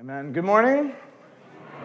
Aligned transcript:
Amen. 0.00 0.32
Good 0.32 0.44
morning. 0.44 0.92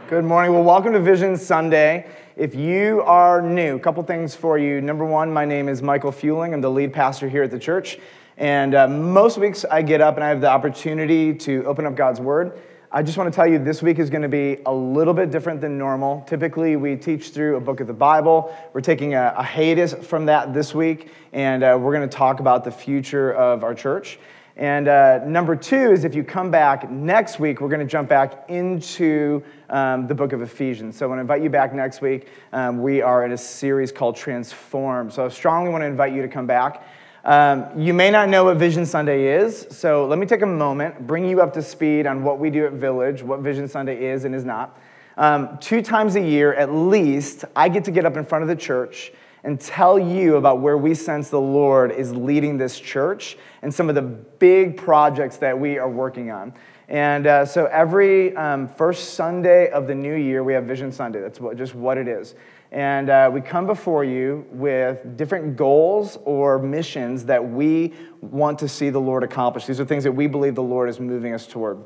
Good 0.10 0.26
morning. 0.26 0.52
Well, 0.52 0.64
welcome 0.64 0.94
to 0.94 1.00
Vision 1.00 1.38
Sunday. 1.38 2.10
If 2.36 2.56
you 2.56 3.04
are 3.04 3.40
new, 3.40 3.76
a 3.76 3.80
couple 3.80 4.02
things 4.02 4.34
for 4.34 4.58
you. 4.58 4.82
Number 4.82 5.06
one, 5.06 5.32
my 5.32 5.46
name 5.46 5.70
is 5.70 5.84
Michael 5.84 6.12
Fueling. 6.12 6.56
I'm 6.56 6.60
the 6.60 6.72
lead 6.72 6.92
pastor 6.92 7.30
here 7.30 7.44
at 7.44 7.52
the 7.52 7.60
church. 7.60 8.00
And 8.36 8.74
uh, 8.74 8.88
most 8.88 9.38
weeks 9.38 9.64
I 9.64 9.84
get 9.84 10.02
up 10.02 10.16
and 10.16 10.24
I 10.24 10.30
have 10.30 10.42
the 10.42 10.50
opportunity 10.50 11.36
to 11.36 11.64
open 11.66 11.86
up 11.86 11.96
God's 11.96 12.20
Word. 12.20 12.60
I 12.92 13.04
just 13.04 13.16
want 13.16 13.32
to 13.32 13.36
tell 13.36 13.46
you 13.46 13.64
this 13.64 13.84
week 13.84 14.00
is 14.00 14.10
going 14.10 14.24
to 14.24 14.28
be 14.28 14.58
a 14.66 14.74
little 14.74 15.14
bit 15.14 15.30
different 15.30 15.62
than 15.62 15.78
normal. 15.78 16.26
Typically, 16.28 16.78
we 16.78 16.96
teach 16.96 17.30
through 17.30 17.58
a 17.58 17.62
book 17.62 17.80
of 17.80 17.86
the 17.86 17.94
Bible. 17.94 18.52
We're 18.74 18.82
taking 18.82 19.14
a, 19.14 19.36
a 19.38 19.44
hiatus 19.44 19.94
from 19.94 20.26
that 20.26 20.52
this 20.52 20.74
week, 20.74 21.12
and 21.32 21.64
uh, 21.64 21.78
we're 21.80 21.94
going 21.94 22.10
to 22.10 22.18
talk 22.18 22.40
about 22.40 22.64
the 22.64 22.72
future 22.72 23.34
of 23.34 23.64
our 23.64 23.76
church. 23.76 24.18
And 24.56 24.88
uh, 24.88 25.24
number 25.26 25.56
two 25.56 25.92
is 25.92 26.04
if 26.04 26.14
you 26.14 26.24
come 26.24 26.52
back 26.52 26.90
next 26.90 27.40
week, 27.40 27.62
we're 27.62 27.70
going 27.70 27.80
to 27.80 27.86
jump 27.86 28.10
back 28.10 28.46
into 28.50 29.44
um, 29.70 30.08
the 30.08 30.16
book 30.16 30.34
of 30.34 30.42
Ephesians. 30.42 30.98
So 30.98 31.06
I 31.06 31.10
want 31.10 31.20
to 31.20 31.22
invite 31.22 31.42
you 31.42 31.50
back 31.50 31.74
next 31.74 32.02
week. 32.02 32.28
Um, 32.52 32.82
we 32.82 33.02
are 33.02 33.26
in 33.26 33.32
a 33.32 33.38
series 33.38 33.92
called 33.92 34.16
Transform. 34.16 35.12
So 35.12 35.26
I 35.26 35.30
strongly 35.30 35.72
want 35.72 35.84
to 35.84 35.88
invite 35.88 36.14
you 36.14 36.22
to 36.22 36.28
come 36.28 36.48
back. 36.48 36.84
Um, 37.24 37.68
you 37.78 37.94
may 37.94 38.10
not 38.10 38.30
know 38.30 38.46
what 38.46 38.58
Vision 38.58 38.86
Sunday 38.86 39.38
is, 39.38 39.68
so 39.72 40.08
let 40.08 40.18
me 40.18 40.26
take 40.26 40.42
a 40.42 40.48
moment, 40.48 41.06
bring 41.06 41.28
you 41.28 41.42
up 41.42 41.54
to 41.54 41.62
speed 41.62 42.08
on 42.08 42.24
what 42.24 42.40
we 42.40 42.50
do 42.50 42.66
at 42.66 42.74
Village, 42.74 43.22
what 43.22 43.42
Vision 43.42 43.68
Sunday 43.68 44.06
is 44.06 44.24
and 44.24 44.34
is 44.34 44.46
not. 44.46 44.80
Um, 45.18 45.58
two 45.60 45.82
times 45.82 46.16
a 46.16 46.22
year, 46.22 46.54
at 46.54 46.74
least, 46.74 47.44
I 47.56 47.68
get 47.68 47.84
to 47.86 47.92
get 47.92 48.06
up 48.06 48.16
in 48.16 48.24
front 48.24 48.44
of 48.44 48.48
the 48.48 48.56
church 48.56 49.12
and 49.44 49.60
tell 49.60 49.98
you 49.98 50.36
about 50.36 50.60
where 50.60 50.78
we 50.78 50.94
sense 50.94 51.30
the 51.30 51.40
Lord 51.40 51.92
is 51.92 52.14
leading 52.14 52.58
this 52.58 52.80
church 52.80 53.38
and 53.62 53.74
some 53.74 53.90
of 53.90 53.96
the 53.96 54.02
big 54.02 54.78
projects 54.78 55.38
that 55.38 55.58
we 55.58 55.78
are 55.78 55.90
working 55.90 56.32
on. 56.32 56.54
And 56.90 57.28
uh, 57.28 57.46
so 57.46 57.66
every 57.68 58.36
um, 58.36 58.68
first 58.68 59.14
Sunday 59.14 59.70
of 59.70 59.86
the 59.86 59.94
new 59.94 60.16
year, 60.16 60.44
we 60.44 60.54
have 60.54 60.64
Vision 60.64 60.92
Sunday. 60.92 61.22
That's 61.22 61.40
what, 61.40 61.56
just 61.56 61.76
what 61.76 61.98
it 61.98 62.08
is. 62.08 62.34
And 62.72 63.10
uh, 63.10 63.30
we 63.32 63.42
come 63.42 63.66
before 63.66 64.04
you 64.04 64.46
with 64.52 65.18
different 65.18 65.56
goals 65.56 66.18
or 66.26 66.60
missions 66.60 67.26
that 67.26 67.48
we 67.48 67.94
want 68.22 68.60
to 68.60 68.68
see 68.68 68.90
the 68.90 69.00
Lord 69.00 69.24
accomplish. 69.24 69.66
These 69.66 69.80
are 69.80 69.86
things 69.86 70.04
that 70.04 70.12
we 70.12 70.28
believe 70.28 70.56
the 70.56 70.64
Lord 70.64 70.90
is 70.90 71.00
moving 71.00 71.34
us 71.34 71.48
toward. 71.48 71.78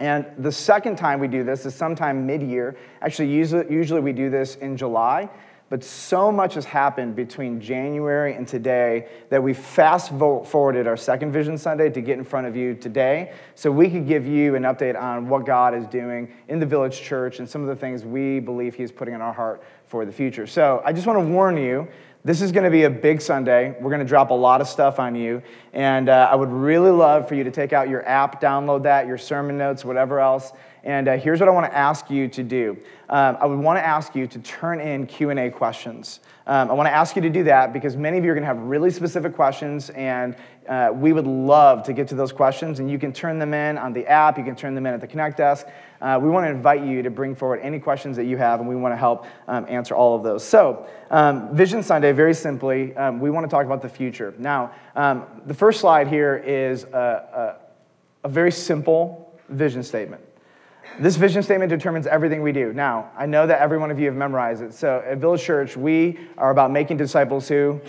And 0.00 0.26
the 0.38 0.52
second 0.52 0.96
time 0.96 1.20
we 1.20 1.28
do 1.28 1.44
this 1.44 1.64
is 1.66 1.74
sometime 1.74 2.26
mid 2.26 2.42
year. 2.42 2.76
Actually, 3.00 3.28
usually, 3.28 3.72
usually 3.72 4.00
we 4.00 4.12
do 4.12 4.30
this 4.30 4.56
in 4.56 4.76
July. 4.76 5.28
But 5.70 5.82
so 5.82 6.30
much 6.30 6.54
has 6.54 6.66
happened 6.66 7.16
between 7.16 7.60
January 7.60 8.34
and 8.34 8.46
today 8.46 9.08
that 9.30 9.42
we 9.42 9.54
fast 9.54 10.10
forwarded 10.10 10.86
our 10.86 10.96
second 10.96 11.32
Vision 11.32 11.56
Sunday 11.56 11.88
to 11.90 12.00
get 12.02 12.18
in 12.18 12.24
front 12.24 12.46
of 12.46 12.54
you 12.54 12.74
today 12.74 13.32
so 13.54 13.70
we 13.72 13.88
could 13.88 14.06
give 14.06 14.26
you 14.26 14.56
an 14.56 14.64
update 14.64 15.00
on 15.00 15.28
what 15.28 15.46
God 15.46 15.74
is 15.74 15.86
doing 15.86 16.30
in 16.48 16.60
the 16.60 16.66
Village 16.66 17.00
Church 17.00 17.38
and 17.38 17.48
some 17.48 17.62
of 17.62 17.68
the 17.68 17.76
things 17.76 18.04
we 18.04 18.40
believe 18.40 18.74
He's 18.74 18.92
putting 18.92 19.14
in 19.14 19.22
our 19.22 19.32
heart 19.32 19.64
for 19.86 20.04
the 20.04 20.12
future. 20.12 20.46
So 20.46 20.82
I 20.84 20.92
just 20.92 21.06
want 21.06 21.18
to 21.18 21.24
warn 21.24 21.56
you 21.56 21.88
this 22.24 22.40
is 22.40 22.52
going 22.52 22.64
to 22.64 22.70
be 22.70 22.84
a 22.84 22.90
big 22.90 23.20
Sunday. 23.20 23.76
We're 23.78 23.90
going 23.90 24.00
to 24.00 24.06
drop 24.06 24.30
a 24.30 24.34
lot 24.34 24.62
of 24.62 24.68
stuff 24.68 24.98
on 24.98 25.14
you. 25.14 25.42
And 25.74 26.08
uh, 26.08 26.28
I 26.30 26.34
would 26.34 26.50
really 26.50 26.90
love 26.90 27.28
for 27.28 27.34
you 27.34 27.44
to 27.44 27.50
take 27.50 27.74
out 27.74 27.90
your 27.90 28.06
app, 28.08 28.40
download 28.40 28.84
that, 28.84 29.06
your 29.06 29.18
sermon 29.18 29.58
notes, 29.58 29.84
whatever 29.84 30.20
else. 30.20 30.52
And 30.84 31.08
uh, 31.08 31.16
here's 31.16 31.40
what 31.40 31.48
I 31.48 31.52
want 31.52 31.66
to 31.66 31.76
ask 31.76 32.10
you 32.10 32.28
to 32.28 32.42
do. 32.42 32.76
Um, 33.08 33.38
I 33.40 33.46
would 33.46 33.58
want 33.58 33.78
to 33.78 33.84
ask 33.84 34.14
you 34.14 34.26
to 34.26 34.38
turn 34.40 34.80
in 34.80 35.06
Q&A 35.06 35.50
questions. 35.50 36.20
Um, 36.46 36.70
I 36.70 36.74
want 36.74 36.86
to 36.86 36.92
ask 36.92 37.16
you 37.16 37.22
to 37.22 37.30
do 37.30 37.44
that 37.44 37.72
because 37.72 37.96
many 37.96 38.18
of 38.18 38.24
you 38.24 38.30
are 38.30 38.34
going 38.34 38.42
to 38.42 38.46
have 38.46 38.58
really 38.58 38.90
specific 38.90 39.34
questions, 39.34 39.88
and 39.90 40.36
uh, 40.68 40.90
we 40.92 41.14
would 41.14 41.26
love 41.26 41.84
to 41.84 41.94
get 41.94 42.08
to 42.08 42.14
those 42.14 42.32
questions. 42.32 42.80
And 42.80 42.90
you 42.90 42.98
can 42.98 43.14
turn 43.14 43.38
them 43.38 43.54
in 43.54 43.78
on 43.78 43.94
the 43.94 44.06
app, 44.06 44.36
you 44.36 44.44
can 44.44 44.54
turn 44.54 44.74
them 44.74 44.84
in 44.84 44.92
at 44.92 45.00
the 45.00 45.06
Connect 45.06 45.38
desk. 45.38 45.66
Uh, 46.02 46.18
we 46.22 46.28
want 46.28 46.44
to 46.44 46.50
invite 46.50 46.84
you 46.84 47.02
to 47.02 47.10
bring 47.10 47.34
forward 47.34 47.60
any 47.62 47.78
questions 47.78 48.14
that 48.18 48.24
you 48.24 48.36
have, 48.36 48.60
and 48.60 48.68
we 48.68 48.76
want 48.76 48.92
to 48.92 48.98
help 48.98 49.24
um, 49.48 49.64
answer 49.70 49.94
all 49.94 50.14
of 50.14 50.22
those. 50.22 50.44
So, 50.44 50.86
um, 51.10 51.56
Vision 51.56 51.82
Sunday, 51.82 52.12
very 52.12 52.34
simply, 52.34 52.94
um, 52.94 53.20
we 53.20 53.30
want 53.30 53.44
to 53.44 53.50
talk 53.50 53.64
about 53.64 53.80
the 53.80 53.88
future. 53.88 54.34
Now, 54.36 54.72
um, 54.96 55.24
the 55.46 55.54
first 55.54 55.80
slide 55.80 56.08
here 56.08 56.36
is 56.36 56.84
a, 56.84 57.58
a, 58.22 58.26
a 58.26 58.28
very 58.28 58.52
simple 58.52 59.40
vision 59.48 59.82
statement. 59.82 60.22
This 60.98 61.16
vision 61.16 61.42
statement 61.42 61.70
determines 61.70 62.06
everything 62.06 62.42
we 62.42 62.52
do. 62.52 62.72
Now, 62.72 63.10
I 63.16 63.26
know 63.26 63.46
that 63.46 63.60
every 63.60 63.78
one 63.78 63.90
of 63.90 63.98
you 63.98 64.06
have 64.06 64.14
memorized 64.14 64.62
it. 64.62 64.74
So 64.74 65.02
at 65.06 65.18
Village 65.18 65.42
Church, 65.42 65.76
we 65.76 66.18
are 66.38 66.50
about 66.50 66.70
making 66.70 66.96
disciples 66.96 67.48
who. 67.48 67.80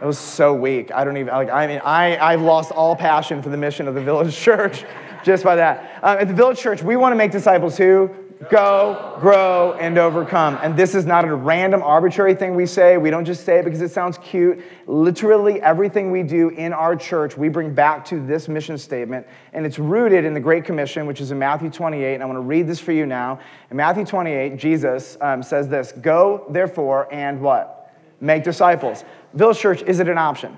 It 0.00 0.04
was 0.04 0.18
so 0.18 0.54
weak. 0.54 0.92
I 0.92 1.02
don't 1.02 1.16
even, 1.16 1.34
like, 1.34 1.50
I 1.50 1.66
mean, 1.66 1.80
I, 1.84 2.16
I've 2.18 2.40
lost 2.40 2.70
all 2.70 2.94
passion 2.94 3.42
for 3.42 3.48
the 3.48 3.56
mission 3.56 3.88
of 3.88 3.94
the 3.94 4.00
Village 4.00 4.36
Church 4.36 4.84
just 5.24 5.42
by 5.42 5.56
that. 5.56 5.98
Uh, 6.02 6.16
at 6.20 6.28
the 6.28 6.34
Village 6.34 6.58
Church, 6.58 6.82
we 6.82 6.96
want 6.96 7.12
to 7.12 7.16
make 7.16 7.32
disciples 7.32 7.76
who 7.76 8.14
Go, 8.50 9.18
grow, 9.20 9.72
and 9.80 9.98
overcome. 9.98 10.60
And 10.62 10.76
this 10.76 10.94
is 10.94 11.04
not 11.04 11.24
a 11.24 11.34
random, 11.34 11.82
arbitrary 11.82 12.36
thing 12.36 12.54
we 12.54 12.66
say. 12.66 12.96
We 12.96 13.10
don't 13.10 13.24
just 13.24 13.44
say 13.44 13.58
it 13.58 13.64
because 13.64 13.80
it 13.80 13.90
sounds 13.90 14.16
cute. 14.18 14.62
Literally, 14.86 15.60
everything 15.60 16.12
we 16.12 16.22
do 16.22 16.50
in 16.50 16.72
our 16.72 16.94
church, 16.94 17.36
we 17.36 17.48
bring 17.48 17.74
back 17.74 18.04
to 18.06 18.24
this 18.24 18.46
mission 18.46 18.78
statement. 18.78 19.26
And 19.52 19.66
it's 19.66 19.80
rooted 19.80 20.24
in 20.24 20.34
the 20.34 20.40
Great 20.40 20.64
Commission, 20.64 21.06
which 21.06 21.20
is 21.20 21.32
in 21.32 21.38
Matthew 21.40 21.68
28. 21.68 22.14
And 22.14 22.22
I 22.22 22.26
want 22.26 22.36
to 22.36 22.42
read 22.42 22.68
this 22.68 22.78
for 22.78 22.92
you 22.92 23.06
now. 23.06 23.40
In 23.72 23.76
Matthew 23.76 24.04
28, 24.04 24.56
Jesus 24.56 25.18
um, 25.20 25.42
says 25.42 25.68
this 25.68 25.90
Go, 25.90 26.46
therefore, 26.48 27.12
and 27.12 27.40
what? 27.40 27.92
Make 28.20 28.44
disciples. 28.44 29.04
Village 29.34 29.58
Church, 29.58 29.82
is 29.82 29.98
it 29.98 30.08
an 30.08 30.18
option? 30.18 30.56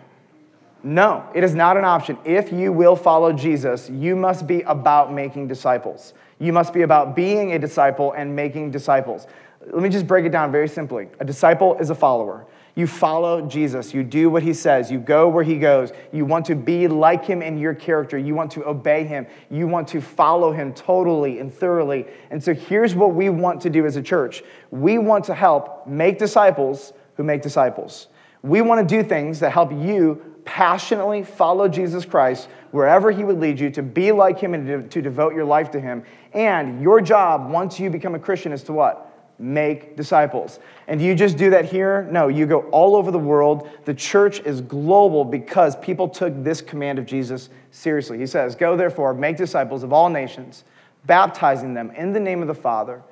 No, 0.83 1.27
it 1.35 1.45
is 1.45 1.55
not 1.55 1.79
an 1.79 1.85
option. 1.85 2.19
If 2.25 2.53
you 2.53 2.73
will 2.73 2.97
follow 2.97 3.33
Jesus, 3.33 3.89
you 3.89 4.17
must 4.17 4.47
be 4.47 4.61
about 4.63 5.13
making 5.13 5.49
disciples. 5.49 6.13
You 6.41 6.53
must 6.53 6.73
be 6.73 6.83
about 6.83 7.15
being 7.15 7.53
a 7.53 7.59
disciple 7.59 8.13
and 8.13 8.35
making 8.35 8.73
disciples. 8.73 9.27
Let 9.67 9.83
me 9.83 9.91
just 9.91 10.07
break 10.07 10.25
it 10.25 10.31
down 10.31 10.51
very 10.51 10.69
simply. 10.69 11.09
A 11.21 11.25
disciple 11.25 11.77
is 11.77 11.91
a 11.91 11.95
follower. 11.95 12.47
You 12.75 12.87
follow 12.87 13.47
Jesus. 13.47 13.93
You 13.93 14.03
do 14.03 14.31
what 14.31 14.43
he 14.43 14.55
says. 14.55 14.91
You 14.91 14.99
go 14.99 15.29
where 15.29 15.45
he 15.45 15.59
goes. 15.59 15.93
You 16.13 16.25
want 16.25 16.47
to 16.47 16.55
be 16.55 16.89
like 16.89 17.27
him 17.27 17.43
in 17.43 17.59
your 17.59 17.75
character. 17.75 18.17
You 18.17 18.35
want 18.35 18.53
to 18.53 18.67
obey 18.67 19.05
him. 19.05 19.27
You 19.51 19.67
want 19.67 19.89
to 19.89 20.01
follow 20.01 20.51
him 20.51 20.73
totally 20.73 21.41
and 21.41 21.53
thoroughly. 21.53 22.07
And 22.31 22.43
so 22.43 22.55
here's 22.55 22.95
what 22.95 23.15
we 23.15 23.29
want 23.29 23.61
to 23.63 23.71
do 23.71 23.85
as 23.85 23.97
a 23.97 24.03
church 24.03 24.43
we 24.71 24.99
want 24.99 25.25
to 25.27 25.35
help 25.35 25.87
make 25.87 26.19
disciples 26.19 26.95
who 27.17 27.23
make 27.23 27.43
disciples. 27.43 28.09
We 28.43 28.63
want 28.63 28.89
to 28.89 28.97
do 28.97 29.07
things 29.07 29.41
that 29.41 29.53
help 29.53 29.73
you 29.73 30.30
passionately 30.51 31.23
follow 31.23 31.69
Jesus 31.69 32.05
Christ 32.05 32.49
wherever 32.73 33.13
he 33.13 33.23
would 33.23 33.39
lead 33.39 33.61
you, 33.61 33.71
to 33.71 33.85
be 33.85 34.11
like 34.11 34.41
him 34.41 34.53
and 34.53 34.67
to, 34.67 34.83
to 34.83 35.01
devote 35.01 35.33
your 35.33 35.45
life 35.45 35.71
to 35.71 35.81
him. 35.81 36.03
And 36.33 36.83
your 36.83 37.01
job, 37.01 37.49
once 37.49 37.79
you 37.79 37.89
become 37.89 38.17
a 38.17 38.19
Christian, 38.19 38.51
is 38.51 38.65
to 38.65 38.73
what? 38.73 39.07
Make 39.39 39.97
disciples. 39.97 40.59
And 40.89 40.99
do 40.99 41.07
you 41.07 41.15
just 41.15 41.37
do 41.37 41.51
that 41.51 41.67
here? 41.67 42.09
No, 42.11 42.27
you 42.27 42.47
go 42.47 42.63
all 42.71 42.97
over 42.97 43.13
the 43.13 43.19
world. 43.19 43.71
The 43.85 43.95
church 43.95 44.41
is 44.41 44.61
global 44.61 45.25
because 45.25 45.77
people 45.77 46.09
took 46.09 46.43
this 46.43 46.61
command 46.61 46.99
of 46.99 47.07
Jesus 47.07 47.49
seriously. 47.71 48.19
He 48.19 48.27
says, 48.27 48.57
Go 48.57 48.77
therefore, 48.77 49.15
make 49.15 49.37
disciples 49.37 49.85
of 49.85 49.93
all 49.93 50.09
nations, 50.09 50.65
baptizing 51.07 51.75
them 51.75 51.93
in 51.93 52.13
the 52.13 52.21
name 52.21 52.43
of 52.43 52.49
the 52.49 52.55
Father 52.55 53.03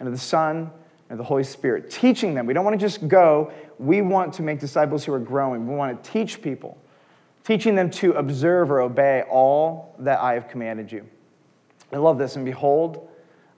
and 0.00 0.08
of 0.08 0.12
the 0.12 0.20
Son 0.20 0.68
and 1.10 1.18
the 1.18 1.24
Holy 1.24 1.44
Spirit, 1.44 1.90
teaching 1.90 2.34
them. 2.34 2.44
We 2.44 2.54
don't 2.54 2.64
want 2.64 2.74
to 2.74 2.84
just 2.84 3.06
go, 3.06 3.52
we 3.78 4.02
want 4.02 4.34
to 4.34 4.42
make 4.42 4.58
disciples 4.58 5.04
who 5.04 5.12
are 5.12 5.20
growing. 5.20 5.68
We 5.68 5.76
want 5.76 6.02
to 6.02 6.10
teach 6.10 6.42
people 6.42 6.76
teaching 7.48 7.74
them 7.74 7.88
to 7.88 8.12
observe 8.12 8.70
or 8.70 8.80
obey 8.80 9.22
all 9.22 9.94
that 9.98 10.20
I 10.20 10.34
have 10.34 10.48
commanded 10.48 10.92
you. 10.92 11.08
I 11.90 11.96
love 11.96 12.18
this. 12.18 12.36
And 12.36 12.44
behold, 12.44 13.08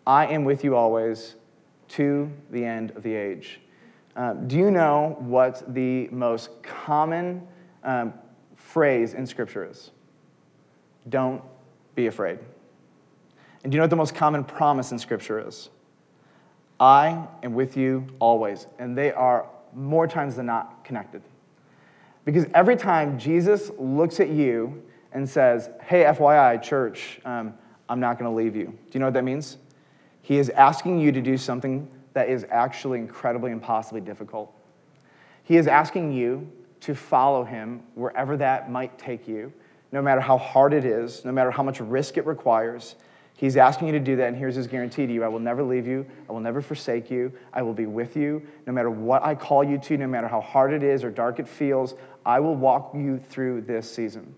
I 0.06 0.28
am 0.28 0.44
with 0.44 0.62
you 0.62 0.76
always 0.76 1.34
to 1.88 2.30
the 2.52 2.64
end 2.64 2.92
of 2.92 3.02
the 3.02 3.12
age. 3.12 3.58
Um, 4.14 4.46
do 4.46 4.56
you 4.56 4.70
know 4.70 5.16
what 5.18 5.74
the 5.74 6.06
most 6.12 6.62
common 6.62 7.44
um, 7.82 8.14
phrase 8.54 9.14
in 9.14 9.26
Scripture 9.26 9.68
is? 9.68 9.90
Don't 11.08 11.42
be 11.96 12.06
afraid. 12.06 12.38
And 13.64 13.72
do 13.72 13.74
you 13.74 13.80
know 13.80 13.84
what 13.84 13.90
the 13.90 13.96
most 13.96 14.14
common 14.14 14.44
promise 14.44 14.92
in 14.92 15.00
Scripture 15.00 15.44
is? 15.44 15.68
I 16.78 17.26
am 17.42 17.54
with 17.54 17.76
you 17.76 18.06
always. 18.20 18.68
And 18.78 18.96
they 18.96 19.10
are 19.10 19.48
more 19.74 20.06
times 20.06 20.36
than 20.36 20.46
not 20.46 20.84
connected. 20.84 21.22
Because 22.24 22.46
every 22.54 22.76
time 22.76 23.18
Jesus 23.18 23.70
looks 23.78 24.20
at 24.20 24.28
you 24.28 24.82
and 25.12 25.28
says, 25.28 25.70
Hey, 25.82 26.04
FYI, 26.04 26.62
church, 26.62 27.20
um, 27.24 27.54
I'm 27.88 28.00
not 28.00 28.18
going 28.18 28.30
to 28.30 28.36
leave 28.36 28.54
you, 28.54 28.66
do 28.66 28.90
you 28.92 29.00
know 29.00 29.06
what 29.06 29.14
that 29.14 29.24
means? 29.24 29.56
He 30.22 30.38
is 30.38 30.50
asking 30.50 31.00
you 31.00 31.12
to 31.12 31.20
do 31.20 31.36
something 31.36 31.88
that 32.12 32.28
is 32.28 32.46
actually 32.50 32.98
incredibly 32.98 33.52
impossibly 33.52 34.00
difficult. 34.00 34.52
He 35.44 35.56
is 35.56 35.66
asking 35.66 36.12
you 36.12 36.50
to 36.80 36.94
follow 36.94 37.44
him 37.44 37.82
wherever 37.94 38.36
that 38.36 38.70
might 38.70 38.98
take 38.98 39.26
you, 39.26 39.52
no 39.92 40.00
matter 40.00 40.20
how 40.20 40.38
hard 40.38 40.72
it 40.72 40.84
is, 40.84 41.24
no 41.24 41.32
matter 41.32 41.50
how 41.50 41.62
much 41.62 41.80
risk 41.80 42.16
it 42.16 42.26
requires. 42.26 42.94
He's 43.40 43.56
asking 43.56 43.86
you 43.86 43.94
to 43.94 44.00
do 44.00 44.16
that, 44.16 44.28
and 44.28 44.36
here's 44.36 44.54
his 44.54 44.66
guarantee 44.66 45.06
to 45.06 45.12
you 45.14 45.24
I 45.24 45.28
will 45.28 45.40
never 45.40 45.62
leave 45.62 45.86
you. 45.86 46.04
I 46.28 46.32
will 46.32 46.40
never 46.40 46.60
forsake 46.60 47.10
you. 47.10 47.32
I 47.54 47.62
will 47.62 47.72
be 47.72 47.86
with 47.86 48.14
you. 48.14 48.46
No 48.66 48.72
matter 48.74 48.90
what 48.90 49.24
I 49.24 49.34
call 49.34 49.64
you 49.64 49.78
to, 49.78 49.96
no 49.96 50.06
matter 50.06 50.28
how 50.28 50.42
hard 50.42 50.74
it 50.74 50.82
is 50.82 51.02
or 51.02 51.10
dark 51.10 51.38
it 51.38 51.48
feels, 51.48 51.94
I 52.26 52.38
will 52.38 52.54
walk 52.54 52.90
you 52.94 53.18
through 53.18 53.62
this 53.62 53.90
season. 53.90 54.34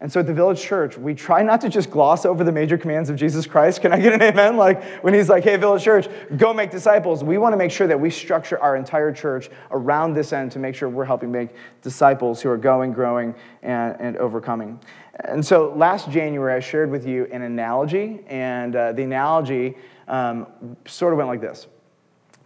And 0.00 0.10
so 0.10 0.20
at 0.20 0.26
the 0.26 0.32
Village 0.32 0.62
Church, 0.62 0.96
we 0.96 1.12
try 1.12 1.42
not 1.42 1.60
to 1.60 1.68
just 1.68 1.90
gloss 1.90 2.24
over 2.24 2.42
the 2.42 2.52
major 2.52 2.78
commands 2.78 3.10
of 3.10 3.16
Jesus 3.16 3.46
Christ. 3.46 3.82
Can 3.82 3.92
I 3.92 4.00
get 4.00 4.14
an 4.14 4.22
amen? 4.22 4.56
Like 4.56 4.82
when 5.04 5.12
he's 5.12 5.28
like, 5.28 5.44
hey, 5.44 5.56
Village 5.56 5.82
Church, 5.82 6.08
go 6.38 6.54
make 6.54 6.70
disciples. 6.70 7.22
We 7.22 7.36
want 7.36 7.52
to 7.52 7.56
make 7.58 7.70
sure 7.70 7.86
that 7.86 8.00
we 8.00 8.08
structure 8.08 8.58
our 8.60 8.76
entire 8.76 9.12
church 9.12 9.50
around 9.72 10.14
this 10.14 10.32
end 10.32 10.52
to 10.52 10.58
make 10.58 10.74
sure 10.74 10.88
we're 10.88 11.04
helping 11.04 11.30
make 11.30 11.50
disciples 11.82 12.40
who 12.40 12.48
are 12.48 12.56
going, 12.56 12.92
growing, 12.92 13.34
and, 13.62 14.00
and 14.00 14.16
overcoming. 14.16 14.80
And 15.24 15.44
so 15.44 15.72
last 15.74 16.10
January, 16.10 16.54
I 16.54 16.60
shared 16.60 16.90
with 16.90 17.06
you 17.06 17.26
an 17.32 17.42
analogy, 17.42 18.20
and 18.28 18.76
uh, 18.76 18.92
the 18.92 19.02
analogy 19.02 19.76
um, 20.06 20.46
sort 20.86 21.12
of 21.12 21.16
went 21.16 21.28
like 21.28 21.40
this 21.40 21.66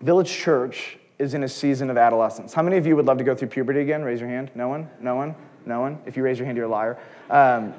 Village 0.00 0.32
Church 0.32 0.98
is 1.18 1.34
in 1.34 1.44
a 1.44 1.48
season 1.48 1.90
of 1.90 1.96
adolescence. 1.96 2.54
How 2.54 2.62
many 2.62 2.78
of 2.78 2.86
you 2.86 2.96
would 2.96 3.06
love 3.06 3.18
to 3.18 3.24
go 3.24 3.34
through 3.34 3.48
puberty 3.48 3.80
again? 3.80 4.02
Raise 4.02 4.20
your 4.20 4.28
hand. 4.28 4.50
No 4.54 4.68
one? 4.68 4.88
No 5.00 5.14
one? 5.16 5.34
No 5.66 5.80
one? 5.80 6.00
If 6.06 6.16
you 6.16 6.22
raise 6.22 6.38
your 6.38 6.46
hand, 6.46 6.56
you're 6.56 6.66
a 6.66 6.70
liar. 6.70 6.98
Um, 7.30 7.74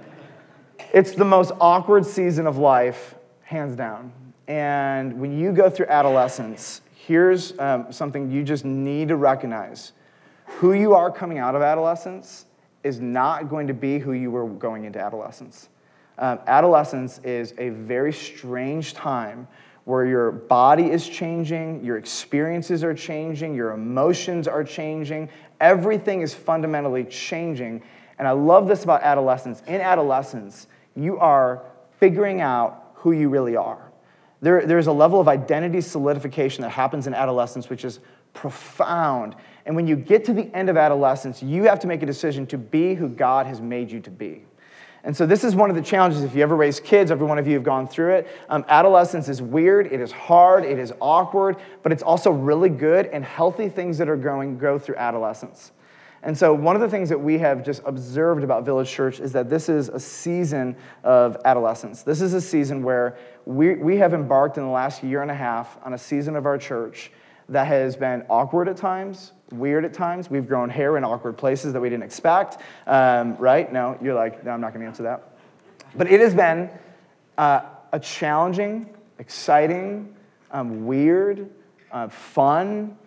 it's 0.93 1.13
the 1.13 1.25
most 1.25 1.51
awkward 1.59 2.05
season 2.05 2.47
of 2.47 2.57
life, 2.57 3.15
hands 3.41 3.75
down. 3.75 4.13
And 4.47 5.19
when 5.19 5.37
you 5.37 5.51
go 5.51 5.69
through 5.69 5.87
adolescence, 5.87 6.81
here's 6.93 7.57
um, 7.59 7.91
something 7.91 8.31
you 8.31 8.43
just 8.43 8.63
need 8.63 9.07
to 9.09 9.15
recognize. 9.15 9.93
Who 10.45 10.73
you 10.73 10.93
are 10.93 11.11
coming 11.11 11.39
out 11.39 11.55
of 11.55 11.61
adolescence 11.61 12.45
is 12.83 12.99
not 12.99 13.49
going 13.49 13.67
to 13.67 13.73
be 13.73 13.99
who 13.99 14.13
you 14.13 14.31
were 14.31 14.47
going 14.47 14.85
into 14.85 14.99
adolescence. 14.99 15.69
Um, 16.17 16.39
adolescence 16.45 17.19
is 17.23 17.53
a 17.57 17.69
very 17.69 18.13
strange 18.13 18.93
time 18.93 19.47
where 19.85 20.05
your 20.05 20.31
body 20.31 20.91
is 20.91 21.07
changing, 21.07 21.83
your 21.83 21.97
experiences 21.97 22.83
are 22.83 22.93
changing, 22.93 23.53
your 23.55 23.71
emotions 23.71 24.47
are 24.47 24.63
changing, 24.63 25.29
everything 25.59 26.21
is 26.21 26.33
fundamentally 26.33 27.03
changing. 27.03 27.81
And 28.17 28.27
I 28.27 28.31
love 28.31 28.67
this 28.67 28.83
about 28.83 29.01
adolescence. 29.01 29.61
In 29.67 29.81
adolescence, 29.81 30.67
you 30.95 31.17
are 31.17 31.63
figuring 31.99 32.41
out 32.41 32.91
who 32.95 33.11
you 33.11 33.27
really 33.27 33.55
are. 33.55 33.91
There, 34.41 34.65
there's 34.65 34.87
a 34.87 34.91
level 34.91 35.19
of 35.19 35.27
identity 35.27 35.81
solidification 35.81 36.61
that 36.61 36.69
happens 36.69 37.07
in 37.07 37.13
adolescence, 37.13 37.69
which 37.69 37.83
is 37.83 37.99
profound. 38.33 39.35
And 39.65 39.75
when 39.75 39.87
you 39.87 39.95
get 39.95 40.25
to 40.25 40.33
the 40.33 40.53
end 40.53 40.69
of 40.69 40.77
adolescence, 40.77 41.41
you 41.41 41.63
have 41.63 41.79
to 41.81 41.87
make 41.87 42.03
a 42.03 42.05
decision 42.05 42.45
to 42.47 42.57
be 42.57 42.95
who 42.95 43.07
God 43.07 43.45
has 43.45 43.61
made 43.61 43.91
you 43.91 43.99
to 44.01 44.11
be. 44.11 44.43
And 45.05 45.15
so, 45.15 45.25
this 45.25 45.43
is 45.43 45.53
one 45.53 45.69
of 45.69 45.75
the 45.75 45.81
challenges. 45.81 46.23
If 46.23 46.33
you 46.33 46.43
ever 46.43 46.55
raise 46.55 46.79
kids, 46.79 47.11
every 47.11 47.27
one 47.27 47.37
of 47.37 47.45
you 47.45 47.55
have 47.55 47.63
gone 47.63 47.87
through 47.87 48.13
it. 48.15 48.27
Um, 48.47 48.63
adolescence 48.69 49.27
is 49.27 49.41
weird, 49.41 49.91
it 49.91 49.99
is 49.99 50.13
hard, 50.13 50.63
it 50.63 50.79
is 50.79 50.93
awkward, 51.01 51.57
but 51.81 51.91
it's 51.91 52.03
also 52.03 52.31
really 52.31 52.69
good 52.69 53.07
and 53.07 53.23
healthy 53.23 53.67
things 53.67 53.97
that 53.97 54.07
are 54.07 54.15
growing 54.15 54.57
go 54.57 54.79
through 54.79 54.95
adolescence. 54.95 55.73
And 56.25 56.37
so, 56.37 56.53
one 56.53 56.75
of 56.75 56.81
the 56.81 56.87
things 56.87 57.09
that 57.09 57.19
we 57.19 57.37
have 57.39 57.65
just 57.65 57.81
observed 57.85 58.45
about 58.45 58.63
Village 58.63 58.89
Church 58.89 59.19
is 59.19 59.33
that 59.33 59.49
this 59.49 59.67
is 59.67 59.89
a 59.89 59.99
season 59.99 60.77
of 61.03 61.35
adolescence. 61.43 62.03
This 62.03 62.21
is 62.21 62.33
a 62.33 62.39
season 62.39 62.81
where 62.81 63.17
we, 63.45 63.75
we 63.75 63.97
have 63.97 64.13
embarked 64.13 64.57
in 64.57 64.63
the 64.63 64.69
last 64.69 65.03
year 65.03 65.21
and 65.21 65.29
a 65.29 65.35
half 65.35 65.77
on 65.83 65.93
a 65.93 65.97
season 65.97 66.37
of 66.37 66.45
our 66.45 66.57
church 66.57 67.11
that 67.49 67.67
has 67.67 67.97
been 67.97 68.25
awkward 68.29 68.69
at 68.69 68.77
times, 68.77 69.32
weird 69.51 69.85
at 69.85 69.93
times. 69.93 70.29
We've 70.29 70.47
grown 70.47 70.69
hair 70.69 70.97
in 70.97 71.03
awkward 71.03 71.37
places 71.37 71.73
that 71.73 71.79
we 71.79 71.89
didn't 71.89 72.03
expect, 72.03 72.57
um, 72.87 73.35
right? 73.37 73.71
No, 73.71 73.97
you're 74.01 74.13
like, 74.13 74.43
no, 74.43 74.51
I'm 74.51 74.61
not 74.61 74.73
going 74.73 74.81
to 74.81 74.87
answer 74.87 75.03
that. 75.03 75.37
But 75.95 76.11
it 76.11 76.19
has 76.21 76.33
been 76.33 76.69
uh, 77.37 77.61
a 77.91 77.99
challenging, 77.99 78.89
exciting, 79.19 80.15
um, 80.51 80.85
weird, 80.85 81.49
uh, 81.91 82.07
fun, 82.07 82.97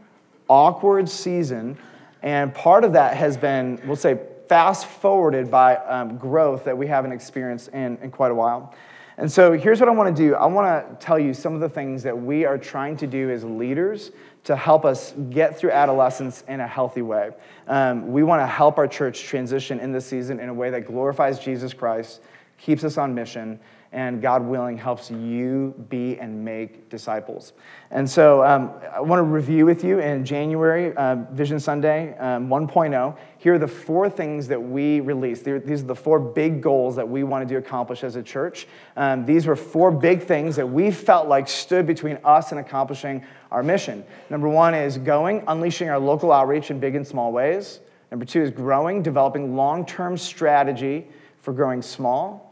awkward 0.49 1.09
season. 1.09 1.77
And 2.23 2.55
part 2.55 2.85
of 2.85 2.93
that 2.93 3.17
has 3.17 3.37
been, 3.37 3.81
we'll 3.87 3.97
say, 3.97 4.19
fast 4.49 4.87
forwarded 4.87 5.51
by 5.51 5.77
um, 5.77 6.19
growth 6.19 6.65
that 6.65 6.79
we 6.79 6.87
haven't 6.87 7.13
experienced 7.13 7.69
in, 7.69 7.99
in 7.99 8.11
quite 8.11 8.31
a 8.31 8.35
while. 8.35 8.75
And 9.19 9.33
so 9.33 9.53
here's 9.53 9.81
what 9.81 9.89
I 9.89 9.93
want 9.93 10.15
to 10.15 10.23
do. 10.23 10.35
I 10.35 10.47
want 10.47 10.67
to 11.01 11.05
tell 11.05 11.19
you 11.19 11.33
some 11.33 11.55
of 11.55 11.61
the 11.61 11.69
things 11.69 12.03
that 12.03 12.17
we 12.17 12.45
are 12.45 12.59
trying 12.59 12.97
to 12.99 13.07
do 13.07 13.31
as 13.31 13.45
leaders 13.45 14.11
to 14.47 14.55
help 14.55 14.85
us 14.85 15.13
get 15.31 15.59
through 15.59 15.73
adolescence 15.73 16.45
in 16.47 16.61
a 16.61 16.67
healthy 16.67 17.03
way. 17.03 17.31
Um, 17.67 18.13
we 18.13 18.23
want 18.23 18.41
to 18.41 18.47
help 18.47 18.79
our 18.79 18.87
church 18.87 19.25
transition 19.25 19.81
in 19.81 19.91
this 19.91 20.07
season 20.07 20.39
in 20.39 20.49
a 20.49 20.55
way 20.55 20.71
that 20.71 20.87
glorifies 20.87 21.41
Jesus 21.41 21.75
Christ, 21.75 22.23
keeps 22.57 22.85
us 22.85 22.97
on 22.97 23.13
mission, 23.13 23.59
and 23.97 24.21
God 24.21 24.45
willing, 24.47 24.77
helps 24.77 25.11
you 25.11 25.75
be 25.89 26.19
and 26.19 26.45
make 26.45 26.91
disciples. 26.91 27.55
And 27.91 28.09
so 28.09 28.45
um, 28.45 28.71
I 28.95 29.01
want 29.01 29.21
to 29.21 29.23
review 29.23 29.65
with 29.65 29.83
you 29.83 30.01
in 30.01 30.23
January, 30.23 30.95
uh, 30.95 31.17
Vision 31.33 31.59
Sunday 31.59 32.15
um, 32.19 32.49
1.0. 32.49 33.17
Here 33.39 33.55
are 33.55 33.59
the 33.59 33.67
four 33.67 34.11
things 34.11 34.49
that 34.49 34.63
we 34.63 35.01
released. 35.01 35.47
These 35.47 35.83
are 35.83 35.87
the 35.87 35.95
four 35.95 36.21
big 36.21 36.61
goals 36.61 36.95
that 36.97 37.09
we 37.09 37.25
wanted 37.25 37.49
to 37.49 37.57
accomplish 37.57 38.05
as 38.05 38.17
a 38.17 38.23
church. 38.23 38.69
Um, 38.99 39.25
these 39.25 39.47
were 39.47 39.57
four 39.57 39.91
big 39.91 40.23
things 40.23 40.57
that 40.57 40.69
we 40.69 40.91
felt 40.91 41.27
like 41.27 41.49
stood 41.49 41.87
between 41.87 42.19
us 42.23 42.51
and 42.51 42.61
accomplishing 42.61 43.25
our 43.51 43.63
mission. 43.63 44.05
Number 44.29 44.49
one 44.51 44.75
is 44.75 44.99
going, 44.99 45.43
unleashing 45.49 45.89
our 45.89 45.99
local 45.99 46.33
outreach 46.33 46.71
in 46.71 46.79
big 46.81 46.97
and 46.97 47.07
small 47.07 47.33
ways. 47.33 47.81
Number 48.11 48.27
two 48.27 48.43
is 48.43 48.51
growing, 48.51 49.03
developing 49.03 49.57
long 49.57 49.87
term 49.87 50.19
strategy 50.19 51.09
for 51.41 51.55
growing 51.55 51.81
small. 51.81 52.46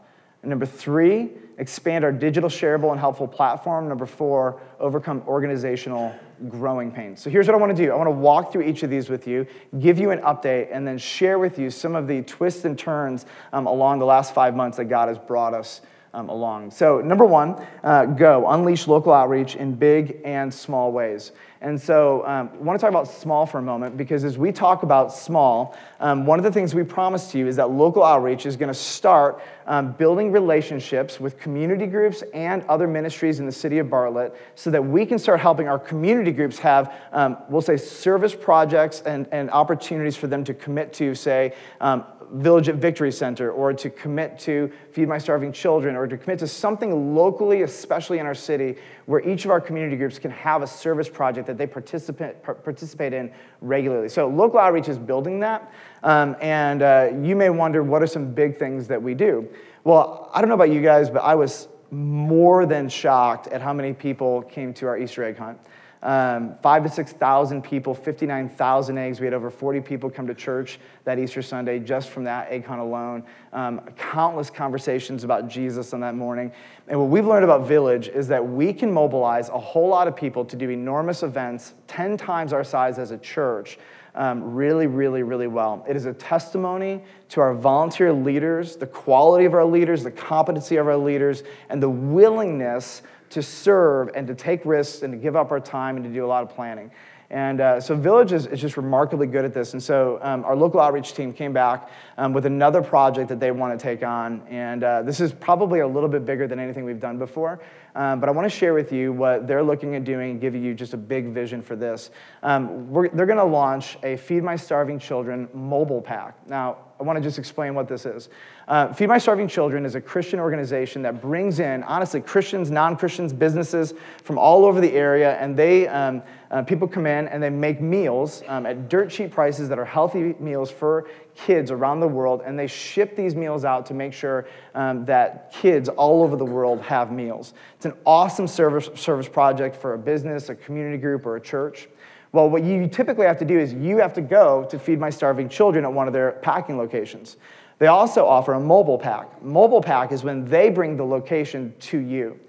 Number 0.45 0.65
three, 0.65 1.31
expand 1.57 2.03
our 2.03 2.11
digital 2.11 2.49
shareable 2.49 2.91
and 2.91 2.99
helpful 2.99 3.27
platform. 3.27 3.87
Number 3.87 4.05
four, 4.05 4.61
overcome 4.79 5.23
organizational 5.27 6.13
growing 6.49 6.91
pains. 6.91 7.21
So 7.21 7.29
here's 7.29 7.47
what 7.47 7.55
I 7.55 7.57
want 7.57 7.75
to 7.75 7.83
do 7.83 7.91
I 7.91 7.95
want 7.95 8.07
to 8.07 8.11
walk 8.11 8.51
through 8.51 8.63
each 8.63 8.83
of 8.83 8.89
these 8.89 9.09
with 9.09 9.27
you, 9.27 9.47
give 9.79 9.99
you 9.99 10.11
an 10.11 10.19
update, 10.19 10.69
and 10.71 10.85
then 10.85 10.97
share 10.97 11.39
with 11.39 11.57
you 11.57 11.69
some 11.69 11.95
of 11.95 12.07
the 12.07 12.21
twists 12.23 12.65
and 12.65 12.77
turns 12.77 13.25
um, 13.53 13.67
along 13.67 13.99
the 13.99 14.05
last 14.05 14.33
five 14.33 14.55
months 14.55 14.77
that 14.77 14.85
God 14.85 15.07
has 15.07 15.17
brought 15.17 15.53
us 15.53 15.81
um, 16.13 16.29
along. 16.29 16.71
So, 16.71 17.01
number 17.01 17.25
one, 17.25 17.61
uh, 17.83 18.05
go, 18.05 18.49
unleash 18.49 18.87
local 18.87 19.13
outreach 19.13 19.55
in 19.55 19.75
big 19.75 20.21
and 20.23 20.53
small 20.53 20.91
ways. 20.91 21.31
And 21.65 21.81
so, 21.81 22.23
um, 22.27 22.51
I 22.53 22.57
want 22.57 22.79
to 22.79 22.81
talk 22.81 22.91
about 22.91 23.07
small 23.07 23.47
for 23.47 23.57
a 23.57 23.61
moment 23.63 23.97
because 23.97 24.23
as 24.23 24.37
we 24.37 24.51
talk 24.51 24.83
about 24.83 25.11
small, 25.11 25.75
um, 25.99 26.27
one 26.27 26.37
of 26.37 26.45
the 26.45 26.51
things 26.51 26.75
we 26.75 26.83
promise 26.83 27.31
to 27.31 27.39
you 27.39 27.47
is 27.47 27.55
that 27.55 27.71
local 27.71 28.03
outreach 28.03 28.45
is 28.45 28.55
going 28.55 28.67
to 28.67 28.79
start 28.79 29.41
um, 29.65 29.93
building 29.93 30.31
relationships 30.31 31.19
with 31.19 31.39
community 31.39 31.87
groups 31.87 32.23
and 32.35 32.61
other 32.65 32.87
ministries 32.87 33.39
in 33.39 33.47
the 33.47 33.51
city 33.51 33.79
of 33.79 33.89
Bartlett 33.89 34.39
so 34.53 34.69
that 34.69 34.85
we 34.85 35.07
can 35.07 35.17
start 35.17 35.39
helping 35.39 35.67
our 35.67 35.79
community 35.79 36.31
groups 36.31 36.59
have, 36.59 36.93
um, 37.11 37.35
we'll 37.49 37.63
say, 37.63 37.77
service 37.77 38.35
projects 38.35 39.01
and, 39.01 39.27
and 39.31 39.49
opportunities 39.49 40.15
for 40.15 40.27
them 40.27 40.43
to 40.43 40.53
commit 40.53 40.93
to, 40.93 41.15
say, 41.15 41.55
um, 41.81 42.05
Village 42.31 42.69
at 42.69 42.75
Victory 42.75 43.11
Center 43.11 43.51
or 43.51 43.73
to 43.73 43.89
commit 43.89 44.37
to 44.39 44.71
Feed 44.95 45.09
My 45.09 45.17
Starving 45.17 45.51
Children 45.51 45.97
or 45.97 46.07
to 46.07 46.17
commit 46.17 46.39
to 46.39 46.47
something 46.47 47.13
locally, 47.13 47.63
especially 47.63 48.19
in 48.19 48.25
our 48.25 48.33
city, 48.33 48.77
where 49.07 49.19
each 49.27 49.43
of 49.43 49.51
our 49.51 49.59
community 49.59 49.97
groups 49.97 50.17
can 50.17 50.31
have 50.31 50.61
a 50.61 50.67
service 50.67 51.09
project 51.09 51.47
that 51.47 51.57
they 51.57 51.67
participate, 51.67 52.41
participate 52.41 53.11
in 53.11 53.29
regularly. 53.59 54.07
So 54.07 54.29
local 54.29 54.57
outreach 54.57 54.87
is 54.87 54.97
building 54.97 55.41
that. 55.41 55.69
Um, 56.03 56.37
and 56.39 56.81
uh, 56.81 57.09
you 57.21 57.35
may 57.35 57.49
wonder 57.49 57.83
what 57.83 58.01
are 58.01 58.07
some 58.07 58.33
big 58.33 58.57
things 58.57 58.87
that 58.87 59.03
we 59.03 59.15
do? 59.15 59.49
Well, 59.83 60.31
I 60.33 60.39
don't 60.39 60.47
know 60.47 60.55
about 60.55 60.71
you 60.71 60.81
guys, 60.81 61.09
but 61.09 61.23
I 61.23 61.35
was 61.35 61.67
more 61.91 62.65
than 62.65 62.87
shocked 62.87 63.47
at 63.47 63.61
how 63.61 63.73
many 63.73 63.91
people 63.91 64.43
came 64.43 64.73
to 64.75 64.87
our 64.87 64.97
Easter 64.97 65.25
egg 65.25 65.37
hunt 65.37 65.59
um, 66.05 66.53
five 66.61 66.83
to 66.83 66.89
6,000 66.89 67.63
people, 67.63 67.95
59,000 67.95 68.97
eggs. 68.99 69.19
We 69.19 69.25
had 69.25 69.33
over 69.33 69.49
40 69.49 69.81
people 69.81 70.07
come 70.11 70.27
to 70.27 70.35
church 70.35 70.79
that 71.03 71.17
Easter 71.17 71.41
Sunday 71.41 71.79
just 71.79 72.09
from 72.09 72.25
that 72.25 72.51
egg 72.51 72.63
hunt 72.63 72.79
alone. 72.79 73.23
Um, 73.51 73.81
countless 73.97 74.51
conversations 74.51 75.23
about 75.23 75.47
Jesus 75.49 75.93
on 75.93 76.01
that 76.01 76.13
morning. 76.13 76.51
And 76.87 76.99
what 76.99 77.09
we've 77.09 77.25
learned 77.25 77.43
about 77.43 77.67
Village 77.67 78.07
is 78.07 78.27
that 78.27 78.47
we 78.47 78.71
can 78.71 78.91
mobilize 78.91 79.49
a 79.49 79.57
whole 79.57 79.87
lot 79.87 80.07
of 80.07 80.15
people 80.15 80.45
to 80.45 80.55
do 80.55 80.69
enormous 80.69 81.23
events, 81.23 81.73
10 81.87 82.17
times 82.17 82.53
our 82.53 82.63
size 82.63 82.99
as 82.99 83.09
a 83.09 83.17
church. 83.17 83.79
Um, 84.13 84.53
really, 84.53 84.87
really, 84.87 85.23
really 85.23 85.47
well. 85.47 85.83
It 85.89 85.97
is 85.97 86.05
a 86.05 86.13
testimony 86.13 87.03
to 87.29 87.41
our 87.41 87.53
volunteer 87.53 88.13
leaders, 88.13 88.77
the 88.77 88.87
quality 88.87 89.43
of 89.43 89.53
our 89.53 89.65
leaders, 89.65 90.03
the 90.03 90.11
competency 90.11 90.77
of 90.77 90.87
our 90.87 90.95
leaders, 90.95 91.43
and 91.67 91.83
the 91.83 91.89
willingness 91.89 93.01
to 93.29 93.41
serve 93.41 94.09
and 94.15 94.27
to 94.27 94.35
take 94.35 94.65
risks 94.65 95.01
and 95.03 95.13
to 95.13 95.17
give 95.17 95.35
up 95.35 95.51
our 95.51 95.59
time 95.59 95.95
and 95.95 96.05
to 96.05 96.11
do 96.11 96.25
a 96.25 96.27
lot 96.27 96.43
of 96.43 96.49
planning. 96.49 96.91
And 97.29 97.59
uh, 97.59 97.81
so 97.81 97.95
Village 97.95 98.31
is, 98.31 98.45
is, 98.45 98.61
just 98.61 98.77
remarkably 98.77 99.25
good 99.25 99.45
at 99.45 99.53
this. 99.53 99.73
And 99.73 99.81
so 99.81 100.19
um, 100.21 100.45
our 100.45 100.55
local 100.55 100.79
outreach 100.79 101.13
team 101.13 101.33
came 101.33 101.53
back 101.53 101.89
um, 102.17 102.33
with 102.33 102.45
another 102.45 102.83
project 102.83 103.29
that 103.29 103.39
they 103.39 103.49
want 103.51 103.77
to 103.77 103.83
take 103.83 104.03
on. 104.03 104.43
And 104.47 104.83
uh, 104.83 105.01
this 105.01 105.19
is 105.19 105.33
probably 105.33 105.79
a 105.79 105.87
little 105.87 106.09
bit 106.09 106.23
bigger 106.23 106.47
than 106.47 106.59
anything 106.59 106.85
we've 106.85 106.99
done 106.99 107.17
before. 107.17 107.61
Um, 107.95 108.19
but 108.19 108.29
I 108.29 108.31
want 108.31 108.45
to 108.45 108.55
share 108.55 108.73
with 108.73 108.91
you 108.91 109.11
what 109.11 109.47
they're 109.47 109.63
looking 109.63 109.95
at 109.95 110.03
doing 110.03 110.31
and 110.31 110.41
give 110.41 110.53
you 110.53 110.73
just 110.73 110.93
a 110.93 110.97
big 110.97 111.29
vision 111.29 111.61
for 111.61 111.75
this. 111.75 112.11
Um, 112.43 112.91
they're 113.13 113.25
going 113.25 113.37
to 113.37 113.43
launch 113.43 113.97
a 114.03 114.17
Feed 114.17 114.43
My 114.43 114.55
Starving 114.55 114.99
Children 114.99 115.47
mobile 115.53 116.01
pack. 116.01 116.35
Now, 116.47 116.77
I 116.99 117.03
want 117.03 117.17
to 117.17 117.23
just 117.23 117.39
explain 117.39 117.73
what 117.73 117.87
this 117.87 118.05
is. 118.05 118.29
Uh, 118.67 118.91
Feed 118.91 119.09
My 119.09 119.19
Starving 119.19 119.47
Children 119.47 119.85
is 119.85 119.93
a 119.93 120.01
Christian 120.01 120.39
organization 120.39 121.03
that 121.03 121.21
brings 121.21 121.59
in, 121.59 121.83
honestly, 121.83 122.19
Christians, 122.19 122.71
non 122.71 122.97
Christians, 122.97 123.31
businesses 123.31 123.93
from 124.23 124.39
all 124.39 124.65
over 124.65 124.81
the 124.81 124.91
area, 124.91 125.37
and 125.37 125.55
they, 125.55 125.87
um, 125.87 126.23
uh, 126.49 126.63
people 126.63 126.87
come 126.87 127.05
in 127.05 127.27
and 127.27 127.43
they 127.43 127.51
make 127.51 127.79
meals 127.79 128.41
um, 128.47 128.65
at 128.65 128.89
dirt 128.89 129.11
cheap 129.11 129.31
prices 129.31 129.69
that 129.69 129.77
are 129.77 129.85
healthy 129.85 130.33
meals 130.39 130.71
for 130.71 131.07
kids 131.35 131.69
around 131.69 131.99
the 131.99 132.07
world, 132.07 132.41
and 132.43 132.57
they 132.57 132.65
ship 132.65 133.15
these 133.15 133.35
meals 133.35 133.65
out 133.65 133.85
to 133.85 133.93
make 133.93 134.13
sure 134.13 134.47
um, 134.73 135.05
that 135.05 135.51
kids 135.51 135.87
all 135.87 136.23
over 136.23 136.35
the 136.35 136.45
world 136.45 136.81
have 136.81 137.11
meals. 137.11 137.53
It's 137.75 137.85
an 137.85 137.93
awesome 138.03 138.47
service, 138.47 138.89
service 138.95 139.29
project 139.29 139.75
for 139.75 139.93
a 139.93 139.97
business, 139.97 140.49
a 140.49 140.55
community 140.55 140.97
group, 140.97 141.27
or 141.27 141.35
a 141.35 141.41
church. 141.41 141.87
Well, 142.31 142.49
what 142.49 142.63
you 142.63 142.87
typically 142.87 143.27
have 143.27 143.37
to 143.39 143.45
do 143.45 143.59
is 143.59 143.73
you 143.73 143.99
have 143.99 144.13
to 144.15 144.21
go 144.21 144.65
to 144.71 144.79
feed 144.79 144.99
my 144.99 145.11
starving 145.11 145.49
children 145.49 145.85
at 145.85 145.93
one 145.93 146.07
of 146.07 146.13
their 146.13 146.31
packing 146.31 146.77
locations. 146.77 147.37
They 147.77 147.87
also 147.87 148.25
offer 148.25 148.53
a 148.53 148.59
mobile 148.59 148.97
pack. 148.97 149.43
Mobile 149.43 149.81
pack 149.81 150.11
is 150.11 150.23
when 150.23 150.45
they 150.45 150.69
bring 150.69 150.95
the 150.95 151.03
location 151.03 151.73
to 151.81 151.99
you. 151.99 152.39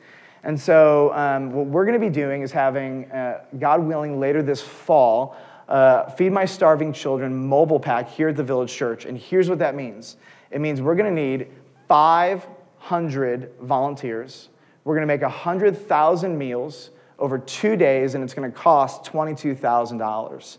And 0.45 0.59
so, 0.59 1.12
um, 1.14 1.50
what 1.50 1.66
we're 1.66 1.85
going 1.85 2.00
to 2.00 2.06
be 2.06 2.12
doing 2.12 2.42
is 2.42 2.52
having, 2.52 3.11
uh, 3.11 3.40
God 3.59 3.83
willing, 3.83 4.21
later 4.21 4.42
this 4.42 4.62
fall, 4.62 5.37
uh, 5.68 6.09
Feed 6.11 6.33
My 6.33 6.45
Starving 6.45 6.92
Children 6.92 7.35
mobile 7.35 7.80
pack 7.80 8.09
here 8.09 8.28
at 8.28 8.37
the 8.37 8.45
Village 8.45 8.73
Church. 8.73 9.04
And 9.06 9.18
here's 9.18 9.49
what 9.49 9.59
that 9.59 9.75
means 9.75 10.16
it 10.52 10.61
means 10.61 10.80
we're 10.80 10.95
going 10.95 11.12
to 11.12 11.23
need 11.23 11.49
500 11.88 13.50
volunteers. 13.61 14.49
We're 14.85 14.95
going 14.95 15.02
to 15.02 15.12
make 15.12 15.23
100,000 15.23 16.38
meals 16.38 16.90
over 17.18 17.38
two 17.38 17.76
days, 17.76 18.14
and 18.14 18.23
it's 18.23 18.35
going 18.35 18.50
to 18.50 18.56
cost 18.56 19.02
$22,000. 19.04 20.59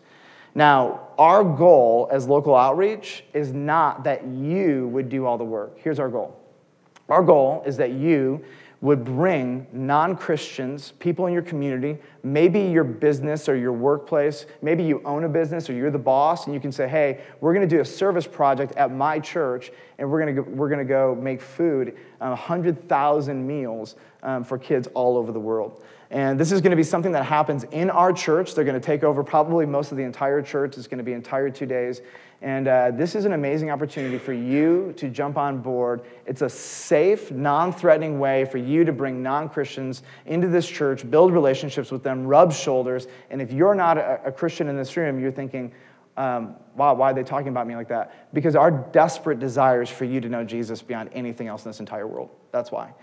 Now, 0.58 1.10
our 1.20 1.44
goal 1.44 2.10
as 2.12 2.28
local 2.28 2.56
outreach 2.56 3.24
is 3.32 3.54
not 3.54 4.06
that 4.06 4.26
you 4.26 4.88
would 4.88 5.08
do 5.08 5.24
all 5.24 5.38
the 5.38 5.44
work. 5.44 5.78
Here's 5.78 6.00
our 6.00 6.10
goal 6.10 6.36
our 7.10 7.22
goal 7.22 7.62
is 7.68 7.78
that 7.78 7.92
you 7.92 8.44
would 8.82 9.04
bring 9.04 9.68
non 9.72 10.16
Christians, 10.16 10.94
people 10.98 11.28
in 11.28 11.34
your 11.34 11.44
community, 11.44 12.00
maybe 12.24 12.60
your 12.60 12.84
business 12.84 13.48
or 13.48 13.56
your 13.56 13.72
workplace, 13.72 14.48
maybe 14.64 14.84
you 14.84 15.00
own 15.06 15.26
a 15.26 15.30
business 15.30 15.70
or 15.70 15.74
you're 15.74 15.92
the 15.92 16.00
boss, 16.00 16.46
and 16.46 16.56
you 16.56 16.60
can 16.60 16.72
say, 16.72 16.88
hey, 16.88 17.22
we're 17.40 17.54
gonna 17.54 17.68
do 17.68 17.82
a 17.82 17.86
service 17.86 18.26
project 18.26 18.76
at 18.78 18.92
my 18.92 19.20
church, 19.20 19.72
and 20.00 20.10
we're 20.10 20.20
gonna 20.20 20.34
go, 20.34 20.42
we're 20.42 20.70
gonna 20.70 20.84
go 20.84 21.14
make 21.14 21.40
food, 21.40 21.96
um, 22.20 22.30
100,000 22.30 23.46
meals 23.46 23.96
um, 24.24 24.44
for 24.44 24.58
kids 24.58 24.88
all 24.96 25.18
over 25.18 25.32
the 25.32 25.40
world. 25.40 25.84
And 26.10 26.40
this 26.40 26.52
is 26.52 26.62
going 26.62 26.72
to 26.72 26.78
be 26.78 26.84
something 26.84 27.12
that 27.12 27.26
happens 27.26 27.66
in 27.66 27.90
our 27.90 28.14
church. 28.14 28.56
They're 28.56 28.64
going 28.64 28.80
to 28.80 28.86
take 28.86 29.04
over 29.04 29.24
probably 29.24 29.66
most 29.66 29.92
of 29.92 29.98
the 29.98 30.04
entire 30.04 30.42
church. 30.42 30.78
It's 30.78 30.88
going 30.88 31.00
to 31.00 31.04
be 31.04 31.14
entire 31.14 31.50
two 31.50 31.66
days. 31.66 32.02
And 32.42 32.68
uh, 32.68 32.92
this 32.92 33.16
is 33.16 33.26
an 33.26 33.34
amazing 33.34 33.72
opportunity 33.72 34.18
for 34.18 34.32
you 34.32 34.94
to 34.98 35.10
jump 35.10 35.38
on 35.38 35.60
board. 35.60 36.02
It's 36.26 36.44
a 36.44 36.50
safe, 36.50 37.32
non 37.32 37.74
threatening 37.74 38.20
way 38.20 38.46
for 38.46 38.60
you 38.60 38.86
to 38.86 38.94
bring 38.94 39.24
non 39.24 39.50
Christians 39.50 40.04
into 40.26 40.48
this 40.48 40.68
church, 40.68 41.10
build 41.10 41.34
relationships 41.34 41.92
with 41.92 42.04
them, 42.04 42.26
rub 42.26 42.54
shoulders. 42.54 43.08
And 43.32 43.42
if 43.42 43.52
you're 43.52 43.76
not 43.76 43.98
a, 43.98 44.22
a 44.26 44.32
Christian 44.32 44.70
in 44.70 44.78
this 44.78 44.96
room, 44.96 45.20
you're 45.20 45.32
thinking, 45.32 45.74
um, 46.16 46.56
wow, 46.76 46.94
why 46.94 47.12
are 47.12 47.14
they 47.14 47.24
talking 47.24 47.50
about 47.50 47.68
me 47.68 47.76
like 47.76 47.90
that? 47.90 48.34
Because 48.34 48.56
our 48.56 48.72
desperate 48.72 49.40
desire 49.40 49.82
is 49.82 49.90
for 49.90 50.06
you 50.06 50.22
to 50.22 50.30
know 50.30 50.44
Jesus 50.44 50.82
beyond 50.82 51.10
anything 51.14 51.48
else 51.48 51.66
in 51.66 51.70
this 51.70 51.80
entire 51.80 52.08
world. 52.08 52.30
That's 52.52 52.72
why. 52.72 52.94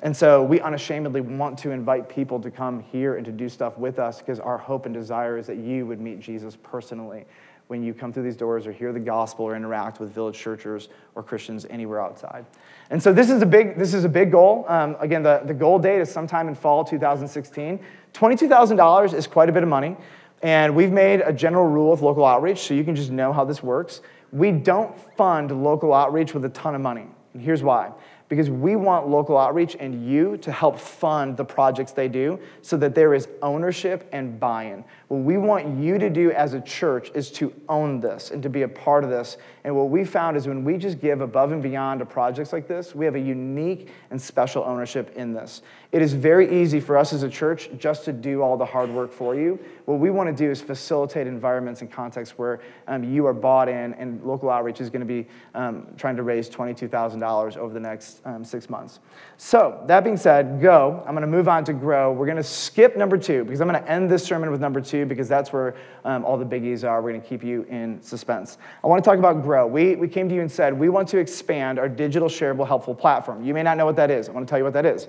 And 0.00 0.16
so 0.16 0.44
we 0.44 0.60
unashamedly 0.60 1.20
want 1.20 1.58
to 1.60 1.72
invite 1.72 2.08
people 2.08 2.40
to 2.40 2.50
come 2.50 2.80
here 2.80 3.16
and 3.16 3.24
to 3.24 3.32
do 3.32 3.48
stuff 3.48 3.76
with 3.78 3.98
us 3.98 4.18
because 4.18 4.38
our 4.38 4.56
hope 4.56 4.86
and 4.86 4.94
desire 4.94 5.36
is 5.36 5.46
that 5.48 5.56
you 5.56 5.86
would 5.86 6.00
meet 6.00 6.20
Jesus 6.20 6.56
personally 6.62 7.24
when 7.66 7.82
you 7.82 7.92
come 7.92 8.12
through 8.12 8.22
these 8.22 8.36
doors 8.36 8.66
or 8.66 8.72
hear 8.72 8.92
the 8.92 9.00
gospel 9.00 9.44
or 9.44 9.56
interact 9.56 10.00
with 10.00 10.10
village 10.10 10.38
churchers 10.38 10.88
or 11.14 11.22
Christians 11.22 11.66
anywhere 11.68 12.00
outside. 12.00 12.46
And 12.90 13.02
so 13.02 13.12
this 13.12 13.28
is 13.28 13.42
a 13.42 13.46
big, 13.46 13.76
this 13.76 13.92
is 13.92 14.04
a 14.04 14.08
big 14.08 14.30
goal. 14.30 14.64
Um, 14.68 14.96
again, 15.00 15.22
the, 15.22 15.42
the 15.44 15.52
goal 15.52 15.78
date 15.78 16.00
is 16.00 16.10
sometime 16.10 16.48
in 16.48 16.54
fall 16.54 16.84
2016. 16.84 17.80
$22,000 18.14 19.14
is 19.14 19.26
quite 19.26 19.48
a 19.48 19.52
bit 19.52 19.62
of 19.62 19.68
money. 19.68 19.96
And 20.42 20.74
we've 20.74 20.92
made 20.92 21.20
a 21.20 21.32
general 21.32 21.66
rule 21.66 21.90
with 21.90 22.00
local 22.00 22.24
outreach 22.24 22.60
so 22.60 22.72
you 22.72 22.84
can 22.84 22.94
just 22.94 23.10
know 23.10 23.32
how 23.32 23.44
this 23.44 23.62
works. 23.62 24.00
We 24.32 24.52
don't 24.52 24.98
fund 25.16 25.62
local 25.62 25.92
outreach 25.92 26.34
with 26.34 26.44
a 26.44 26.50
ton 26.50 26.74
of 26.74 26.80
money. 26.80 27.06
And 27.34 27.42
here's 27.42 27.62
why 27.62 27.92
because 28.28 28.50
we 28.50 28.76
want 28.76 29.08
local 29.08 29.38
outreach 29.38 29.76
and 29.80 30.06
you 30.06 30.36
to 30.38 30.52
help 30.52 30.78
fund 30.78 31.36
the 31.36 31.44
projects 31.44 31.92
they 31.92 32.08
do 32.08 32.38
so 32.60 32.76
that 32.76 32.94
there 32.94 33.14
is 33.14 33.28
ownership 33.42 34.08
and 34.12 34.38
buy 34.38 34.64
in. 34.64 34.84
What 35.08 35.22
we 35.22 35.38
want 35.38 35.78
you 35.78 35.98
to 35.98 36.10
do 36.10 36.30
as 36.32 36.52
a 36.52 36.60
church 36.60 37.10
is 37.14 37.30
to 37.32 37.52
own 37.68 38.00
this 38.00 38.30
and 38.30 38.42
to 38.42 38.50
be 38.50 38.62
a 38.62 38.68
part 38.68 39.02
of 39.02 39.10
this. 39.10 39.38
And 39.64 39.74
what 39.74 39.88
we 39.88 40.04
found 40.04 40.36
is 40.36 40.46
when 40.46 40.62
we 40.62 40.76
just 40.76 41.00
give 41.00 41.22
above 41.22 41.52
and 41.52 41.62
beyond 41.62 42.00
to 42.00 42.06
projects 42.06 42.52
like 42.52 42.68
this, 42.68 42.94
we 42.94 43.04
have 43.06 43.14
a 43.14 43.20
unique 43.20 43.88
and 44.10 44.20
special 44.20 44.62
ownership 44.64 45.16
in 45.16 45.32
this. 45.32 45.62
It 45.90 46.02
is 46.02 46.12
very 46.12 46.62
easy 46.62 46.80
for 46.80 46.98
us 46.98 47.14
as 47.14 47.22
a 47.22 47.30
church 47.30 47.70
just 47.78 48.04
to 48.04 48.12
do 48.12 48.42
all 48.42 48.58
the 48.58 48.66
hard 48.66 48.90
work 48.90 49.10
for 49.10 49.34
you. 49.34 49.58
What 49.86 50.00
we 50.00 50.10
want 50.10 50.28
to 50.28 50.34
do 50.34 50.50
is 50.50 50.60
facilitate 50.60 51.26
environments 51.26 51.80
and 51.80 51.90
contexts 51.90 52.36
where 52.36 52.60
um, 52.88 53.04
you 53.04 53.24
are 53.24 53.32
bought 53.32 53.70
in, 53.70 53.94
and 53.94 54.22
local 54.22 54.50
outreach 54.50 54.82
is 54.82 54.90
going 54.90 55.00
to 55.00 55.06
be 55.06 55.26
um, 55.54 55.86
trying 55.96 56.16
to 56.16 56.22
raise 56.22 56.50
$22,000 56.50 57.56
over 57.56 57.72
the 57.72 57.80
next 57.80 58.20
um, 58.26 58.44
six 58.44 58.68
months. 58.68 59.00
So, 59.38 59.82
that 59.86 60.04
being 60.04 60.18
said, 60.18 60.60
go. 60.60 61.02
I'm 61.06 61.14
going 61.14 61.22
to 61.22 61.26
move 61.26 61.48
on 61.48 61.64
to 61.64 61.72
grow. 61.72 62.12
We're 62.12 62.26
going 62.26 62.36
to 62.36 62.42
skip 62.42 62.94
number 62.94 63.16
two 63.16 63.44
because 63.44 63.62
I'm 63.62 63.68
going 63.68 63.82
to 63.82 63.90
end 63.90 64.10
this 64.10 64.22
sermon 64.22 64.50
with 64.50 64.60
number 64.60 64.82
two 64.82 65.06
because 65.06 65.26
that's 65.26 65.54
where 65.54 65.74
um, 66.04 66.22
all 66.22 66.36
the 66.36 66.44
biggies 66.44 66.86
are. 66.86 67.00
We're 67.00 67.12
going 67.12 67.22
to 67.22 67.28
keep 67.28 67.42
you 67.42 67.62
in 67.62 68.02
suspense. 68.02 68.58
I 68.84 68.88
want 68.88 69.02
to 69.02 69.08
talk 69.08 69.18
about 69.18 69.42
grow. 69.42 69.66
We, 69.66 69.96
we 69.96 70.06
came 70.06 70.28
to 70.28 70.34
you 70.34 70.42
and 70.42 70.52
said 70.52 70.78
we 70.78 70.90
want 70.90 71.08
to 71.08 71.18
expand 71.18 71.78
our 71.78 71.88
digital 71.88 72.28
shareable 72.28 72.66
helpful 72.66 72.94
platform. 72.94 73.42
You 73.42 73.54
may 73.54 73.62
not 73.62 73.78
know 73.78 73.86
what 73.86 73.96
that 73.96 74.10
is. 74.10 74.28
I 74.28 74.32
want 74.32 74.46
to 74.46 74.50
tell 74.50 74.58
you 74.58 74.64
what 74.64 74.74
that 74.74 74.84
is. 74.84 75.08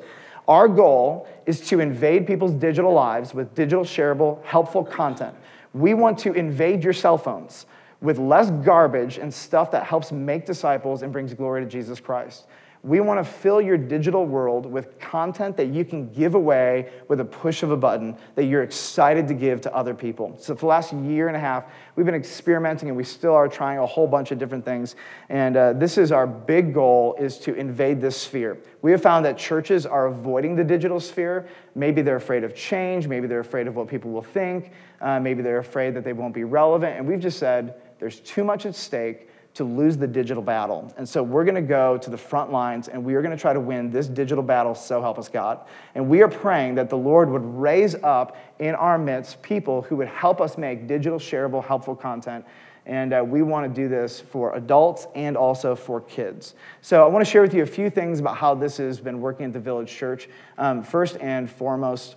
Our 0.50 0.68
goal 0.68 1.27
is 1.46 1.62
to 1.70 1.79
invade 1.79 2.25
people's 2.25 2.53
digital 2.53 2.91
lives 2.91 3.36
with 3.36 3.53
digital, 3.53 3.84
shareable, 3.86 4.44
helpful 4.44 4.84
content. 4.84 5.36
We 5.74 5.94
want 5.94 6.18
to 6.20 6.34
invade 6.34 6.84
your 6.84 6.91
cell 6.91 7.20
phones 7.20 7.68
with 8.01 8.18
less 8.18 8.50
garbage 8.50 9.20
and 9.20 9.32
stuff 9.32 9.70
that 9.72 9.84
helps 9.84 10.12
make 10.12 10.48
disciples 10.48 11.03
and 11.03 11.13
brings 11.13 11.36
glory 11.36 11.63
to 11.63 11.70
Jesus 11.70 12.00
Christ. 12.00 12.48
We 12.81 13.01
want 13.01 13.19
to 13.19 13.29
fill 13.29 13.59
your 13.59 13.77
digital 13.77 14.25
world 14.25 14.65
with 14.65 14.98
content 15.00 15.57
that 15.57 15.67
you 15.67 15.83
can 15.83 16.13
give 16.13 16.33
away 16.33 16.89
with 17.09 17.19
a 17.19 17.25
push 17.25 17.62
of 17.62 17.71
a 17.71 17.77
button 17.77 18.15
that 18.36 18.45
you're 18.45 18.63
excited 18.63 19.27
to 19.27 19.33
give 19.33 19.59
to 19.62 19.75
other 19.75 19.93
people. 19.93 20.38
So, 20.39 20.55
for 20.55 20.62
the 20.62 20.65
last 20.67 20.93
year 20.93 21.27
and 21.27 21.36
a 21.36 21.39
half, 21.39 21.65
we've 21.98 22.05
been 22.05 22.15
experimenting 22.15 22.88
and 22.88 22.98
we 22.98 23.03
still 23.03 23.33
are 23.33 23.50
trying 23.50 23.79
a 23.79 23.86
whole 23.86 24.07
bunch 24.07 24.31
of 24.31 24.39
different 24.39 24.63
things. 24.63 24.95
And 25.27 25.57
uh, 25.57 25.74
this 25.74 25.98
is 25.98 26.13
our 26.13 26.25
big 26.25 26.74
goal 26.74 27.17
is 27.19 27.38
to 27.39 27.53
invade 27.53 28.00
this 28.00 28.15
sphere. 28.15 28.57
We 28.81 28.91
have 28.91 29.01
found 29.01 29.25
that 29.25 29.38
churches 29.38 29.86
are 29.86 30.07
avoiding 30.07 30.55
the 30.55 30.63
digital 30.63 31.01
sphere. 31.01 31.50
Maybe 31.75 32.01
they're 32.01 32.15
afraid 32.15 32.45
of 32.45 32.55
change, 32.55 33.07
maybe 33.07 33.27
they're 33.27 33.41
afraid 33.41 33.67
of 33.67 33.75
what 33.75 33.89
people 33.89 34.12
will 34.12 34.21
think, 34.21 34.71
uh, 35.01 35.19
maybe 35.19 35.41
they're 35.41 35.59
afraid 35.59 35.95
that 35.95 36.05
they 36.05 36.13
won't 36.13 36.33
be 36.33 36.45
relevant. 36.45 36.98
And 36.98 37.05
we've 37.05 37.19
just 37.19 37.39
said 37.39 37.81
there's 38.00 38.21
too 38.21 38.45
much 38.45 38.65
at 38.65 38.74
stake 38.74 39.28
to 39.56 39.63
lose 39.63 39.98
the 39.98 40.08
digital 40.08 40.44
battle. 40.44 40.94
And 40.98 41.08
so 41.08 41.22
we're 41.24 41.44
going 41.44 41.56
to 41.56 41.62
go 41.62 41.98
to 41.98 42.10
the 42.10 42.18
front 42.18 42.51
lines 42.51 42.88
and 42.88 43.03
we 43.03 43.15
are 43.15 43.22
going 43.22 43.36
to 43.36 43.41
try 43.41 43.51
to 43.51 43.60
win 43.60 43.91
this 43.91 44.08
digital 44.08 44.44
battle, 44.44 44.75
so 44.75 45.01
help 45.01 45.18
us 45.18 45.27
God. 45.27 45.60
And 45.96 46.08
we 46.08 46.22
are 46.22 46.27
praying 46.27 46.75
that 46.75 46.89
the 46.89 46.98
Lord 46.98 47.29
would 47.29 47.44
raise 47.44 47.96
up 47.96 48.38
in 48.60 48.75
our 48.75 48.98
midst 48.98 49.41
people 49.41 49.82
who 49.82 49.96
would 49.98 50.08
help 50.08 50.39
us 50.39 50.58
make 50.58 50.88
digital, 50.88 51.20
shareable, 51.20 51.63
helpful 51.65 51.96
content. 51.96 52.46
And 52.86 53.13
uh, 53.13 53.24
we 53.25 53.41
want 53.41 53.68
to 53.68 53.82
do 53.82 53.88
this 53.88 54.20
for 54.20 54.56
adults 54.56 55.08
and 55.13 55.36
also 55.36 55.75
for 55.75 56.01
kids. 56.01 56.56
So 56.82 57.03
I 57.03 57.08
want 57.08 57.25
to 57.25 57.29
share 57.29 57.41
with 57.41 57.53
you 57.53 57.62
a 57.63 57.68
few 57.68 57.89
things 57.89 58.20
about 58.20 58.38
how 58.38 58.56
this 58.56 58.77
has 58.77 59.00
been 59.00 59.22
working 59.22 59.46
at 59.46 59.53
the 59.53 59.60
Village 59.60 59.91
Church. 59.91 60.29
Um, 60.58 60.82
first 60.84 61.18
and 61.18 61.50
foremost, 61.50 62.15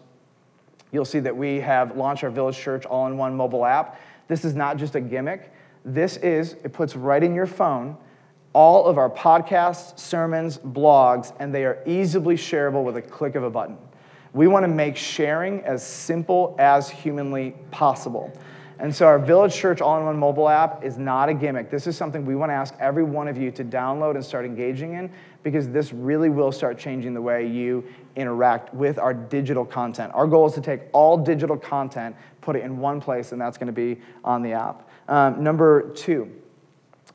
you'll 0.91 1.05
see 1.05 1.21
that 1.21 1.37
we 1.37 1.61
have 1.61 1.97
launched 1.97 2.25
our 2.25 2.31
Village 2.31 2.59
Church 2.59 2.87
all 2.87 3.07
in 3.07 3.19
one 3.19 3.37
mobile 3.37 3.67
app. 3.67 4.01
This 4.29 4.45
is 4.45 4.55
not 4.55 4.77
just 4.77 4.95
a 4.95 5.01
gimmick. 5.01 5.53
This 5.85 6.17
is, 6.19 6.55
it 6.65 6.73
puts 6.73 6.95
right 6.97 7.23
in 7.23 7.35
your 7.35 7.47
phone 7.47 7.97
all 8.55 8.85
of 8.87 8.99
our 8.99 9.09
podcasts, 9.09 9.99
sermons, 9.99 10.59
blogs, 10.59 11.33
and 11.39 11.55
they 11.55 11.65
are 11.65 11.83
easily 11.87 12.37
shareable 12.37 12.85
with 12.85 12.97
a 12.97 13.03
click 13.03 13.35
of 13.35 13.43
a 13.45 13.51
button. 13.51 13.79
We 14.35 14.47
want 14.47 14.65
to 14.65 14.69
make 14.69 14.97
sharing 14.97 15.61
as 15.62 15.87
simple 15.87 16.55
as 16.59 16.89
humanly 16.89 17.55
possible. 17.71 18.33
And 18.79 18.95
so, 18.95 19.07
our 19.07 19.19
Village 19.19 19.55
Church 19.55 19.81
all 19.81 19.99
in 19.99 20.05
one 20.05 20.19
mobile 20.19 20.49
app 20.49 20.83
is 20.83 20.99
not 20.99 21.29
a 21.29 21.35
gimmick. 21.35 21.71
This 21.71 21.87
is 21.87 21.97
something 21.97 22.27
we 22.27 22.35
want 22.35 22.51
to 22.51 22.55
ask 22.55 22.75
every 22.81 23.05
one 23.05 23.29
of 23.29 23.39
you 23.39 23.51
to 23.53 23.65
download 23.65 24.17
and 24.17 24.25
start 24.25 24.45
engaging 24.45 24.95
in 24.95 25.11
because 25.43 25.69
this 25.69 25.93
really 25.93 26.31
will 26.31 26.51
start 26.51 26.79
changing 26.79 27.15
the 27.15 27.23
way 27.23 27.47
you 27.47 27.85
interact 28.16 28.73
with 28.75 28.99
our 28.99 29.14
digital 29.14 29.64
content. 29.64 30.12
Our 30.14 30.26
goal 30.26 30.47
is 30.47 30.54
to 30.54 30.61
take 30.61 30.83
all 30.92 31.16
digital 31.16 31.57
content, 31.57 32.16
put 32.40 32.57
it 32.57 32.62
in 32.62 32.78
one 32.78 33.00
place, 33.00 33.33
and 33.33 33.40
that's 33.40 33.59
going 33.59 33.66
to 33.66 33.73
be 33.73 34.00
on 34.25 34.42
the 34.42 34.52
app. 34.52 34.88
Um, 35.09 35.42
number 35.42 35.90
two, 35.90 36.31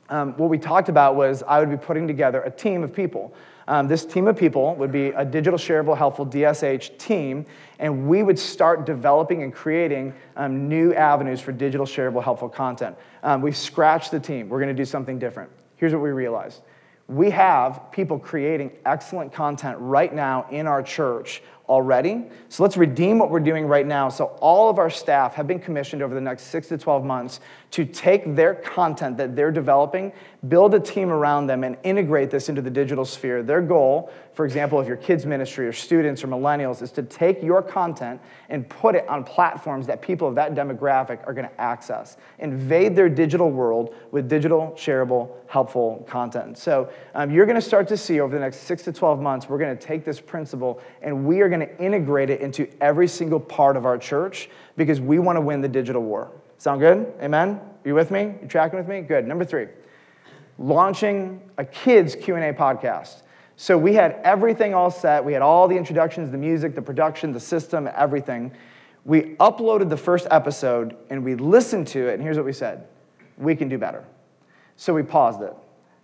um, 0.08 0.32
what 0.36 0.48
we 0.48 0.58
talked 0.58 0.88
about 0.88 1.16
was 1.16 1.42
I 1.42 1.60
would 1.60 1.70
be 1.70 1.76
putting 1.76 2.06
together 2.06 2.40
a 2.42 2.50
team 2.50 2.82
of 2.82 2.94
people. 2.94 3.34
Um, 3.68 3.86
this 3.86 4.06
team 4.06 4.26
of 4.28 4.36
people 4.36 4.74
would 4.76 4.90
be 4.90 5.08
a 5.08 5.24
digital 5.26 5.58
shareable 5.58 5.96
helpful 5.96 6.24
DSH 6.24 6.96
team, 6.96 7.44
and 7.78 8.08
we 8.08 8.22
would 8.22 8.38
start 8.38 8.86
developing 8.86 9.42
and 9.42 9.52
creating 9.52 10.14
um, 10.36 10.68
new 10.68 10.94
avenues 10.94 11.40
for 11.42 11.52
digital 11.52 11.84
shareable 11.84 12.24
helpful 12.24 12.48
content. 12.48 12.96
Um, 13.22 13.42
we've 13.42 13.56
scratched 13.56 14.10
the 14.10 14.20
team. 14.20 14.48
We're 14.48 14.60
going 14.60 14.74
to 14.74 14.80
do 14.80 14.86
something 14.86 15.18
different. 15.18 15.50
here's 15.76 15.92
what 15.92 16.02
we 16.02 16.10
realized 16.10 16.62
we 17.08 17.30
have 17.30 17.90
people 17.90 18.18
creating 18.18 18.70
excellent 18.84 19.32
content 19.32 19.78
right 19.80 20.14
now 20.14 20.46
in 20.50 20.66
our 20.66 20.82
church 20.82 21.42
already. 21.68 22.24
So 22.48 22.62
let's 22.62 22.76
redeem 22.76 23.18
what 23.18 23.30
we're 23.30 23.40
doing 23.40 23.66
right 23.66 23.86
now. 23.86 24.08
So 24.08 24.26
all 24.40 24.70
of 24.70 24.78
our 24.78 24.90
staff 24.90 25.34
have 25.34 25.46
been 25.46 25.58
commissioned 25.58 26.02
over 26.02 26.14
the 26.14 26.20
next 26.20 26.44
six 26.44 26.68
to 26.68 26.78
12 26.78 27.04
months 27.04 27.40
to 27.70 27.84
take 27.84 28.34
their 28.34 28.54
content 28.54 29.18
that 29.18 29.36
they're 29.36 29.50
developing, 29.50 30.12
build 30.48 30.74
a 30.74 30.80
team 30.80 31.10
around 31.10 31.46
them, 31.46 31.64
and 31.64 31.76
integrate 31.82 32.30
this 32.30 32.48
into 32.48 32.62
the 32.62 32.70
digital 32.70 33.04
sphere. 33.04 33.42
Their 33.42 33.60
goal, 33.60 34.10
for 34.32 34.46
example, 34.46 34.80
if 34.80 34.88
your 34.88 34.96
kids' 34.96 35.26
ministry 35.26 35.66
or 35.66 35.72
students 35.72 36.24
or 36.24 36.28
millennials, 36.28 36.80
is 36.80 36.90
to 36.92 37.02
take 37.02 37.42
your 37.42 37.60
content 37.60 38.20
and 38.48 38.66
put 38.68 38.94
it 38.94 39.06
on 39.06 39.22
platforms 39.22 39.86
that 39.88 40.00
people 40.00 40.26
of 40.26 40.34
that 40.36 40.54
demographic 40.54 41.26
are 41.26 41.34
going 41.34 41.46
to 41.48 41.60
access. 41.60 42.16
Invade 42.38 42.96
their 42.96 43.10
digital 43.10 43.50
world 43.50 43.94
with 44.10 44.28
digital, 44.28 44.72
shareable, 44.76 45.30
helpful 45.48 46.06
content. 46.08 46.56
So 46.56 46.90
um, 47.14 47.30
you're 47.30 47.46
going 47.46 47.56
to 47.56 47.60
start 47.60 47.88
to 47.88 47.96
see 47.96 48.20
over 48.20 48.34
the 48.34 48.40
next 48.40 48.58
six 48.58 48.82
to 48.84 48.92
12 48.92 49.20
months, 49.20 49.48
we're 49.48 49.58
going 49.58 49.76
to 49.76 49.86
take 49.86 50.04
this 50.04 50.20
principle 50.20 50.80
and 51.02 51.26
we 51.26 51.40
are 51.40 51.48
going 51.48 51.57
to 51.60 51.78
integrate 51.78 52.30
it 52.30 52.40
into 52.40 52.68
every 52.80 53.08
single 53.08 53.40
part 53.40 53.76
of 53.76 53.86
our 53.86 53.98
church 53.98 54.48
because 54.76 55.00
we 55.00 55.18
want 55.18 55.36
to 55.36 55.40
win 55.40 55.60
the 55.60 55.68
digital 55.68 56.02
war. 56.02 56.30
Sound 56.58 56.80
good? 56.80 57.12
Amen? 57.22 57.48
Are 57.48 57.88
you 57.88 57.94
with 57.94 58.10
me? 58.10 58.34
You 58.42 58.48
tracking 58.48 58.78
with 58.78 58.88
me? 58.88 59.00
Good. 59.00 59.26
Number 59.26 59.44
three, 59.44 59.68
launching 60.58 61.40
a 61.56 61.64
kids 61.64 62.14
Q&A 62.14 62.52
podcast. 62.52 63.22
So 63.56 63.76
we 63.76 63.94
had 63.94 64.20
everything 64.24 64.74
all 64.74 64.90
set. 64.90 65.24
We 65.24 65.32
had 65.32 65.42
all 65.42 65.68
the 65.68 65.76
introductions, 65.76 66.30
the 66.30 66.38
music, 66.38 66.74
the 66.74 66.82
production, 66.82 67.32
the 67.32 67.40
system, 67.40 67.88
everything. 67.94 68.52
We 69.04 69.36
uploaded 69.36 69.88
the 69.88 69.96
first 69.96 70.26
episode 70.30 70.96
and 71.10 71.24
we 71.24 71.34
listened 71.34 71.86
to 71.88 72.08
it, 72.08 72.14
and 72.14 72.22
here's 72.22 72.36
what 72.36 72.46
we 72.46 72.52
said 72.52 72.86
we 73.36 73.54
can 73.54 73.68
do 73.68 73.78
better. 73.78 74.04
So 74.76 74.92
we 74.92 75.02
paused 75.02 75.42
it 75.42 75.54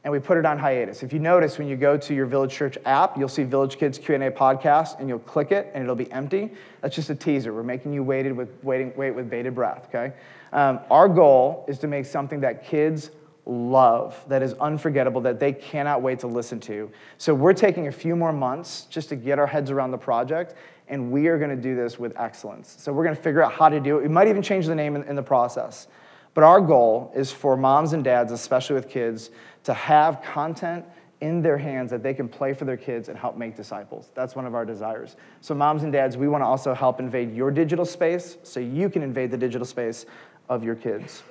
and 0.04 0.12
we 0.12 0.18
put 0.18 0.37
it 0.37 0.44
on 0.44 0.58
hiatus. 0.58 1.02
If 1.02 1.14
you 1.14 1.18
notice 1.18 1.58
when 1.58 1.66
you 1.66 1.76
go 1.76 1.96
to 1.96 2.14
your 2.14 2.26
Village 2.26 2.52
Church 2.52 2.76
app, 2.84 3.16
you'll 3.16 3.28
see 3.28 3.42
Village 3.42 3.78
Kids 3.78 3.99
Q&A 3.99 4.30
podcast 4.30 5.00
and 5.00 5.08
you'll 5.08 5.18
click 5.18 5.50
it 5.50 5.70
and 5.75 5.82
it'll 5.82 5.96
be 5.96 6.12
empty. 6.12 6.52
That's 6.82 6.94
just 6.94 7.08
a 7.08 7.14
teaser. 7.14 7.54
We're 7.54 7.62
making 7.62 7.94
you 7.94 8.02
waited 8.02 8.37
with, 8.37 8.50
waiting, 8.62 8.92
wait 8.96 9.12
with 9.12 9.30
bated 9.30 9.54
breath, 9.54 9.87
okay? 9.88 10.14
Um, 10.52 10.80
our 10.90 11.08
goal 11.08 11.64
is 11.68 11.78
to 11.78 11.87
make 11.87 12.04
something 12.04 12.40
that 12.40 12.66
kids 12.66 13.11
love, 13.46 14.23
that 14.28 14.42
is 14.42 14.52
unforgettable, 14.54 15.23
that 15.23 15.40
they 15.40 15.52
cannot 15.52 16.02
wait 16.02 16.18
to 16.20 16.26
listen 16.26 16.61
to. 16.61 16.90
So 17.16 17.34
we're 17.34 17.54
taking 17.54 17.88
a 17.88 17.92
few 17.92 18.14
more 18.14 18.32
months 18.32 18.87
just 18.90 19.08
to 19.08 19.16
get 19.16 19.38
our 19.38 19.46
heads 19.46 19.70
around 19.70 19.90
the 19.90 19.99
project, 19.99 20.54
and 20.88 21.11
we 21.11 21.28
are 21.28 21.38
going 21.38 21.50
to 21.50 21.61
do 21.61 21.75
this 21.75 21.99
with 21.99 22.18
excellence. 22.18 22.76
So 22.78 22.92
we're 22.92 23.04
going 23.04 23.16
to 23.16 23.23
figure 23.23 23.42
out 23.42 23.52
how 23.52 23.70
to 23.70 23.80
do 23.80 23.99
it. 23.99 24.02
We 24.02 24.08
might 24.08 24.28
even 24.28 24.42
change 24.42 24.66
the 24.66 24.75
name 24.75 24.96
in, 24.96 25.02
in 25.04 25.16
the 25.16 25.23
process. 25.23 25.88
But 26.34 26.44
our 26.44 26.60
goal 26.60 27.12
is 27.14 27.30
for 27.30 27.56
moms 27.56 27.92
and 27.92 28.02
dads, 28.02 28.32
especially 28.32 28.74
with 28.74 28.88
kids, 28.88 29.30
to 29.64 29.72
have 29.72 30.20
content 30.22 30.84
in 31.20 31.40
their 31.40 31.56
hands 31.56 31.90
that 31.90 32.02
they 32.02 32.12
can 32.12 32.28
play 32.28 32.52
for 32.52 32.64
their 32.64 32.76
kids 32.76 33.08
and 33.08 33.16
help 33.16 33.36
make 33.36 33.56
disciples. 33.56 34.10
That's 34.14 34.34
one 34.34 34.44
of 34.44 34.54
our 34.54 34.66
desires. 34.66 35.16
So 35.40 35.54
moms 35.54 35.84
and 35.84 35.92
dads, 35.92 36.16
we 36.16 36.28
want 36.28 36.42
to 36.42 36.46
also 36.46 36.74
help 36.74 37.00
invade 37.00 37.34
your 37.34 37.50
digital 37.50 37.84
space 37.86 38.36
so 38.42 38.60
you 38.60 38.90
can 38.90 39.02
invade 39.02 39.30
the 39.30 39.38
digital 39.38 39.64
space 39.64 40.06
of 40.48 40.64
your 40.64 40.74
kids. 40.74 41.22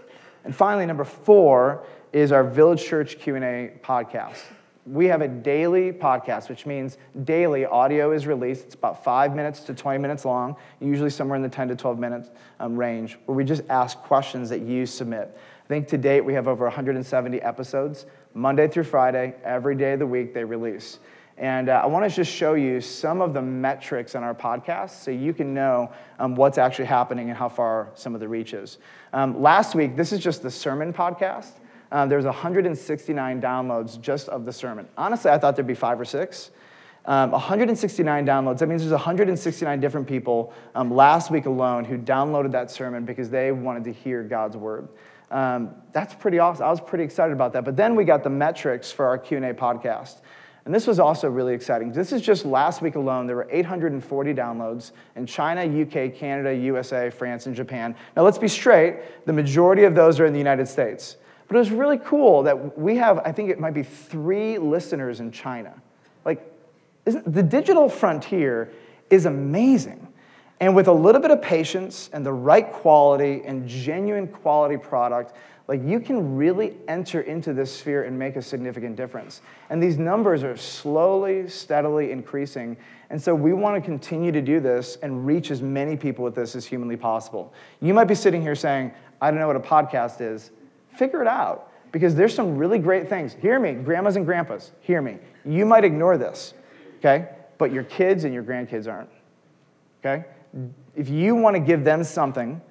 And 0.45 0.55
finally, 0.55 0.85
number 0.85 1.03
four 1.03 1.85
is 2.11 2.31
our 2.31 2.43
Village 2.43 2.83
Church 2.83 3.19
Q&A 3.19 3.73
podcast. 3.83 4.41
We 4.85 5.05
have 5.05 5.21
a 5.21 5.29
daily 5.29 5.93
podcast, 5.93 6.49
which 6.49 6.65
means 6.65 6.97
daily 7.23 7.65
audio 7.65 8.11
is 8.11 8.27
released. 8.27 8.65
It's 8.65 8.75
about 8.75 9.01
five 9.01 9.33
minutes 9.33 9.61
to 9.61 9.73
20 9.73 9.97
minutes 9.97 10.25
long, 10.25 10.57
usually 10.81 11.09
somewhere 11.09 11.37
in 11.37 11.41
the 11.41 11.47
10 11.47 11.69
to 11.69 11.75
12 11.75 11.97
minutes 11.99 12.29
um, 12.59 12.75
range, 12.75 13.17
where 13.25 13.37
we 13.37 13.45
just 13.45 13.63
ask 13.69 13.97
questions 13.99 14.49
that 14.49 14.59
you 14.59 14.85
submit. 14.85 15.37
I 15.63 15.67
think 15.69 15.87
to 15.87 15.97
date 15.97 16.21
we 16.21 16.33
have 16.33 16.49
over 16.49 16.65
170 16.65 17.41
episodes, 17.41 18.05
Monday 18.33 18.67
through 18.67 18.83
Friday, 18.83 19.35
every 19.45 19.75
day 19.75 19.93
of 19.93 19.99
the 19.99 20.07
week 20.07 20.33
they 20.33 20.43
release. 20.43 20.99
And 21.37 21.69
uh, 21.69 21.81
I 21.81 21.85
want 21.85 22.07
to 22.07 22.13
just 22.13 22.31
show 22.31 22.53
you 22.53 22.81
some 22.81 23.21
of 23.21 23.33
the 23.33 23.41
metrics 23.41 24.15
on 24.15 24.23
our 24.23 24.35
podcast 24.35 25.01
so 25.01 25.11
you 25.11 25.33
can 25.33 25.53
know 25.53 25.91
um, 26.19 26.35
what's 26.35 26.57
actually 26.57 26.85
happening 26.85 27.29
and 27.29 27.37
how 27.37 27.49
far 27.49 27.89
some 27.95 28.13
of 28.13 28.19
the 28.19 28.27
reach 28.27 28.53
is. 28.53 28.77
Um, 29.13 29.41
last 29.41 29.75
week, 29.75 29.95
this 29.95 30.11
is 30.11 30.19
just 30.19 30.43
the 30.43 30.51
sermon 30.51 30.91
podcast. 30.91 31.53
Uh, 31.93 32.07
there's 32.07 32.25
169 32.25 33.39
downloads 33.39 34.01
just 34.01 34.27
of 34.27 34.45
the 34.45 34.51
sermon. 34.51 34.87
Honestly, 34.97 35.29
I 35.29 35.37
thought 35.37 35.55
there'd 35.55 35.67
be 35.67 35.75
five 35.75 35.99
or 35.99 36.05
six. 36.05 36.49
Um, 37.05 37.31
169 37.31 38.25
downloads. 38.25 38.57
That 38.57 38.67
means 38.67 38.81
there's 38.81 38.91
169 38.91 39.79
different 39.79 40.07
people 40.07 40.53
um, 40.73 40.91
last 40.91 41.29
week 41.29 41.45
alone 41.45 41.85
who 41.85 41.99
downloaded 41.99 42.51
that 42.53 42.71
sermon 42.71 43.05
because 43.05 43.29
they 43.29 43.51
wanted 43.51 43.83
to 43.83 43.93
hear 43.93 44.23
God's 44.23 44.57
word. 44.57 44.87
Um, 45.29 45.75
that's 45.91 46.15
pretty 46.15 46.39
awesome. 46.39 46.65
I 46.65 46.71
was 46.71 46.81
pretty 46.81 47.03
excited 47.03 47.31
about 47.31 47.53
that. 47.53 47.63
But 47.63 47.75
then 47.75 47.95
we 47.95 48.05
got 48.05 48.23
the 48.23 48.29
metrics 48.29 48.91
for 48.91 49.05
our 49.05 49.19
Q&A 49.19 49.53
podcast. 49.53 50.21
And 50.65 50.73
this 50.73 50.87
was 50.87 50.99
also 50.99 51.29
really 51.29 51.53
exciting. 51.53 51.91
This 51.91 52.11
is 52.11 52.23
just 52.23 52.43
last 52.43 52.81
week 52.81 52.95
alone. 52.95 53.27
There 53.27 53.35
were 53.35 53.49
840 53.51 54.33
downloads 54.33 54.93
in 55.15 55.27
China, 55.27 55.61
UK, 55.61 56.15
Canada, 56.15 56.55
USA, 56.55 57.11
France, 57.11 57.45
and 57.45 57.55
Japan. 57.55 57.95
Now, 58.15 58.23
let's 58.23 58.39
be 58.39 58.47
straight, 58.47 59.25
the 59.25 59.33
majority 59.33 59.83
of 59.83 59.93
those 59.93 60.19
are 60.19 60.25
in 60.25 60.33
the 60.33 60.39
United 60.39 60.67
States. 60.67 61.17
But 61.47 61.55
it 61.55 61.59
was 61.59 61.71
really 61.71 61.97
cool 61.97 62.43
that 62.43 62.77
we 62.77 62.95
have, 62.97 63.19
I 63.19 63.31
think 63.31 63.49
it 63.49 63.59
might 63.59 63.73
be 63.73 63.83
three 63.83 64.57
listeners 64.57 65.19
in 65.19 65.31
China. 65.31 65.73
Like, 66.25 66.49
the 67.05 67.43
digital 67.43 67.89
frontier 67.89 68.71
is 69.09 69.25
amazing. 69.25 70.07
And 70.59 70.75
with 70.75 70.87
a 70.87 70.93
little 70.93 71.19
bit 71.19 71.31
of 71.31 71.41
patience 71.41 72.09
and 72.13 72.25
the 72.25 72.31
right 72.31 72.71
quality 72.71 73.41
and 73.43 73.67
genuine 73.67 74.27
quality 74.27 74.77
product, 74.77 75.33
like 75.67 75.81
you 75.83 75.99
can 75.99 76.35
really 76.35 76.77
enter 76.87 77.21
into 77.21 77.53
this 77.53 77.75
sphere 77.75 78.03
and 78.03 78.17
make 78.17 78.35
a 78.35 78.41
significant 78.41 78.95
difference. 78.95 79.41
And 79.69 79.81
these 79.81 79.97
numbers 79.97 80.43
are 80.43 80.55
slowly, 80.55 81.49
steadily 81.49 82.11
increasing. 82.11 82.77
And 83.09 83.21
so 83.21 83.33
we 83.35 83.53
want 83.53 83.75
to 83.75 83.81
continue 83.81 84.31
to 84.31 84.41
do 84.41 84.59
this 84.59 84.97
and 85.01 85.25
reach 85.25 85.51
as 85.51 85.61
many 85.61 85.97
people 85.97 86.23
with 86.23 86.35
this 86.35 86.55
as 86.55 86.65
humanly 86.65 86.97
possible. 86.97 87.53
You 87.81 87.93
might 87.93 88.05
be 88.05 88.15
sitting 88.15 88.41
here 88.41 88.55
saying, 88.55 88.93
I 89.21 89.31
don't 89.31 89.39
know 89.39 89.47
what 89.47 89.55
a 89.55 89.59
podcast 89.59 90.21
is. 90.21 90.51
Figure 90.95 91.21
it 91.21 91.27
out 91.27 91.71
because 91.91 92.15
there's 92.15 92.33
some 92.33 92.57
really 92.57 92.79
great 92.79 93.07
things. 93.09 93.33
Hear 93.33 93.59
me, 93.59 93.73
grandmas 93.73 94.15
and 94.15 94.25
grandpas, 94.25 94.71
hear 94.81 95.01
me. 95.01 95.17
You 95.45 95.65
might 95.65 95.83
ignore 95.83 96.17
this, 96.17 96.53
okay? 96.99 97.29
But 97.57 97.71
your 97.71 97.83
kids 97.83 98.23
and 98.23 98.33
your 98.33 98.43
grandkids 98.43 98.91
aren't, 98.91 99.09
okay? 100.03 100.25
If 100.95 101.09
you 101.09 101.35
want 101.35 101.55
to 101.55 101.59
give 101.59 101.83
them 101.83 102.03
something, 102.03 102.61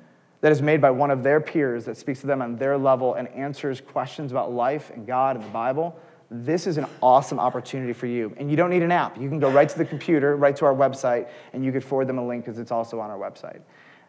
that 0.43 0.51
is 0.51 0.61
made 0.61 0.81
by 0.81 0.91
one 0.91 1.11
of 1.11 1.23
their 1.23 1.41
peers 1.41 1.85
that 1.85 1.97
speaks 1.97 2.21
to 2.21 2.27
them 2.27 2.43
on 2.43 2.57
their 2.57 2.77
level 2.77 3.15
and 3.15 3.29
answers 3.29 3.81
questions 3.81 4.33
about 4.33 4.53
life 4.53 4.91
and 4.91 5.07
God 5.07 5.37
and 5.37 5.45
the 5.45 5.51
Bible, 5.51 5.97
this 6.31 6.67
is 6.67 6.79
an 6.79 6.87
awesome 7.01 7.39
opportunity 7.39 7.93
for 7.93 8.07
you. 8.07 8.35
And 8.37 8.51
you 8.51 8.57
don't 8.57 8.71
need 8.71 8.83
an 8.83 8.91
app. 8.91 9.21
You 9.21 9.29
can 9.29 9.39
go 9.39 9.51
right 9.51 9.69
to 9.69 9.79
the 9.79 9.85
computer, 9.85 10.37
right 10.37 10.57
to 10.57 10.65
our 10.65 10.75
website, 10.75 11.29
and 11.53 11.65
you 11.65 11.71
could 11.71 11.85
forward 11.85 12.09
them 12.09 12.19
a 12.19 12.27
link 12.27 12.45
because 12.45 12.59
it's 12.59 12.73
also 12.73 12.99
on 12.99 13.09
our 13.09 13.19
website. 13.19 13.61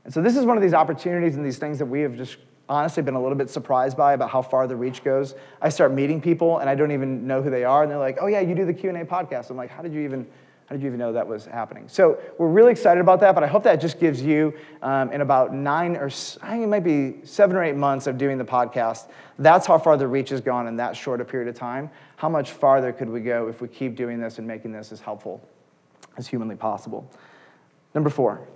And 0.05 0.13
so 0.13 0.23
this 0.23 0.35
is 0.35 0.43
one 0.43 0.57
of 0.57 0.63
these 0.63 0.73
opportunities 0.73 1.35
and 1.35 1.45
these 1.45 1.59
things 1.59 1.77
that 1.77 1.85
we 1.85 2.01
have 2.01 2.17
just 2.17 2.37
honestly 2.69 3.03
been 3.03 3.15
a 3.15 3.21
little 3.21 3.37
bit 3.37 3.49
surprised 3.49 3.97
by 3.97 4.13
about 4.13 4.29
how 4.29 4.41
far 4.41 4.67
the 4.67 4.75
reach 4.75 5.03
goes. 5.03 5.35
I 5.61 5.69
start 5.69 5.91
meeting 5.91 6.21
people 6.21 6.59
and 6.59 6.69
I 6.69 6.75
don't 6.75 6.91
even 6.91 7.27
know 7.27 7.41
who 7.41 7.49
they 7.49 7.63
are, 7.63 7.83
and 7.83 7.91
they're 7.91 7.99
like, 7.99 8.17
"Oh 8.21 8.27
yeah, 8.27 8.39
you 8.39 8.55
do 8.55 8.65
the 8.65 8.73
Q 8.73 8.89
and 8.89 8.97
A 8.97 9.05
podcast." 9.05 9.49
I'm 9.49 9.57
like, 9.57 9.69
"How 9.69 9.81
did 9.81 9.93
you 9.93 10.01
even 10.01 10.25
how 10.67 10.75
did 10.75 10.81
you 10.81 10.87
even 10.87 10.99
know 10.99 11.11
that 11.13 11.27
was 11.27 11.45
happening? 11.45 11.89
So 11.89 12.17
we're 12.37 12.47
really 12.47 12.71
excited 12.71 13.01
about 13.01 13.19
that, 13.19 13.35
but 13.35 13.43
I 13.43 13.47
hope 13.47 13.63
that 13.63 13.81
just 13.81 13.99
gives 13.99 14.21
you, 14.21 14.53
um, 14.81 15.11
in 15.11 15.19
about 15.19 15.53
nine 15.53 15.97
or 15.97 16.05
I 16.05 16.51
think 16.51 16.63
it 16.63 16.67
might 16.67 16.83
be 16.83 17.15
seven 17.25 17.57
or 17.57 17.63
eight 17.63 17.75
months 17.75 18.07
of 18.07 18.17
doing 18.17 18.37
the 18.37 18.45
podcast, 18.45 19.09
that's 19.37 19.67
how 19.67 19.77
far 19.77 19.97
the 19.97 20.07
reach 20.07 20.29
has 20.29 20.39
gone 20.39 20.67
in 20.67 20.77
that 20.77 20.95
short 20.95 21.19
a 21.19 21.25
period 21.25 21.49
of 21.49 21.55
time. 21.55 21.89
How 22.15 22.29
much 22.29 22.51
farther 22.51 22.93
could 22.93 23.09
we 23.09 23.19
go 23.19 23.49
if 23.49 23.61
we 23.61 23.67
keep 23.67 23.95
doing 23.95 24.19
this 24.19 24.37
and 24.37 24.47
making 24.47 24.71
this 24.71 24.91
as 24.91 25.01
helpful 25.01 25.45
as 26.17 26.27
humanly 26.27 26.55
possible? 26.55 27.09
Number 27.93 28.09
four. 28.09 28.47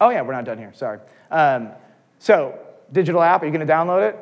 Oh 0.00 0.10
yeah, 0.10 0.22
we're 0.22 0.32
not 0.32 0.44
done 0.44 0.58
here. 0.58 0.72
Sorry. 0.72 1.00
Um, 1.32 1.70
so 2.20 2.58
digital 2.92 3.22
app, 3.22 3.42
are 3.42 3.46
you 3.46 3.52
going 3.52 3.66
to 3.66 3.72
download 3.72 4.08
it? 4.08 4.16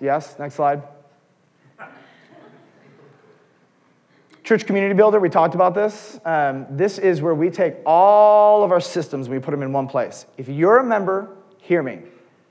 Yes. 0.00 0.38
Next 0.38 0.54
slide. 0.54 0.82
Church 4.42 4.66
Community 4.66 4.94
Builder, 4.94 5.20
we 5.20 5.30
talked 5.30 5.54
about 5.54 5.74
this. 5.74 6.20
Um, 6.22 6.66
this 6.68 6.98
is 6.98 7.22
where 7.22 7.34
we 7.34 7.48
take 7.48 7.76
all 7.86 8.62
of 8.62 8.72
our 8.72 8.80
systems 8.80 9.26
and 9.26 9.34
we 9.34 9.40
put 9.40 9.52
them 9.52 9.62
in 9.62 9.72
one 9.72 9.88
place. 9.88 10.26
If 10.36 10.50
you're 10.50 10.80
a 10.80 10.84
member, 10.84 11.34
hear 11.56 11.82
me. 11.82 12.00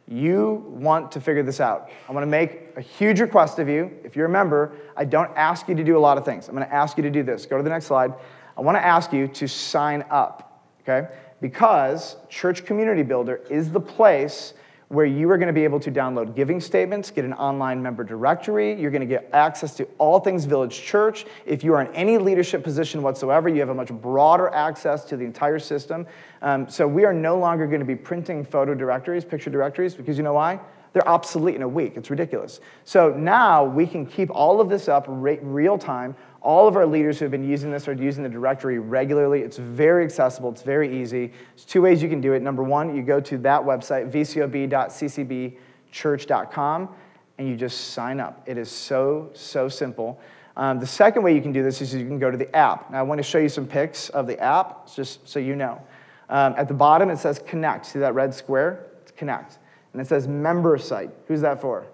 You 0.07 0.65
want 0.69 1.11
to 1.11 1.21
figure 1.21 1.43
this 1.43 1.61
out. 1.61 1.91
I 2.09 2.11
want 2.11 2.23
to 2.23 2.29
make 2.29 2.69
a 2.75 2.81
huge 2.81 3.21
request 3.21 3.59
of 3.59 3.69
you. 3.69 3.91
If 4.03 4.15
you're 4.15 4.25
a 4.25 4.29
member, 4.29 4.75
I 4.97 5.05
don't 5.05 5.29
ask 5.37 5.67
you 5.67 5.75
to 5.75 5.83
do 5.83 5.95
a 5.95 5.99
lot 5.99 6.17
of 6.17 6.25
things. 6.25 6.47
I'm 6.47 6.55
going 6.55 6.67
to 6.67 6.73
ask 6.73 6.97
you 6.97 7.03
to 7.03 7.11
do 7.11 7.21
this. 7.21 7.45
Go 7.45 7.57
to 7.57 7.63
the 7.63 7.69
next 7.69 7.85
slide. 7.85 8.13
I 8.57 8.61
want 8.61 8.75
to 8.75 8.83
ask 8.83 9.13
you 9.13 9.27
to 9.27 9.47
sign 9.47 10.03
up, 10.09 10.63
okay? 10.81 11.09
Because 11.41 12.17
Church 12.27 12.65
Community 12.65 13.03
Builder 13.03 13.41
is 13.51 13.71
the 13.71 13.79
place 13.79 14.55
where 14.93 15.07
you 15.07 15.27
are 15.31 15.39
going 15.39 15.47
to 15.47 15.53
be 15.53 15.63
able 15.63 15.79
to 15.79 15.91
download 15.91 16.35
giving 16.35 16.61
statements, 16.61 17.09
get 17.09 17.25
an 17.25 17.33
online 17.33 17.81
member 17.81 18.03
directory. 18.03 18.79
You're 18.79 18.91
going 18.91 19.01
to 19.01 19.07
get 19.07 19.27
access 19.33 19.75
to 19.77 19.87
all 19.97 20.19
things 20.19 20.45
Village 20.45 20.79
Church. 20.83 21.25
If 21.47 21.63
you 21.63 21.73
are 21.73 21.81
in 21.81 21.93
any 21.95 22.19
leadership 22.19 22.63
position 22.63 23.01
whatsoever, 23.01 23.49
you 23.49 23.59
have 23.59 23.69
a 23.69 23.73
much 23.73 23.89
broader 23.89 24.49
access 24.49 25.03
to 25.05 25.17
the 25.17 25.25
entire 25.25 25.57
system. 25.57 26.05
Um, 26.43 26.69
so 26.69 26.87
we 26.87 27.05
are 27.05 27.13
no 27.13 27.39
longer 27.39 27.65
going 27.65 27.79
to 27.79 27.85
be 27.85 27.95
printing 27.95 28.45
photo 28.45 28.75
directories, 28.75 29.25
picture 29.25 29.49
directories, 29.49 29.95
because 29.95 30.15
you 30.15 30.23
know 30.23 30.33
why? 30.33 30.59
they're 30.93 31.07
obsolete 31.09 31.55
in 31.55 31.63
a 31.63 31.67
week. 31.67 31.93
It's 31.95 32.09
ridiculous. 32.09 32.59
So 32.85 33.09
now 33.09 33.63
we 33.63 33.85
can 33.87 34.05
keep 34.05 34.29
all 34.29 34.61
of 34.61 34.69
this 34.69 34.87
up 34.87 35.05
re- 35.07 35.39
real 35.41 35.77
time. 35.77 36.15
All 36.43 36.67
of 36.67 36.75
our 36.75 36.85
leaders 36.85 37.17
who 37.17 37.25
have 37.25 37.31
been 37.31 37.47
using 37.47 37.71
this 37.71 37.87
are 37.87 37.93
using 37.93 38.21
the 38.21 38.29
directory 38.29 38.77
regularly. 38.77 39.41
It's 39.41 39.57
very 39.57 40.03
accessible, 40.03 40.51
it's 40.51 40.61
very 40.61 41.01
easy. 41.01 41.27
There's 41.27 41.65
two 41.65 41.81
ways 41.81 42.03
you 42.03 42.09
can 42.09 42.19
do 42.19 42.33
it. 42.33 42.41
Number 42.41 42.63
one, 42.63 42.93
you 42.93 43.01
go 43.01 43.21
to 43.21 43.37
that 43.39 43.61
website, 43.61 44.11
vcob.ccbchurch.com, 44.11 46.89
and 47.37 47.47
you 47.47 47.55
just 47.55 47.91
sign 47.91 48.19
up. 48.19 48.43
It 48.45 48.57
is 48.57 48.69
so, 48.69 49.29
so 49.33 49.69
simple. 49.69 50.19
Um, 50.57 50.79
the 50.79 50.85
second 50.85 51.23
way 51.23 51.33
you 51.33 51.41
can 51.41 51.53
do 51.53 51.63
this 51.63 51.81
is 51.81 51.95
you 51.95 52.05
can 52.05 52.19
go 52.19 52.29
to 52.29 52.37
the 52.37 52.53
app. 52.55 52.91
Now, 52.91 52.99
I 52.99 53.03
want 53.03 53.19
to 53.19 53.23
show 53.23 53.39
you 53.39 53.49
some 53.49 53.65
pics 53.65 54.09
of 54.09 54.27
the 54.27 54.39
app, 54.39 54.93
just 54.93 55.27
so 55.27 55.39
you 55.39 55.55
know. 55.55 55.81
Um, 56.29 56.53
at 56.57 56.67
the 56.67 56.73
bottom, 56.73 57.09
it 57.09 57.17
says 57.17 57.41
connect. 57.45 57.85
See 57.85 57.99
that 57.99 58.13
red 58.13 58.33
square? 58.33 58.87
It's 59.01 59.11
connect. 59.11 59.59
And 59.93 60.01
it 60.01 60.07
says 60.07 60.27
member 60.27 60.77
site. 60.77 61.11
Who's 61.27 61.41
that 61.41 61.61
for? 61.61 61.85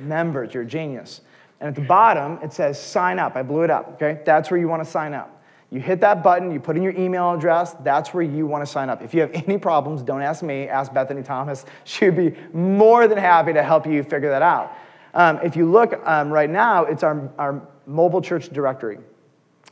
Members. 0.00 0.54
You're 0.54 0.64
a 0.64 0.66
genius. 0.66 1.20
And 1.62 1.68
at 1.68 1.76
the 1.76 1.86
bottom, 1.86 2.40
it 2.42 2.52
says 2.52 2.78
sign 2.78 3.20
up. 3.20 3.36
I 3.36 3.44
blew 3.44 3.62
it 3.62 3.70
up, 3.70 3.92
okay? 3.92 4.20
That's 4.24 4.50
where 4.50 4.58
you 4.58 4.66
want 4.66 4.82
to 4.82 4.90
sign 4.90 5.14
up. 5.14 5.44
You 5.70 5.78
hit 5.78 6.00
that 6.00 6.20
button, 6.24 6.50
you 6.50 6.58
put 6.58 6.76
in 6.76 6.82
your 6.82 6.92
email 6.96 7.32
address, 7.32 7.76
that's 7.84 8.12
where 8.12 8.24
you 8.24 8.48
want 8.48 8.66
to 8.66 8.70
sign 8.70 8.90
up. 8.90 9.00
If 9.00 9.14
you 9.14 9.20
have 9.20 9.30
any 9.32 9.58
problems, 9.58 10.02
don't 10.02 10.22
ask 10.22 10.42
me, 10.42 10.66
ask 10.66 10.92
Bethany 10.92 11.22
Thomas. 11.22 11.64
She'd 11.84 12.16
be 12.16 12.34
more 12.52 13.06
than 13.06 13.16
happy 13.16 13.52
to 13.52 13.62
help 13.62 13.86
you 13.86 14.02
figure 14.02 14.28
that 14.30 14.42
out. 14.42 14.76
Um, 15.14 15.38
if 15.44 15.54
you 15.54 15.70
look 15.70 15.94
um, 16.04 16.32
right 16.32 16.50
now, 16.50 16.84
it's 16.84 17.04
our, 17.04 17.30
our 17.38 17.62
mobile 17.86 18.20
church 18.20 18.48
directory. 18.48 18.98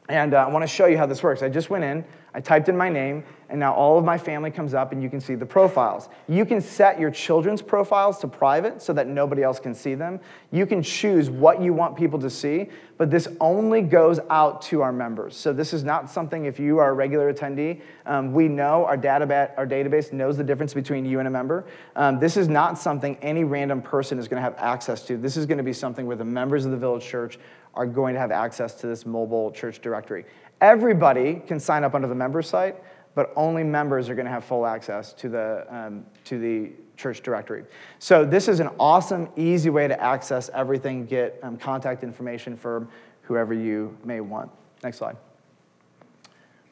And 0.09 0.33
uh, 0.33 0.47
I 0.47 0.49
want 0.49 0.63
to 0.63 0.69
show 0.69 0.87
you 0.87 0.97
how 0.97 1.07
this 1.07 1.25
works. 1.25 1.43
I 1.43 1.49
just 1.49 1.71
went 1.71 1.83
in, 1.83 2.05
I 2.33 2.41
typed 2.41 2.69
in 2.69 2.77
my 2.77 2.89
name, 2.89 3.25
and 3.49 3.59
now 3.59 3.75
all 3.75 3.99
of 3.99 4.05
my 4.05 4.17
family 4.17 4.53
comes 4.53 4.75
up 4.75 4.93
and 4.93 5.03
you 5.03 5.11
can 5.11 5.21
see 5.21 5.35
the 5.35 5.47
profiles. 5.47 6.09
You 6.29 6.45
can 6.45 6.61
set 6.61 7.01
your 7.01 7.11
children's 7.11 7.61
profiles 7.61 8.19
to 8.21 8.29
private 8.29 8.81
so 8.81 8.93
that 8.93 9.09
nobody 9.09 9.43
else 9.43 9.59
can 9.59 9.75
see 9.75 9.97
them. 9.97 10.21
You 10.53 10.67
can 10.67 10.83
choose 10.83 11.29
what 11.29 11.61
you 11.61 11.73
want 11.73 11.97
people 11.97 12.21
to 12.21 12.31
see, 12.31 12.69
but 12.97 13.11
this 13.11 13.27
only 13.41 13.83
goes 13.83 14.21
out 14.31 14.63
to 14.63 14.83
our 14.83 14.93
members. 14.93 15.37
So 15.37 15.53
this 15.53 15.73
is 15.73 15.83
not 15.83 16.09
something, 16.09 16.45
if 16.45 16.61
you 16.61 16.79
are 16.79 16.91
a 16.91 16.93
regular 16.93 17.33
attendee, 17.33 17.81
um, 18.07 18.33
we 18.33 18.47
know 18.47 18.85
our, 18.85 18.97
database, 18.97 19.51
our 19.57 19.67
database 19.67 20.13
knows 20.13 20.37
the 20.37 20.45
difference 20.45 20.73
between 20.73 21.05
you 21.05 21.19
and 21.19 21.27
a 21.27 21.31
member. 21.31 21.67
Um, 21.97 22.21
this 22.21 22.37
is 22.37 22.47
not 22.47 22.79
something 22.79 23.17
any 23.21 23.43
random 23.43 23.83
person 23.83 24.19
is 24.21 24.29
going 24.29 24.37
to 24.37 24.43
have 24.43 24.55
access 24.59 25.05
to. 25.07 25.17
This 25.17 25.37
is 25.37 25.47
going 25.47 25.59
to 25.59 25.65
be 25.65 25.73
something 25.73 26.07
where 26.07 26.17
the 26.17 26.25
members 26.25 26.65
of 26.65 26.71
the 26.71 26.77
village 26.77 27.05
church 27.05 27.39
are 27.75 27.87
going 27.87 28.15
to 28.15 28.21
have 28.21 28.31
access 28.31 28.75
to 28.75 28.87
this 28.87 29.07
mobile 29.07 29.51
church 29.51 29.81
directory. 29.81 30.25
Everybody 30.61 31.43
can 31.47 31.59
sign 31.59 31.85
up 31.85 31.95
under 31.95 32.09
the 32.09 32.15
member 32.15 32.43
site, 32.43 32.77
but 33.15 33.33
only 33.37 33.65
members 33.65 34.09
are 34.09 34.15
going 34.15 34.27
to 34.27 34.31
have 34.31 34.45
full 34.45 34.67
access 34.67 35.13
to 35.15 35.29
the, 35.29 35.67
um, 35.69 36.05
to 36.25 36.39
the 36.39 36.73
church 36.97 37.23
directory. 37.23 37.65
So 37.99 38.25
this 38.25 38.47
is 38.47 38.61
an 38.61 38.69
awesome, 38.79 39.29
easy 39.37 39.71
way 39.71 39.89
to 39.89 40.01
access 40.01 40.51
everything, 40.53 41.07
get 41.07 41.39
um, 41.43 41.57
contact 41.57 42.05
information 42.05 42.57
for 42.57 42.87
whoever 43.23 43.55
you 43.55 43.97
may 44.05 44.21
want. 44.21 44.51
Next 44.83 44.99
slide. 44.99 45.17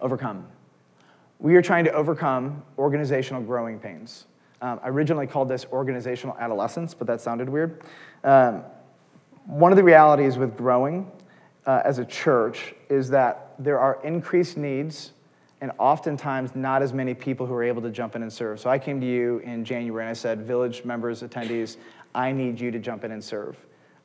Overcome. 0.00 0.46
We 1.38 1.56
are 1.56 1.62
trying 1.62 1.84
to 1.84 1.92
overcome 1.92 2.62
organizational 2.76 3.42
growing 3.42 3.78
pains. 3.78 4.26
Um, 4.60 4.80
I 4.82 4.88
originally 4.88 5.26
called 5.26 5.48
this 5.48 5.66
organizational 5.72 6.36
adolescence, 6.38 6.94
but 6.94 7.06
that 7.06 7.20
sounded 7.20 7.48
weird. 7.48 7.82
Um, 8.24 8.64
one 9.46 9.72
of 9.72 9.76
the 9.76 9.84
realities 9.84 10.36
with 10.36 10.56
growing 10.56 11.10
uh, 11.68 11.82
as 11.84 11.98
a 11.98 12.04
church 12.04 12.74
is 12.88 13.10
that 13.10 13.52
there 13.58 13.78
are 13.78 14.00
increased 14.02 14.56
needs 14.56 15.12
and 15.60 15.70
oftentimes 15.78 16.56
not 16.56 16.82
as 16.82 16.94
many 16.94 17.12
people 17.12 17.44
who 17.44 17.52
are 17.52 17.62
able 17.62 17.82
to 17.82 17.90
jump 17.90 18.16
in 18.16 18.22
and 18.22 18.32
serve. 18.32 18.58
So 18.58 18.70
I 18.70 18.78
came 18.78 19.00
to 19.02 19.06
you 19.06 19.38
in 19.40 19.64
January 19.66 20.02
and 20.02 20.10
I 20.10 20.14
said, 20.14 20.46
Village 20.46 20.84
members, 20.84 21.22
attendees, 21.22 21.76
I 22.14 22.32
need 22.32 22.58
you 22.58 22.70
to 22.70 22.78
jump 22.78 23.04
in 23.04 23.12
and 23.12 23.22
serve. 23.22 23.56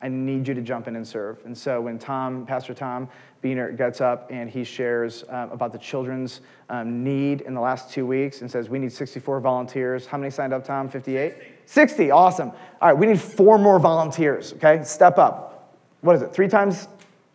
I 0.02 0.08
need 0.08 0.46
you 0.46 0.52
to 0.52 0.60
jump 0.60 0.88
in 0.88 0.96
and 0.96 1.08
serve. 1.08 1.38
And 1.46 1.56
so 1.56 1.80
when 1.80 1.98
Tom, 1.98 2.44
Pastor 2.44 2.74
Tom 2.74 3.08
Beener 3.42 3.74
gets 3.74 4.02
up 4.02 4.30
and 4.30 4.50
he 4.50 4.62
shares 4.62 5.24
uh, 5.30 5.48
about 5.50 5.72
the 5.72 5.78
children's 5.78 6.42
um, 6.68 7.02
need 7.02 7.40
in 7.40 7.54
the 7.54 7.60
last 7.60 7.90
two 7.90 8.04
weeks 8.04 8.42
and 8.42 8.50
says, 8.50 8.68
We 8.68 8.78
need 8.78 8.92
64 8.92 9.40
volunteers. 9.40 10.04
How 10.04 10.18
many 10.18 10.30
signed 10.30 10.52
up, 10.52 10.66
Tom? 10.66 10.90
58? 10.90 11.32
60. 11.32 11.54
60, 11.64 12.10
awesome. 12.10 12.50
All 12.82 12.88
right, 12.88 12.92
we 12.92 13.06
need 13.06 13.18
four 13.18 13.56
more 13.56 13.78
volunteers, 13.78 14.52
okay? 14.54 14.84
Step 14.84 15.16
up. 15.16 15.54
What 16.02 16.16
is 16.16 16.20
it, 16.20 16.34
three 16.34 16.48
times 16.48 16.86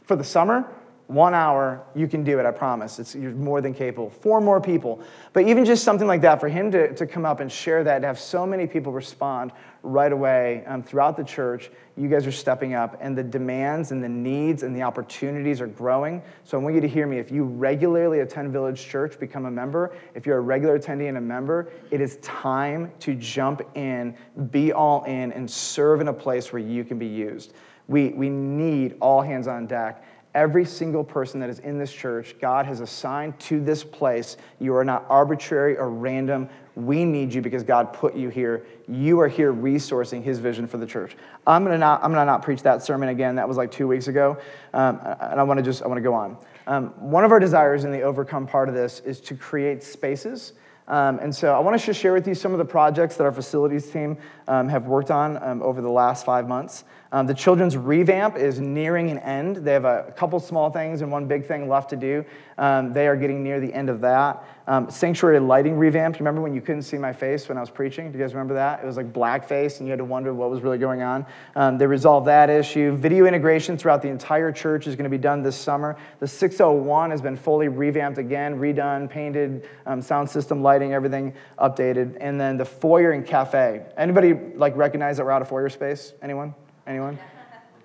for 0.10 0.16
the 0.16 0.24
summer? 0.24 0.68
one 1.10 1.34
hour, 1.34 1.84
you 1.96 2.08
can 2.08 2.24
do 2.24 2.40
it, 2.40 2.46
I 2.46 2.52
promise. 2.52 3.00
It's, 3.00 3.16
you're 3.16 3.32
more 3.32 3.62
than 3.62 3.74
capable. 3.74 4.12
Four 4.12 4.42
more 4.42 4.62
people. 4.62 5.02
But 5.34 5.48
even 5.48 5.66
just 5.66 5.84
something 5.84 6.06
like 6.06 6.22
that, 6.22 6.40
for 6.40 6.48
him 6.48 6.70
to, 6.70 6.94
to 6.94 7.08
come 7.08 7.26
up 7.26 7.40
and 7.40 7.52
share 7.52 7.84
that, 7.84 8.02
to 8.02 8.08
have 8.08 8.20
so 8.20 8.46
many 8.46 8.68
people 8.68 8.92
respond 8.92 9.52
right 9.82 10.12
away 10.12 10.64
um, 10.68 10.84
throughout 10.84 11.18
the 11.18 11.24
church, 11.24 11.72
you 11.98 12.10
guys 12.10 12.28
are 12.28 12.32
stepping 12.32 12.76
up, 12.76 12.96
and 13.02 13.18
the 13.18 13.24
demands 13.24 13.92
and 13.92 14.04
the 14.04 14.10
needs 14.10 14.62
and 14.62 14.76
the 14.76 14.84
opportunities 14.84 15.62
are 15.62 15.68
growing. 15.68 16.22
So 16.44 16.60
I 16.60 16.62
want 16.62 16.76
you 16.76 16.82
to 16.82 16.88
hear 16.88 17.08
me. 17.08 17.18
If 17.18 17.32
you 17.32 17.44
regularly 17.44 18.20
attend 18.20 18.54
Village 18.54 18.86
Church, 18.86 19.20
become 19.20 19.48
a 19.48 19.52
member. 19.52 19.96
If 20.14 20.28
you're 20.28 20.38
a 20.38 20.42
regular 20.42 20.78
attendee 20.78 21.10
and 21.10 21.18
a 21.18 21.22
member, 21.22 21.72
it 21.90 22.02
is 22.02 22.18
time 22.18 22.92
to 23.00 23.16
jump 23.16 23.64
in, 23.74 24.16
be 24.52 24.74
all 24.74 25.04
in, 25.06 25.32
and 25.32 25.50
serve 25.50 26.02
in 26.02 26.10
a 26.10 26.14
place 26.14 26.54
where 26.54 26.62
you 26.62 26.84
can 26.84 27.00
be 27.00 27.08
used. 27.08 27.54
We, 27.90 28.10
we 28.10 28.30
need 28.30 28.96
all 29.02 29.22
hands 29.22 29.48
on 29.48 29.66
deck. 29.66 30.06
Every 30.36 30.64
single 30.64 31.04
person 31.04 31.40
that 31.40 31.50
is 31.50 31.58
in 31.58 31.80
this 31.80 31.92
church, 31.92 32.36
God 32.40 32.68
has 32.68 32.82
assigned 32.82 33.40
to 33.42 33.60
this 33.60 33.84
place. 33.84 34.38
You 34.60 34.76
are 34.76 34.86
not 34.86 35.08
arbitrary 35.10 35.76
or 35.76 35.90
random. 35.90 36.50
We 36.76 37.04
need 37.04 37.34
you 37.34 37.42
because 37.42 37.64
God 37.64 37.94
put 37.94 38.16
you 38.16 38.30
here. 38.30 38.68
You 38.88 39.20
are 39.22 39.28
here 39.28 39.52
resourcing 39.52 40.24
His 40.24 40.38
vision 40.38 40.68
for 40.68 40.78
the 40.78 40.86
church. 40.86 41.18
I'm 41.48 41.64
gonna 41.64 41.80
not, 41.80 42.04
I'm 42.04 42.14
gonna 42.14 42.26
not 42.26 42.44
preach 42.44 42.62
that 42.62 42.84
sermon 42.84 43.10
again. 43.10 43.36
That 43.36 43.48
was 43.48 43.58
like 43.58 43.72
two 43.72 43.88
weeks 43.88 44.08
ago, 44.08 44.38
um, 44.72 45.00
and 45.04 45.40
I 45.40 45.44
want 45.44 45.58
to 45.58 45.64
just 45.64 45.82
I 45.82 45.88
want 45.88 45.98
to 45.98 46.04
go 46.04 46.14
on. 46.14 46.38
Um, 46.68 46.90
one 47.00 47.26
of 47.26 47.32
our 47.32 47.40
desires 47.40 47.84
in 47.84 47.92
the 47.92 48.04
overcome 48.04 48.46
part 48.46 48.70
of 48.70 48.76
this 48.76 49.00
is 49.00 49.20
to 49.22 49.36
create 49.36 49.82
spaces. 49.82 50.54
Um, 50.88 51.20
and 51.20 51.34
so 51.34 51.54
I 51.54 51.60
want 51.60 51.80
to 51.80 51.86
just 51.86 52.00
share 52.00 52.14
with 52.14 52.28
you 52.28 52.34
some 52.34 52.52
of 52.52 52.58
the 52.58 52.66
projects 52.66 53.16
that 53.18 53.24
our 53.24 53.32
facilities 53.32 53.90
team 53.90 54.18
um, 54.48 54.68
have 54.70 54.88
worked 54.88 55.12
on 55.12 55.42
um, 55.44 55.62
over 55.62 55.82
the 55.82 55.90
last 55.90 56.26
five 56.26 56.48
months. 56.48 56.84
Um, 57.12 57.26
the 57.26 57.34
children's 57.34 57.76
revamp 57.76 58.38
is 58.38 58.60
nearing 58.60 59.10
an 59.10 59.18
end. 59.20 59.58
They 59.58 59.74
have 59.74 59.86
a 59.86 60.14
couple 60.16 60.40
small 60.40 60.70
things 60.70 61.02
and 61.02 61.12
one 61.12 61.26
big 61.26 61.46
thing 61.46 61.68
left 61.68 61.90
to 61.90 61.96
do. 61.96 62.24
Um, 62.60 62.94
they 62.94 63.08
are 63.08 63.16
getting 63.16 63.44
near 63.44 63.60
the 63.60 63.74
end 63.74 63.90
of 63.90 64.02
that. 64.02 64.44
Um, 64.68 64.92
sanctuary 64.92 65.40
lighting 65.40 65.76
revamp. 65.76 66.20
Remember 66.20 66.40
when 66.40 66.54
you 66.54 66.62
couldn't 66.62 66.84
see 66.84 67.00
my 67.00 67.12
face 67.12 67.50
when 67.50 67.58
I 67.58 67.62
was 67.62 67.72
preaching? 67.72 68.12
Do 68.12 68.18
you 68.20 68.24
guys 68.24 68.36
remember 68.36 68.54
that? 68.54 68.82
It 68.84 68.86
was 68.86 68.96
like 68.96 69.12
blackface 69.12 69.80
and 69.80 69.88
you 69.88 69.92
had 69.92 69.98
to 69.98 70.06
wonder 70.06 70.36
what 70.36 70.52
was 70.52 70.62
really 70.62 70.78
going 70.78 71.02
on. 71.02 71.26
Um, 71.56 71.80
they 71.80 71.88
resolved 71.88 72.28
that 72.28 72.52
issue. 72.52 72.96
Video 72.96 73.26
integration 73.26 73.76
throughout 73.76 74.04
the 74.04 74.10
entire 74.10 74.52
church 74.52 74.86
is 74.86 74.96
going 74.96 75.06
to 75.06 75.10
be 75.10 75.18
done 75.18 75.42
this 75.42 75.56
summer. 75.56 75.98
The 76.20 76.28
601 76.28 77.10
has 77.10 77.24
been 77.24 77.36
fully 77.36 77.70
revamped 77.70 78.20
again, 78.20 78.60
redone, 78.60 79.10
painted, 79.10 79.68
um, 79.88 80.00
sound 80.00 80.30
system, 80.30 80.62
lighting, 80.62 80.94
everything 80.94 81.34
updated. 81.58 82.18
And 82.22 82.40
then 82.40 82.58
the 82.58 82.66
foyer 82.66 83.14
and 83.14 83.26
cafe. 83.26 83.84
Anybody 83.98 84.34
like 84.56 84.76
recognize 84.78 85.18
that 85.18 85.26
we're 85.26 85.32
out 85.32 85.42
of 85.42 85.50
foyer 85.50 85.70
space? 85.70 86.14
Anyone? 86.22 86.54
Anyone? 86.90 87.20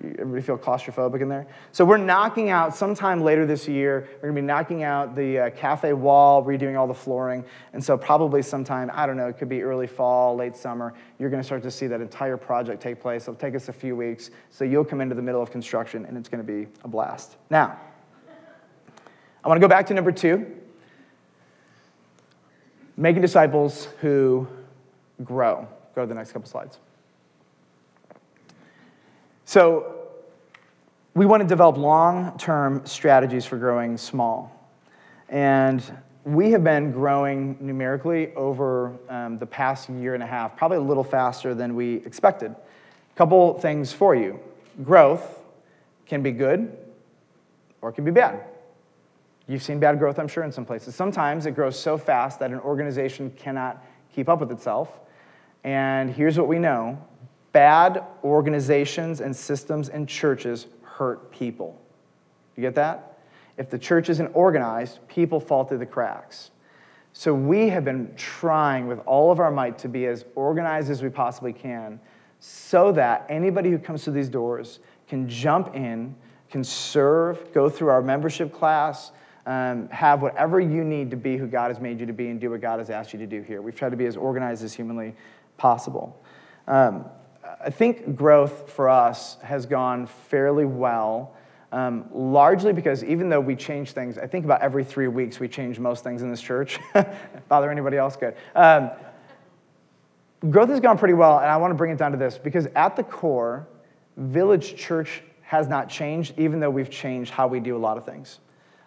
Everybody 0.02 0.40
feel 0.40 0.56
claustrophobic 0.56 1.20
in 1.20 1.28
there? 1.28 1.46
So 1.72 1.84
we're 1.84 1.98
knocking 1.98 2.48
out 2.48 2.74
sometime 2.74 3.20
later 3.20 3.44
this 3.44 3.68
year. 3.68 4.08
We're 4.14 4.30
gonna 4.30 4.40
be 4.40 4.46
knocking 4.46 4.82
out 4.82 5.14
the 5.14 5.38
uh, 5.38 5.50
cafe 5.50 5.92
wall, 5.92 6.42
redoing 6.42 6.78
all 6.78 6.86
the 6.86 6.94
flooring, 6.94 7.44
and 7.74 7.84
so 7.84 7.98
probably 7.98 8.40
sometime 8.40 8.90
I 8.94 9.04
don't 9.04 9.18
know. 9.18 9.28
It 9.28 9.36
could 9.36 9.50
be 9.50 9.62
early 9.62 9.86
fall, 9.86 10.34
late 10.34 10.56
summer. 10.56 10.94
You're 11.18 11.28
gonna 11.28 11.44
start 11.44 11.62
to 11.64 11.70
see 11.70 11.86
that 11.86 12.00
entire 12.00 12.38
project 12.38 12.82
take 12.82 12.98
place. 12.98 13.24
It'll 13.24 13.34
take 13.34 13.54
us 13.54 13.68
a 13.68 13.74
few 13.74 13.94
weeks. 13.94 14.30
So 14.48 14.64
you'll 14.64 14.86
come 14.86 15.02
into 15.02 15.14
the 15.14 15.22
middle 15.22 15.42
of 15.42 15.50
construction, 15.50 16.06
and 16.06 16.16
it's 16.16 16.30
gonna 16.30 16.42
be 16.42 16.66
a 16.82 16.88
blast. 16.88 17.36
Now, 17.50 17.78
I 19.44 19.48
want 19.48 19.60
to 19.60 19.64
go 19.64 19.68
back 19.68 19.86
to 19.88 19.94
number 19.94 20.12
two. 20.12 20.46
Making 22.96 23.20
disciples 23.20 23.88
who 24.00 24.48
grow. 25.22 25.68
Go 25.94 26.00
to 26.00 26.06
the 26.06 26.14
next 26.14 26.32
couple 26.32 26.48
slides. 26.48 26.78
So, 29.54 29.94
we 31.14 31.26
want 31.26 31.42
to 31.42 31.46
develop 31.46 31.76
long 31.76 32.36
term 32.38 32.84
strategies 32.86 33.46
for 33.46 33.56
growing 33.56 33.96
small. 33.96 34.50
And 35.28 35.80
we 36.24 36.50
have 36.50 36.64
been 36.64 36.90
growing 36.90 37.56
numerically 37.60 38.34
over 38.34 38.98
um, 39.08 39.38
the 39.38 39.46
past 39.46 39.88
year 39.88 40.14
and 40.14 40.24
a 40.24 40.26
half, 40.26 40.56
probably 40.56 40.78
a 40.78 40.80
little 40.80 41.04
faster 41.04 41.54
than 41.54 41.76
we 41.76 41.98
expected. 41.98 42.50
A 42.50 43.16
couple 43.16 43.56
things 43.60 43.92
for 43.92 44.16
you 44.16 44.40
growth 44.82 45.38
can 46.04 46.20
be 46.20 46.32
good 46.32 46.76
or 47.80 47.90
it 47.90 47.92
can 47.92 48.04
be 48.04 48.10
bad. 48.10 48.40
You've 49.46 49.62
seen 49.62 49.78
bad 49.78 50.00
growth, 50.00 50.18
I'm 50.18 50.26
sure, 50.26 50.42
in 50.42 50.50
some 50.50 50.64
places. 50.64 50.96
Sometimes 50.96 51.46
it 51.46 51.52
grows 51.52 51.78
so 51.78 51.96
fast 51.96 52.40
that 52.40 52.50
an 52.50 52.58
organization 52.58 53.30
cannot 53.36 53.86
keep 54.12 54.28
up 54.28 54.40
with 54.40 54.50
itself. 54.50 54.98
And 55.62 56.10
here's 56.10 56.36
what 56.36 56.48
we 56.48 56.58
know 56.58 57.00
Bad 57.54 58.02
organizations 58.24 59.20
and 59.20 59.34
systems 59.34 59.88
and 59.88 60.08
churches 60.08 60.66
hurt 60.82 61.30
people. 61.30 61.80
You 62.56 62.62
get 62.62 62.74
that? 62.74 63.20
If 63.56 63.70
the 63.70 63.78
church 63.78 64.08
isn't 64.08 64.26
organized, 64.34 64.98
people 65.06 65.38
fall 65.38 65.64
through 65.64 65.78
the 65.78 65.86
cracks. 65.86 66.50
So 67.12 67.32
we 67.32 67.68
have 67.68 67.84
been 67.84 68.12
trying 68.16 68.88
with 68.88 68.98
all 69.06 69.30
of 69.30 69.38
our 69.38 69.52
might 69.52 69.78
to 69.78 69.88
be 69.88 70.06
as 70.06 70.24
organized 70.34 70.90
as 70.90 71.00
we 71.00 71.10
possibly 71.10 71.52
can 71.52 72.00
so 72.40 72.90
that 72.90 73.24
anybody 73.28 73.70
who 73.70 73.78
comes 73.78 74.02
through 74.02 74.14
these 74.14 74.28
doors 74.28 74.80
can 75.06 75.28
jump 75.28 75.76
in, 75.76 76.16
can 76.50 76.64
serve, 76.64 77.52
go 77.54 77.70
through 77.70 77.88
our 77.88 78.02
membership 78.02 78.52
class, 78.52 79.12
um, 79.46 79.88
have 79.90 80.22
whatever 80.22 80.58
you 80.58 80.82
need 80.82 81.08
to 81.12 81.16
be 81.16 81.36
who 81.36 81.46
God 81.46 81.68
has 81.68 81.78
made 81.78 82.00
you 82.00 82.06
to 82.06 82.12
be 82.12 82.30
and 82.30 82.40
do 82.40 82.50
what 82.50 82.60
God 82.60 82.80
has 82.80 82.90
asked 82.90 83.12
you 83.12 83.20
to 83.20 83.28
do 83.28 83.42
here. 83.42 83.62
We've 83.62 83.76
tried 83.76 83.90
to 83.90 83.96
be 83.96 84.06
as 84.06 84.16
organized 84.16 84.64
as 84.64 84.74
humanly 84.74 85.14
possible. 85.56 86.20
Um, 86.66 87.04
I 87.64 87.70
think 87.70 88.16
growth 88.16 88.70
for 88.72 88.88
us 88.88 89.37
has 89.42 89.66
gone 89.66 90.07
fairly 90.07 90.64
well 90.64 91.35
um, 91.74 92.04
largely 92.12 92.72
because 92.72 93.02
even 93.02 93.28
though 93.28 93.40
we 93.40 93.57
change 93.57 93.92
things, 93.92 94.16
I 94.16 94.28
think 94.28 94.44
about 94.44 94.62
every 94.62 94.85
three 94.85 95.09
weeks 95.09 95.40
we 95.40 95.48
change 95.48 95.80
most 95.80 96.04
things 96.04 96.22
in 96.22 96.30
this 96.30 96.40
church. 96.40 96.78
Bother 97.48 97.68
anybody 97.68 97.96
else? 97.96 98.16
Good. 98.16 98.37
Um, 98.54 98.90
growth 100.48 100.68
has 100.68 100.78
gone 100.78 100.98
pretty 100.98 101.14
well, 101.14 101.38
and 101.40 101.48
I 101.48 101.57
want 101.57 101.72
to 101.72 101.74
bring 101.74 101.90
it 101.90 101.98
down 101.98 102.12
to 102.12 102.16
this 102.16 102.38
because 102.38 102.66
at 102.76 102.94
the 102.94 103.02
core, 103.02 103.66
Village 104.16 104.76
Church 104.76 105.22
has 105.42 105.66
not 105.66 105.88
changed, 105.88 106.35
even 106.38 106.61
though 106.61 106.70
we've 106.70 106.90
changed 106.90 107.33
how 107.33 107.48
we 107.48 107.59
do 107.59 107.76
a 107.76 107.78
lot 107.78 107.96
of 107.96 108.04
things. 108.04 108.38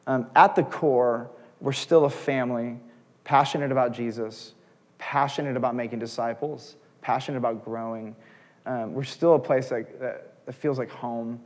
Um, 0.08 0.28
at 0.34 0.56
the 0.56 0.64
core, 0.64 1.30
we're 1.60 1.74
still 1.74 2.06
a 2.06 2.10
family, 2.10 2.80
passionate 3.26 3.74
about 3.74 3.92
Jesus, 3.92 4.54
passionate 4.98 5.58
about 5.58 5.76
making 5.76 6.00
disciples, 6.00 6.78
passionate 7.02 7.38
about 7.38 7.66
growing. 7.66 8.16
Um, 8.68 8.94
we're 8.94 9.04
still 9.04 9.36
a 9.36 9.40
place 9.40 9.70
that, 9.70 10.00
that 10.46 10.56
feels 10.56 10.78
like 10.78 10.92
home 10.92 11.40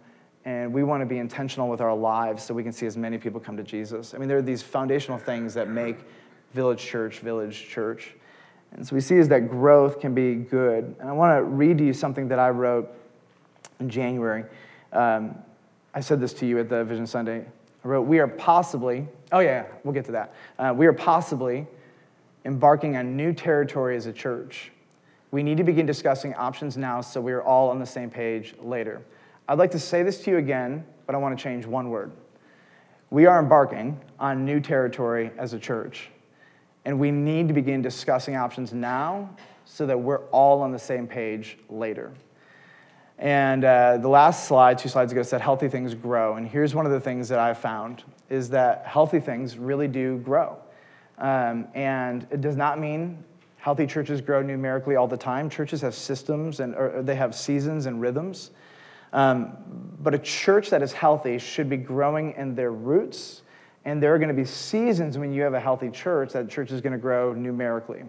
and 0.43 0.73
we 0.73 0.83
want 0.83 1.01
to 1.01 1.05
be 1.05 1.19
intentional 1.19 1.69
with 1.69 1.81
our 1.81 1.95
lives 1.95 2.43
so 2.43 2.53
we 2.53 2.63
can 2.63 2.71
see 2.71 2.87
as 2.87 2.97
many 2.97 3.17
people 3.17 3.39
come 3.39 3.57
to 3.57 3.63
Jesus. 3.63 4.13
I 4.13 4.17
mean, 4.17 4.27
there 4.27 4.37
are 4.37 4.41
these 4.41 4.63
foundational 4.63 5.19
things 5.19 5.53
that 5.53 5.69
make 5.69 5.97
Village 6.53 6.79
Church 6.79 7.19
Village 7.19 7.69
Church. 7.69 8.15
And 8.71 8.87
so 8.87 8.95
we 8.95 9.01
see 9.01 9.17
is 9.17 9.27
that 9.29 9.49
growth 9.49 9.99
can 9.99 10.15
be 10.15 10.35
good. 10.35 10.95
And 10.99 11.09
I 11.09 11.11
want 11.11 11.37
to 11.37 11.43
read 11.43 11.77
to 11.77 11.85
you 11.85 11.93
something 11.93 12.27
that 12.29 12.39
I 12.39 12.49
wrote 12.49 12.89
in 13.79 13.89
January. 13.89 14.45
Um, 14.93 15.35
I 15.93 15.99
said 15.99 16.19
this 16.19 16.33
to 16.33 16.45
you 16.45 16.59
at 16.59 16.69
the 16.69 16.83
Vision 16.85 17.05
Sunday. 17.05 17.45
I 17.83 17.87
wrote, 17.87 18.03
We 18.03 18.19
are 18.19 18.27
possibly, 18.27 19.07
oh, 19.31 19.39
yeah, 19.39 19.65
we'll 19.83 19.93
get 19.93 20.05
to 20.05 20.13
that. 20.13 20.33
Uh, 20.57 20.73
we 20.75 20.87
are 20.87 20.93
possibly 20.93 21.67
embarking 22.45 22.95
on 22.95 23.15
new 23.15 23.33
territory 23.33 23.95
as 23.95 24.07
a 24.07 24.13
church. 24.13 24.71
We 25.31 25.43
need 25.43 25.57
to 25.57 25.63
begin 25.63 25.85
discussing 25.85 26.33
options 26.35 26.75
now 26.75 26.99
so 26.99 27.21
we 27.21 27.31
are 27.31 27.41
all 27.41 27.69
on 27.69 27.79
the 27.79 27.85
same 27.85 28.09
page 28.09 28.53
later. 28.61 29.01
I'd 29.47 29.57
like 29.57 29.71
to 29.71 29.79
say 29.79 30.03
this 30.03 30.21
to 30.25 30.31
you 30.31 30.37
again, 30.37 30.85
but 31.05 31.15
I 31.15 31.17
want 31.17 31.37
to 31.37 31.41
change 31.41 31.65
one 31.65 31.89
word. 31.89 32.11
We 33.09 33.25
are 33.25 33.39
embarking 33.39 33.99
on 34.19 34.45
new 34.45 34.59
territory 34.59 35.31
as 35.37 35.53
a 35.53 35.59
church, 35.59 36.09
and 36.83 36.99
we 36.99 37.11
need 37.11 37.47
to 37.47 37.53
begin 37.53 37.81
discussing 37.81 38.35
options 38.35 38.73
now 38.73 39.35
so 39.65 39.85
that 39.85 39.97
we're 39.97 40.25
all 40.31 40.61
on 40.61 40.71
the 40.71 40.79
same 40.79 41.07
page 41.07 41.57
later. 41.69 42.11
And 43.17 43.63
uh, 43.63 43.97
the 43.97 44.09
last 44.09 44.47
slide, 44.47 44.77
two 44.77 44.89
slides 44.89 45.11
ago, 45.11 45.23
said 45.23 45.41
healthy 45.41 45.69
things 45.69 45.93
grow. 45.93 46.35
And 46.35 46.47
here's 46.47 46.73
one 46.73 46.85
of 46.85 46.91
the 46.91 46.99
things 46.99 47.29
that 47.29 47.39
I've 47.39 47.59
found 47.59 48.03
is 48.29 48.49
that 48.49 48.85
healthy 48.85 49.19
things 49.19 49.57
really 49.57 49.87
do 49.87 50.17
grow. 50.17 50.57
Um, 51.19 51.67
and 51.73 52.25
it 52.31 52.41
does 52.41 52.55
not 52.55 52.79
mean 52.79 53.23
healthy 53.61 53.85
churches 53.85 54.21
grow 54.21 54.41
numerically 54.41 54.95
all 54.95 55.07
the 55.07 55.15
time. 55.15 55.47
Churches 55.47 55.81
have 55.81 55.93
systems 55.93 56.59
and 56.59 57.05
they 57.07 57.13
have 57.13 57.35
seasons 57.35 57.85
and 57.85 58.01
rhythms. 58.01 58.49
Um, 59.13 59.53
but 60.01 60.15
a 60.15 60.17
church 60.17 60.71
that 60.71 60.81
is 60.81 60.93
healthy 60.93 61.37
should 61.37 61.69
be 61.69 61.77
growing 61.77 62.33
in 62.37 62.55
their 62.55 62.71
roots. 62.71 63.43
And 63.85 64.01
there 64.01 64.15
are 64.15 64.17
going 64.17 64.29
to 64.29 64.33
be 64.35 64.45
seasons 64.45 65.19
when 65.19 65.31
you 65.31 65.43
have 65.43 65.53
a 65.53 65.59
healthy 65.59 65.91
church 65.91 66.33
that 66.33 66.49
church 66.49 66.71
is 66.71 66.81
going 66.81 66.93
to 66.93 66.99
grow 66.99 67.33
numerically. 67.33 68.01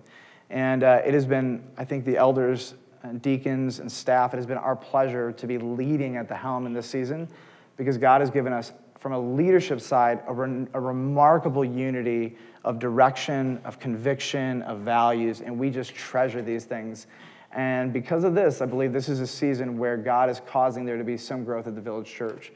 And 0.48 0.82
uh, 0.82 1.02
it 1.04 1.12
has 1.12 1.26
been, 1.26 1.62
I 1.76 1.84
think, 1.84 2.06
the 2.06 2.16
elders 2.16 2.72
and 3.02 3.20
deacons 3.20 3.78
and 3.78 3.92
staff, 3.92 4.32
it 4.32 4.38
has 4.38 4.46
been 4.46 4.56
our 4.56 4.76
pleasure 4.76 5.32
to 5.32 5.46
be 5.46 5.58
leading 5.58 6.16
at 6.16 6.28
the 6.28 6.36
helm 6.36 6.64
in 6.64 6.72
this 6.72 6.88
season 6.88 7.28
because 7.76 7.98
God 7.98 8.22
has 8.22 8.30
given 8.30 8.54
us, 8.54 8.72
from 8.98 9.12
a 9.12 9.20
leadership 9.20 9.82
side, 9.82 10.22
a, 10.26 10.32
re- 10.32 10.66
a 10.72 10.80
remarkable 10.80 11.64
unity 11.64 12.38
of 12.64 12.78
direction, 12.78 13.60
of 13.64 13.78
conviction, 13.78 14.62
of 14.62 14.80
values, 14.80 15.40
and 15.40 15.58
we 15.58 15.70
just 15.70 15.94
treasure 15.94 16.42
these 16.42 16.64
things. 16.64 17.06
And 17.52 17.92
because 17.92 18.24
of 18.24 18.34
this, 18.34 18.62
I 18.62 18.66
believe 18.66 18.92
this 18.92 19.08
is 19.08 19.20
a 19.20 19.26
season 19.26 19.76
where 19.76 19.96
God 19.96 20.30
is 20.30 20.40
causing 20.46 20.84
there 20.84 20.96
to 20.96 21.04
be 21.04 21.16
some 21.16 21.44
growth 21.44 21.66
at 21.66 21.74
the 21.74 21.80
village 21.80 22.10
church. 22.10 22.52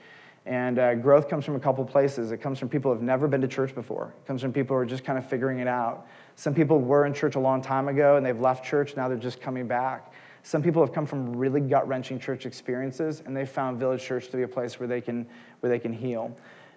And 0.47 0.79
uh, 0.79 0.95
growth 0.95 1.29
comes 1.29 1.45
from 1.45 1.57
a 1.57 1.61
couple 1.61 1.85
places. 1.85 2.31
It 2.31 2.39
comes 2.39 2.59
from 2.59 2.69
people 2.69 2.91
who 2.91 2.97
have 2.97 3.03
never 3.03 3.27
been 3.27 3.41
to 3.41 3.49
church 3.49 3.75
before. 3.75 4.15
It 4.17 4.27
comes 4.27 4.41
from 4.41 4.53
people 4.53 4.77
who 4.77 4.83
are 4.83 4.87
just 4.87 5.05
kind 5.05 5.19
of 5.19 5.29
figuring 5.29 5.59
it 5.59 5.67
out. 5.67 6.07
Some 6.37 6.55
people 6.55 6.79
were 6.79 7.05
in 7.05 7.13
church 7.13 7.35
a 7.35 7.41
long 7.41 7.61
time 7.61 7.89
ago 7.89 8.17
and 8.17 8.25
they've 8.25 8.41
left 8.41 8.65
church, 8.65 8.97
now 8.97 9.09
they're 9.09 9.19
just 9.19 9.41
coming 9.41 9.67
back. 9.67 10.13
Some 10.45 10.63
people 10.63 10.81
have 10.81 10.95
come 10.95 11.07
from 11.07 11.35
really 11.35 11.61
gut 11.61 11.89
wrenching 11.89 12.21
church 12.21 12.47
experiences 12.47 13.25
and 13.27 13.37
they 13.37 13.45
found 13.45 13.81
Village 13.81 14.05
Church 14.05 14.29
to 14.29 14.37
be 14.37 14.45
a 14.45 14.49
place 14.49 14.79
where 14.79 14.87
they 14.87 15.01
can, 15.01 15.27
where 15.59 15.69
they 15.69 15.81
can 15.81 15.93
heal. 15.93 16.37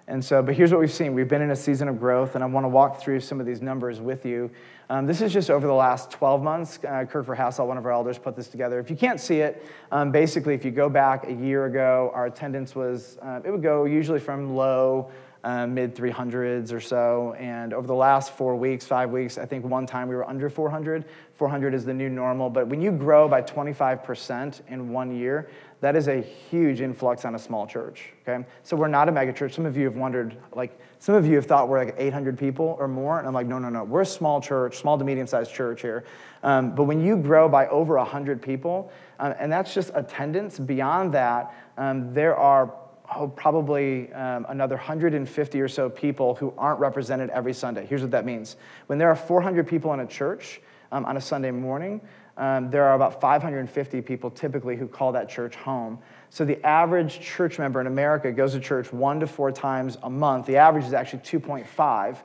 And 0.10 0.26
so, 0.26 0.42
but 0.42 0.56
here's 0.56 0.72
what 0.72 0.80
we've 0.80 0.92
seen. 0.92 1.14
We've 1.14 1.28
been 1.28 1.44
in 1.44 1.52
a 1.52 1.56
season 1.56 1.88
of 1.88 2.00
growth, 2.00 2.34
and 2.34 2.44
I 2.44 2.48
want 2.48 2.64
to 2.64 2.70
walk 2.70 3.00
through 3.00 3.20
some 3.20 3.40
of 3.40 3.46
these 3.46 3.62
numbers 3.62 4.02
with 4.02 4.26
you. 4.26 4.50
Um, 4.90 5.06
this 5.06 5.22
is 5.22 5.32
just 5.32 5.52
over 5.52 5.68
the 5.68 5.74
last 5.74 6.10
12 6.10 6.42
months. 6.42 6.80
Uh, 6.84 7.06
Kirk 7.06 7.28
Verhassel, 7.28 7.68
one 7.68 7.78
of 7.78 7.86
our 7.86 7.92
elders, 7.92 8.18
put 8.18 8.36
this 8.36 8.48
together. 8.48 8.80
If 8.80 8.90
you 8.90 8.96
can't 8.96 9.20
see 9.20 9.42
it, 9.42 9.64
um, 9.92 10.12
basically, 10.12 10.56
if 10.56 10.66
you 10.66 10.72
go 10.72 10.90
back 10.90 11.28
a 11.28 11.32
year 11.32 11.66
ago, 11.66 12.12
our 12.16 12.26
attendance 12.26 12.74
was, 12.74 13.20
uh, 13.22 13.42
it 13.46 13.52
would 13.52 13.62
go 13.62 13.86
usually 13.86 14.20
from 14.20 14.56
low, 14.56 15.12
uh, 15.44 15.68
mid 15.68 15.96
300s 15.96 16.74
or 16.74 16.82
so. 16.82 17.34
And 17.38 17.72
over 17.72 17.86
the 17.86 17.94
last 17.94 18.34
four 18.34 18.56
weeks, 18.56 18.88
five 18.88 19.12
weeks, 19.12 19.38
I 19.38 19.46
think 19.46 19.64
one 19.64 19.86
time 19.86 20.08
we 20.08 20.16
were 20.16 20.28
under 20.28 20.50
400. 20.50 21.06
400 21.36 21.74
is 21.76 21.86
the 21.86 21.94
new 21.94 22.10
normal. 22.10 22.50
But 22.50 22.68
when 22.68 22.82
you 22.82 22.92
grow 22.92 23.28
by 23.28 23.44
25% 23.44 24.62
in 24.68 24.90
one 24.90 25.16
year, 25.16 25.50
that 25.82 25.96
is 25.96 26.10
a 26.10 26.20
huge 26.22 26.82
influx 26.82 27.24
on 27.24 27.36
a 27.36 27.40
small 27.40 27.66
church, 27.66 28.10
okay? 28.28 28.46
So 28.64 28.76
we're 28.76 28.90
not 28.90 29.08
a 29.08 29.12
megachurch. 29.12 29.54
Some 29.54 29.66
of 29.66 29.78
you 29.78 29.86
have 29.86 29.96
wondered, 29.96 30.36
like, 30.54 30.78
some 31.00 31.16
of 31.16 31.26
you 31.26 31.36
have 31.36 31.46
thought 31.46 31.70
we're 31.70 31.84
like 31.86 31.96
800 31.98 32.38
people 32.38 32.76
or 32.80 32.90
more, 32.90 33.18
and 33.18 33.28
I'm 33.28 33.34
like, 33.34 33.48
no, 33.48 33.60
no, 33.60 33.70
no. 33.70 33.86
We're 33.86 34.02
a 34.02 34.06
small 34.06 34.42
church, 34.42 34.78
small 34.78 34.98
to 34.98 35.06
medium-sized 35.06 35.54
church 35.54 35.82
here. 35.82 36.04
Um, 36.44 36.76
but 36.76 36.84
when 36.84 37.02
you 37.02 37.16
grow 37.16 37.48
by 37.48 37.68
over 37.68 37.96
100 37.96 38.42
people, 38.42 38.92
um, 39.20 39.34
and 39.40 39.50
that's 39.50 39.74
just 39.74 39.92
attendance, 39.96 40.60
beyond 40.60 41.14
that, 41.14 41.54
um, 41.78 42.14
there 42.14 42.36
are 42.36 42.74
oh, 43.16 43.30
probably 43.30 44.12
um, 44.12 44.46
another 44.50 44.76
150 44.76 45.62
or 45.62 45.68
so 45.70 45.90
people 45.90 46.36
who 46.36 46.54
aren't 46.58 46.82
represented 46.82 47.30
every 47.30 47.54
Sunday. 47.54 47.86
Here's 47.86 48.02
what 48.02 48.12
that 48.12 48.26
means. 48.26 48.58
When 48.88 49.00
there 49.00 49.10
are 49.10 49.16
400 49.16 49.66
people 49.66 49.94
in 49.94 50.02
a 50.02 50.08
church 50.08 50.60
um, 50.92 51.06
on 51.06 51.16
a 51.16 51.22
Sunday 51.22 51.52
morning, 51.52 52.02
um, 52.40 52.72
there 52.72 52.86
are 52.86 52.96
about 52.96 53.20
550 53.20 54.02
people 54.02 54.32
typically 54.32 54.78
who 54.78 54.88
call 54.88 55.12
that 55.12 55.28
church 55.28 55.56
home. 55.56 56.00
So 56.30 56.46
the 56.46 56.66
average 56.66 57.20
church 57.20 57.60
member 57.60 57.82
in 57.82 57.88
America 57.88 58.32
goes 58.32 58.54
to 58.54 58.62
church 58.62 58.94
one 58.94 59.20
to 59.20 59.28
four 59.28 59.52
times 59.52 59.98
a 60.04 60.10
month. 60.10 60.46
The 60.46 60.56
average 60.56 60.86
is 60.86 60.94
actually 60.94 61.20
2.5. 61.20 62.18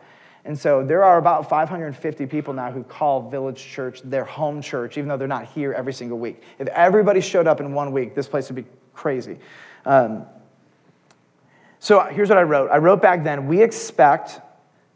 And 0.45 0.57
so 0.57 0.85
there 0.85 1.03
are 1.03 1.19
about 1.19 1.49
550 1.49 2.27
people 2.27 2.55
now 2.55 2.71
who 2.71 2.85
call 2.85 3.29
Village 3.29 3.61
Church 3.67 4.03
their 4.03 4.25
home 4.25 4.63
church, 4.63 4.97
even 4.97 5.09
though 5.09 5.17
they're 5.17 5.27
not 5.27 5.47
here 5.47 5.73
every 5.73 5.93
single 5.93 6.19
week. 6.19 6.43
If 6.61 6.69
everybody 6.69 7.21
showed 7.21 7.49
up 7.49 7.61
in 7.61 7.73
one 7.73 7.91
week, 7.91 8.15
this 8.15 8.29
place 8.29 8.49
would 8.49 8.57
be 8.57 8.71
crazy. 8.93 9.39
Um, 9.85 10.27
so 11.81 12.01
here's 12.05 12.29
what 12.29 12.39
I 12.39 12.43
wrote 12.43 12.71
I 12.71 12.77
wrote 12.77 13.03
back 13.03 13.25
then, 13.25 13.49
we 13.49 13.63
expect 13.63 14.41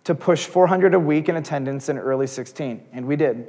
to 0.05 0.15
push 0.15 0.47
400 0.47 0.95
a 0.95 1.01
week 1.01 1.29
in 1.29 1.37
attendance 1.37 1.89
in 1.89 1.99
early 1.99 2.29
16, 2.29 2.87
and 2.93 3.05
we 3.05 3.17
did. 3.17 3.49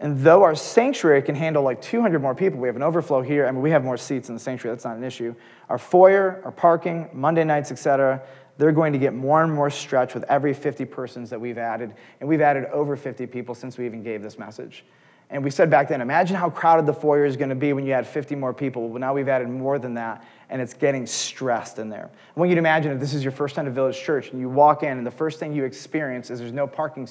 And 0.00 0.20
though 0.20 0.44
our 0.44 0.54
sanctuary 0.54 1.22
can 1.22 1.34
handle 1.34 1.62
like 1.62 1.82
200 1.82 2.22
more 2.22 2.34
people, 2.34 2.60
we 2.60 2.68
have 2.68 2.76
an 2.76 2.82
overflow 2.82 3.20
here. 3.20 3.46
I 3.46 3.50
mean, 3.50 3.62
we 3.62 3.70
have 3.70 3.82
more 3.82 3.96
seats 3.96 4.28
in 4.28 4.34
the 4.34 4.40
sanctuary. 4.40 4.76
That's 4.76 4.84
not 4.84 4.96
an 4.96 5.02
issue. 5.02 5.34
Our 5.68 5.78
foyer, 5.78 6.40
our 6.44 6.52
parking, 6.52 7.08
Monday 7.12 7.42
nights, 7.42 7.72
etc. 7.72 8.22
They're 8.58 8.72
going 8.72 8.92
to 8.92 8.98
get 8.98 9.12
more 9.12 9.42
and 9.42 9.52
more 9.52 9.70
stretched 9.70 10.14
with 10.14 10.24
every 10.24 10.54
50 10.54 10.84
persons 10.84 11.30
that 11.30 11.40
we've 11.40 11.58
added. 11.58 11.94
And 12.20 12.28
we've 12.28 12.40
added 12.40 12.66
over 12.66 12.96
50 12.96 13.26
people 13.26 13.56
since 13.56 13.76
we 13.76 13.86
even 13.86 14.02
gave 14.02 14.22
this 14.22 14.38
message. 14.38 14.84
And 15.30 15.44
we 15.44 15.50
said 15.50 15.68
back 15.68 15.88
then, 15.88 16.00
imagine 16.00 16.36
how 16.36 16.48
crowded 16.48 16.86
the 16.86 16.94
foyer 16.94 17.24
is 17.24 17.36
going 17.36 17.50
to 17.50 17.54
be 17.54 17.72
when 17.72 17.84
you 17.84 17.92
add 17.92 18.06
50 18.06 18.34
more 18.36 18.54
people. 18.54 18.88
Well, 18.88 19.00
now 19.00 19.12
we've 19.14 19.28
added 19.28 19.48
more 19.48 19.78
than 19.78 19.94
that, 19.94 20.24
and 20.50 20.62
it's 20.62 20.74
getting 20.74 21.06
stressed 21.06 21.78
in 21.78 21.88
there. 21.88 22.10
I 22.36 22.40
want 22.40 22.48
you 22.48 22.54
to 22.54 22.60
imagine 22.60 22.92
if 22.92 23.00
this 23.00 23.14
is 23.14 23.22
your 23.22 23.32
first 23.32 23.54
time 23.54 23.66
to 23.66 23.70
Village 23.70 24.00
Church, 24.00 24.30
and 24.30 24.40
you 24.40 24.48
walk 24.48 24.82
in, 24.82 24.96
and 24.96 25.06
the 25.06 25.10
first 25.10 25.38
thing 25.38 25.52
you 25.52 25.64
experience 25.64 26.30
is 26.30 26.38
there's 26.38 26.52
no 26.52 26.66
parking, 26.66 27.08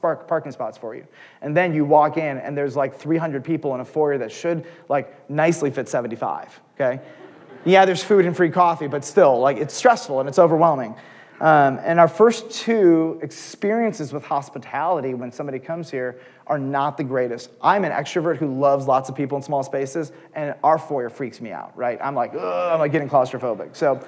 parking 0.00 0.52
spots 0.52 0.78
for 0.78 0.94
you. 0.94 1.06
And 1.42 1.56
then 1.56 1.74
you 1.74 1.84
walk 1.84 2.16
in, 2.16 2.38
and 2.38 2.56
there's 2.56 2.76
like 2.76 2.96
300 2.96 3.44
people 3.44 3.74
in 3.74 3.80
a 3.80 3.84
foyer 3.84 4.18
that 4.18 4.30
should 4.30 4.66
like 4.88 5.28
nicely 5.28 5.70
fit 5.70 5.88
75, 5.88 6.60
okay? 6.74 7.00
yeah, 7.66 7.84
there's 7.84 8.02
food 8.02 8.24
and 8.24 8.36
free 8.36 8.48
coffee, 8.48 8.86
but 8.86 9.04
still, 9.04 9.40
like 9.40 9.56
it's 9.56 9.74
stressful 9.74 10.20
and 10.20 10.28
it's 10.28 10.38
overwhelming. 10.38 10.94
Um, 11.40 11.78
and 11.82 12.00
our 12.00 12.08
first 12.08 12.50
two 12.50 13.18
experiences 13.22 14.12
with 14.12 14.24
hospitality 14.24 15.12
when 15.12 15.30
somebody 15.30 15.58
comes 15.58 15.90
here 15.90 16.18
are 16.46 16.58
not 16.58 16.96
the 16.96 17.04
greatest. 17.04 17.50
I'm 17.60 17.84
an 17.84 17.92
extrovert 17.92 18.36
who 18.36 18.54
loves 18.54 18.86
lots 18.86 19.08
of 19.08 19.14
people 19.14 19.36
in 19.36 19.42
small 19.42 19.62
spaces, 19.62 20.12
and 20.34 20.54
our 20.62 20.78
foyer 20.78 21.10
freaks 21.10 21.40
me 21.40 21.50
out, 21.50 21.76
right? 21.76 21.98
I'm 22.02 22.14
like, 22.14 22.34
I'm 22.34 22.78
like 22.78 22.92
getting 22.92 23.08
claustrophobic. 23.08 23.74
So, 23.76 24.06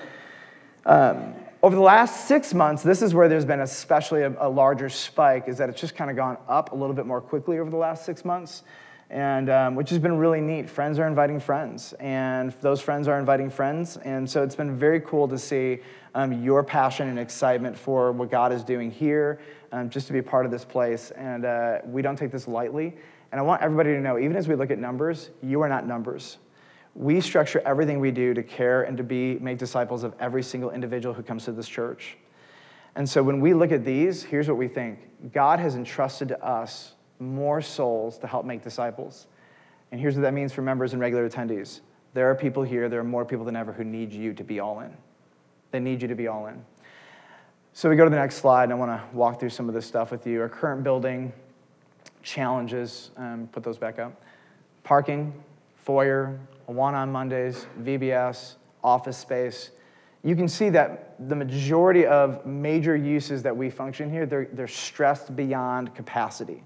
um, 0.87 1.35
over 1.61 1.75
the 1.75 1.83
last 1.83 2.29
six 2.29 2.55
months, 2.55 2.85
this 2.85 3.03
is 3.03 3.15
where 3.15 3.29
there's 3.29 3.45
been 3.45 3.61
especially 3.61 4.23
a, 4.23 4.33
a 4.39 4.49
larger 4.49 4.89
spike, 4.89 5.49
is 5.49 5.59
that 5.59 5.69
it's 5.69 5.81
just 5.81 5.97
kind 5.97 6.09
of 6.09 6.17
gone 6.17 6.39
up 6.49 6.71
a 6.71 6.75
little 6.75 6.95
bit 6.95 7.05
more 7.05 7.21
quickly 7.21 7.59
over 7.59 7.69
the 7.69 7.77
last 7.77 8.05
six 8.05 8.25
months, 8.25 8.63
and 9.11 9.51
um, 9.51 9.75
which 9.75 9.91
has 9.91 9.99
been 9.99 10.17
really 10.19 10.41
neat. 10.41 10.71
Friends 10.71 11.01
are 11.01 11.09
inviting 11.09 11.41
friends, 11.41 11.95
and 11.95 12.53
those 12.61 12.81
friends 12.81 13.09
are 13.09 13.19
inviting 13.19 13.51
friends, 13.51 13.97
and 13.99 14.31
so 14.31 14.45
it's 14.45 14.55
been 14.55 14.79
very 14.79 15.01
cool 15.01 15.27
to 15.27 15.37
see 15.37 15.81
um, 16.15 16.45
your 16.45 16.63
passion 16.63 17.09
and 17.09 17.19
excitement 17.19 17.77
for 17.77 18.13
what 18.13 18.31
God 18.31 18.53
is 18.53 18.63
doing 18.63 18.93
here, 18.93 19.41
um, 19.73 19.91
just 19.91 20.07
to 20.07 20.13
be 20.13 20.23
part 20.23 20.45
of 20.47 20.53
this 20.53 20.65
place, 20.65 21.11
and 21.13 21.45
uh, 21.45 21.79
we 21.85 22.03
don't 22.03 22.17
take 22.17 22.31
this 22.31 22.49
lightly. 22.49 22.97
And 23.31 23.39
I 23.39 23.43
want 23.43 23.63
everybody 23.63 23.91
to 23.91 24.01
know, 24.01 24.19
even 24.19 24.37
as 24.37 24.49
we 24.49 24.55
look 24.55 24.71
at 24.71 24.79
numbers, 24.79 25.31
you 25.43 25.61
are 25.61 25.69
not 25.69 25.87
numbers 25.87 26.39
we 26.99 27.21
structure 27.21 27.63
everything 27.65 28.01
we 28.01 28.11
do 28.11 28.35
to 28.35 28.43
care 28.43 28.83
and 28.83 28.97
to 28.97 29.05
be 29.05 29.39
make 29.39 29.57
disciples 29.57 30.03
of 30.03 30.15
every 30.19 30.43
single 30.43 30.71
individual 30.73 31.15
who 31.15 31.23
comes 31.23 31.45
to 31.45 31.53
this 31.53 31.69
church. 31.69 32.17
And 32.97 33.09
so 33.09 33.23
when 33.23 33.41
we 33.41 33.55
look 33.55 33.71
at 33.71 33.85
these, 33.85 34.25
here's 34.25 34.49
what 34.49 34.57
we 34.57 34.67
think. 34.67 35.33
God 35.33 35.61
has 35.61 35.77
entrusted 35.77 36.29
to 36.29 36.45
us 36.45 36.95
more 37.21 37.63
souls 37.63 38.19
to 38.19 38.27
help 38.27 38.45
make 38.45 38.65
disciples. 38.65 39.29
And 39.93 40.01
here's 40.01 40.17
what 40.17 40.23
that 40.23 40.35
means 40.35 40.53
for 40.53 40.63
members 40.63 40.93
and 40.93 41.01
regular 41.01 41.29
attendees. 41.29 41.81
There 42.15 42.29
are 42.29 42.35
people 42.35 42.65
here, 42.65 42.89
there 42.89 42.99
are 42.99 43.05
more 43.05 43.25
people 43.25 43.45
than 43.45 43.55
ever 43.55 43.73
who 43.73 43.85
need 43.85 44.13
you 44.13 44.35
to 44.35 44.43
be 44.43 44.59
all 44.59 44.81
in. 44.81 44.93
They 45.71 45.79
need 45.79 46.03
you 46.03 46.09
to 46.09 46.17
be 46.17 46.27
all 46.27 46.47
in. 46.47 46.65
So 47.79 47.89
we 47.89 47.95
go 47.95 48.03
to 48.03 48.11
the 48.11 48.17
next 48.17 48.39
slide, 48.39 48.65
and 48.65 48.73
I 48.73 48.75
want 48.75 48.91
to 48.91 49.17
walk 49.17 49.39
through 49.39 49.51
some 49.51 49.69
of 49.69 49.75
this 49.77 49.87
stuff 49.87 50.11
with 50.11 50.27
you. 50.27 50.41
Our 50.41 50.49
current 50.49 50.83
building 50.83 51.33
challenges, 52.25 53.13
um, 53.17 53.49
put 53.53 53.63
those 53.63 53.79
back 53.79 54.01
up. 54.01 54.21
Parking, 54.83 55.33
foyer, 55.77 56.41
Awana 56.69 56.95
on 56.95 57.13
Mondays, 57.13 57.69
VBS, 57.81 58.57
office 58.83 59.17
space. 59.17 59.71
You 60.25 60.35
can 60.35 60.49
see 60.49 60.71
that 60.71 61.15
the 61.29 61.37
majority 61.37 62.05
of 62.05 62.45
major 62.45 62.97
uses 62.97 63.45
that 63.45 63.57
we 63.57 63.71
function 63.71 64.11
here, 64.11 64.27
they're, 64.27 64.49
they're 64.53 64.67
stressed 64.67 65.37
beyond 65.37 65.95
capacity. 65.95 66.65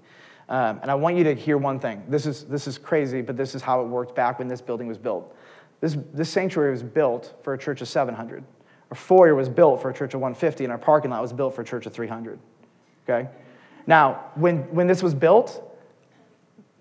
Um, 0.49 0.79
and 0.81 0.89
I 0.89 0.95
want 0.95 1.15
you 1.15 1.23
to 1.25 1.35
hear 1.35 1.59
one 1.59 1.79
thing. 1.79 2.01
This 2.07 2.25
is, 2.25 2.45
this 2.45 2.65
is 2.65 2.79
crazy, 2.79 3.21
but 3.21 3.37
this 3.37 3.53
is 3.53 3.61
how 3.61 3.81
it 3.81 3.85
worked 3.85 4.15
back 4.15 4.39
when 4.39 4.47
this 4.47 4.61
building 4.61 4.87
was 4.87 4.97
built. 4.97 5.37
This, 5.79 5.95
this 6.11 6.31
sanctuary 6.31 6.71
was 6.71 6.81
built 6.81 7.35
for 7.43 7.53
a 7.53 7.57
church 7.59 7.81
of 7.81 7.87
700. 7.87 8.43
Our 8.93 8.95
foyer 8.95 9.33
was 9.33 9.49
built 9.49 9.81
for 9.81 9.89
a 9.89 9.93
church 9.93 10.13
of 10.13 10.21
150, 10.21 10.65
and 10.65 10.71
our 10.71 10.77
parking 10.77 11.09
lot 11.09 11.19
was 11.19 11.33
built 11.33 11.55
for 11.55 11.63
a 11.63 11.65
church 11.65 11.87
of 11.87 11.93
300. 11.93 12.37
Okay? 13.09 13.27
Now, 13.87 14.25
when, 14.35 14.71
when 14.71 14.85
this 14.85 15.01
was 15.01 15.15
built, 15.15 15.75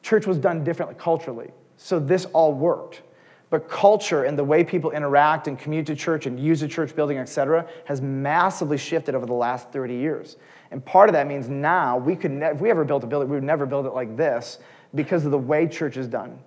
church 0.03 0.27
was 0.27 0.37
done 0.37 0.62
differently 0.62 0.94
culturally. 0.98 1.53
So 1.79 1.98
this 1.98 2.27
all 2.35 2.53
worked. 2.53 3.01
But 3.48 3.66
culture 3.66 4.25
and 4.25 4.38
the 4.38 4.44
way 4.44 4.62
people 4.62 4.90
interact 4.90 5.48
and 5.48 5.59
commute 5.59 5.87
to 5.87 5.96
church 5.96 6.27
and 6.27 6.38
use 6.38 6.61
a 6.61 6.68
church 6.68 6.94
building, 6.94 7.16
et 7.16 7.31
cetera, 7.31 7.66
has 7.87 8.03
massively 8.03 8.77
shifted 8.77 9.14
over 9.14 9.25
the 9.25 9.33
last 9.33 9.70
30 9.70 9.94
years. 9.94 10.37
And 10.70 10.85
part 10.85 11.09
of 11.09 11.14
that 11.14 11.27
means 11.27 11.48
now 11.48 11.96
we 11.96 12.14
could, 12.14 12.33
ne- 12.33 12.51
if 12.51 12.61
we 12.61 12.68
ever 12.68 12.85
built 12.85 13.05
a 13.05 13.07
building, 13.07 13.31
we 13.31 13.37
would 13.37 13.42
never 13.42 13.64
build 13.64 13.87
it 13.87 13.94
like 13.94 14.18
this 14.18 14.59
because 14.94 15.25
of 15.25 15.31
the 15.31 15.38
way 15.38 15.66
church 15.66 15.96
is 15.96 16.09
done. 16.09 16.38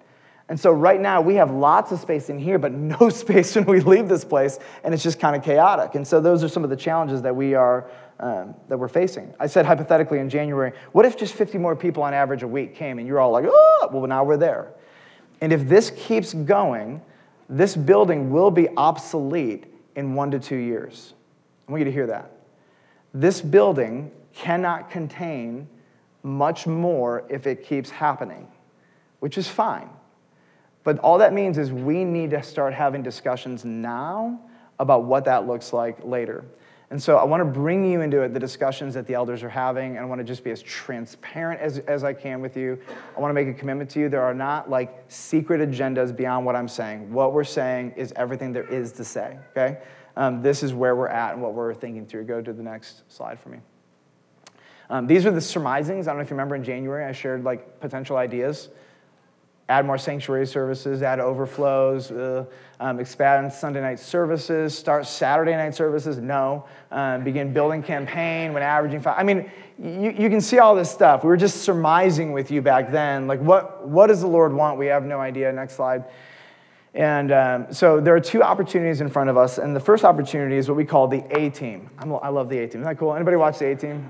And 0.47 0.59
so 0.59 0.71
right 0.71 1.01
now 1.01 1.21
we 1.21 1.35
have 1.35 1.49
lots 1.49 1.91
of 1.91 1.99
space 1.99 2.29
in 2.29 2.37
here, 2.37 2.59
but 2.59 2.71
no 2.71 3.09
space 3.09 3.55
when 3.55 3.65
we 3.65 3.79
leave 3.79 4.07
this 4.07 4.23
place, 4.23 4.59
and 4.83 4.93
it's 4.93 5.03
just 5.03 5.19
kind 5.19 5.35
of 5.35 5.43
chaotic. 5.43 5.95
And 5.95 6.07
so 6.07 6.21
those 6.21 6.43
are 6.43 6.49
some 6.49 6.63
of 6.63 6.69
the 6.69 6.75
challenges 6.75 7.21
that 7.23 7.35
we 7.35 7.55
are 7.55 7.89
um, 8.19 8.55
that 8.69 8.77
we're 8.77 8.87
facing. 8.87 9.33
I 9.39 9.47
said 9.47 9.65
hypothetically 9.65 10.19
in 10.19 10.29
January, 10.29 10.71
what 10.93 11.05
if 11.05 11.17
just 11.17 11.33
50 11.33 11.57
more 11.57 11.75
people 11.75 12.03
on 12.03 12.13
average 12.13 12.43
a 12.43 12.47
week 12.47 12.75
came, 12.75 12.99
and 12.99 13.07
you're 13.07 13.19
all 13.19 13.31
like, 13.31 13.45
oh, 13.47 13.89
well 13.91 14.07
now 14.07 14.23
we're 14.23 14.37
there. 14.37 14.71
And 15.41 15.51
if 15.51 15.67
this 15.67 15.91
keeps 15.91 16.33
going, 16.33 17.01
this 17.49 17.75
building 17.75 18.31
will 18.31 18.51
be 18.51 18.69
obsolete 18.77 19.65
in 19.95 20.13
one 20.13 20.31
to 20.31 20.39
two 20.39 20.55
years. 20.55 21.13
I 21.67 21.71
want 21.71 21.81
you 21.81 21.85
to 21.85 21.91
hear 21.91 22.07
that. 22.07 22.31
This 23.13 23.41
building 23.41 24.11
cannot 24.33 24.89
contain 24.89 25.67
much 26.23 26.67
more 26.67 27.23
if 27.29 27.47
it 27.47 27.65
keeps 27.65 27.89
happening, 27.89 28.47
which 29.19 29.37
is 29.37 29.47
fine. 29.47 29.89
But 30.85 30.99
all 30.99 31.17
that 31.17 31.33
means 31.33 31.57
is 31.57 31.73
we 31.73 32.05
need 32.05 32.29
to 32.29 32.43
start 32.43 32.73
having 32.73 33.01
discussions 33.01 33.65
now 33.65 34.39
about 34.79 35.03
what 35.03 35.25
that 35.25 35.47
looks 35.47 35.73
like 35.73 36.05
later. 36.05 36.45
And 36.91 37.01
so 37.01 37.17
I 37.17 37.23
want 37.23 37.41
to 37.41 37.45
bring 37.45 37.91
you 37.91 38.01
into 38.01 38.21
it, 38.21 38.35
the 38.35 38.39
discussions 38.39 38.93
that 38.93 39.07
the 39.07 39.15
elders 39.15 39.41
are 39.41 39.49
having, 39.49 39.97
and 39.97 39.99
I 39.99 40.05
want 40.05 40.19
to 40.19 40.23
just 40.23 40.43
be 40.43 40.51
as 40.51 40.61
transparent 40.61 41.59
as, 41.59 41.79
as 41.79 42.03
I 42.03 42.13
can 42.13 42.39
with 42.39 42.55
you. 42.55 42.79
I 43.17 43.19
want 43.19 43.31
to 43.31 43.33
make 43.33 43.47
a 43.47 43.53
commitment 43.57 43.89
to 43.91 43.99
you. 43.99 44.09
There 44.09 44.21
are 44.21 44.35
not 44.35 44.69
like 44.69 45.03
secret 45.07 45.67
agendas 45.67 46.15
beyond 46.15 46.45
what 46.45 46.55
I'm 46.55 46.67
saying. 46.67 47.11
What 47.11 47.33
we're 47.33 47.43
saying 47.43 47.93
is 47.97 48.13
everything 48.15 48.53
there 48.53 48.67
is 48.71 48.91
to 48.93 49.03
say, 49.03 49.39
okay? 49.51 49.79
Um, 50.15 50.43
this 50.43 50.61
is 50.61 50.75
where 50.75 50.95
we're 50.95 51.07
at 51.07 51.33
and 51.33 51.41
what 51.41 51.55
we're 51.55 51.73
thinking 51.73 52.05
through. 52.05 52.25
Go 52.25 52.43
to 52.43 52.53
the 52.53 52.63
next 52.63 53.11
slide 53.11 53.39
for 53.39 53.49
me. 53.49 53.57
Um, 54.91 55.07
these 55.07 55.25
are 55.25 55.31
the 55.31 55.41
surmisings. 55.41 56.07
I 56.07 56.11
don't 56.11 56.19
know 56.19 56.23
if 56.23 56.29
you 56.29 56.35
remember 56.35 56.55
in 56.55 56.63
January, 56.63 57.05
I 57.05 57.11
shared 57.11 57.43
like 57.43 57.79
potential 57.79 58.17
ideas 58.17 58.69
add 59.67 59.85
more 59.85 59.97
sanctuary 59.97 60.45
services, 60.45 61.01
add 61.01 61.19
overflows, 61.19 62.11
uh, 62.11 62.45
um, 62.79 62.99
expand 62.99 63.51
Sunday 63.51 63.81
night 63.81 63.99
services, 63.99 64.77
start 64.77 65.07
Saturday 65.07 65.53
night 65.53 65.73
services, 65.73 66.17
no. 66.17 66.65
Um, 66.91 67.23
begin 67.23 67.51
building 67.51 67.81
campaign 67.81 68.53
when 68.53 68.61
averaging 68.61 69.01
five. 69.01 69.15
I 69.17 69.23
mean, 69.23 69.49
you, 69.79 70.11
you 70.11 70.29
can 70.29 70.39
see 70.39 70.59
all 70.59 70.75
this 70.75 70.91
stuff. 70.91 71.23
We 71.23 71.29
were 71.29 71.37
just 71.37 71.63
surmising 71.63 72.31
with 72.31 72.51
you 72.51 72.61
back 72.61 72.91
then. 72.91 73.27
Like, 73.27 73.39
what, 73.39 73.87
what 73.87 74.07
does 74.07 74.21
the 74.21 74.27
Lord 74.27 74.53
want? 74.53 74.77
We 74.77 74.85
have 74.87 75.03
no 75.03 75.19
idea. 75.19 75.51
Next 75.51 75.75
slide. 75.75 76.05
And 76.93 77.31
um, 77.33 77.73
so 77.73 77.99
there 77.99 78.15
are 78.15 78.21
two 78.21 78.41
opportunities 78.41 79.01
in 79.01 79.09
front 79.09 79.29
of 79.29 79.35
us. 79.35 79.57
And 79.57 79.75
the 79.75 79.81
first 79.81 80.05
opportunity 80.05 80.55
is 80.55 80.69
what 80.69 80.77
we 80.77 80.85
call 80.85 81.07
the 81.07 81.25
A 81.37 81.49
team. 81.49 81.89
I'm, 81.99 82.11
love 82.11 82.49
the 82.49 82.59
A 82.59 82.67
team. 82.67 82.81
Isn't 82.81 82.83
that 82.83 82.97
cool? 82.97 83.13
Anybody 83.13 83.35
watch 83.35 83.59
the 83.59 83.71
A 83.71 83.75
team? 83.75 84.09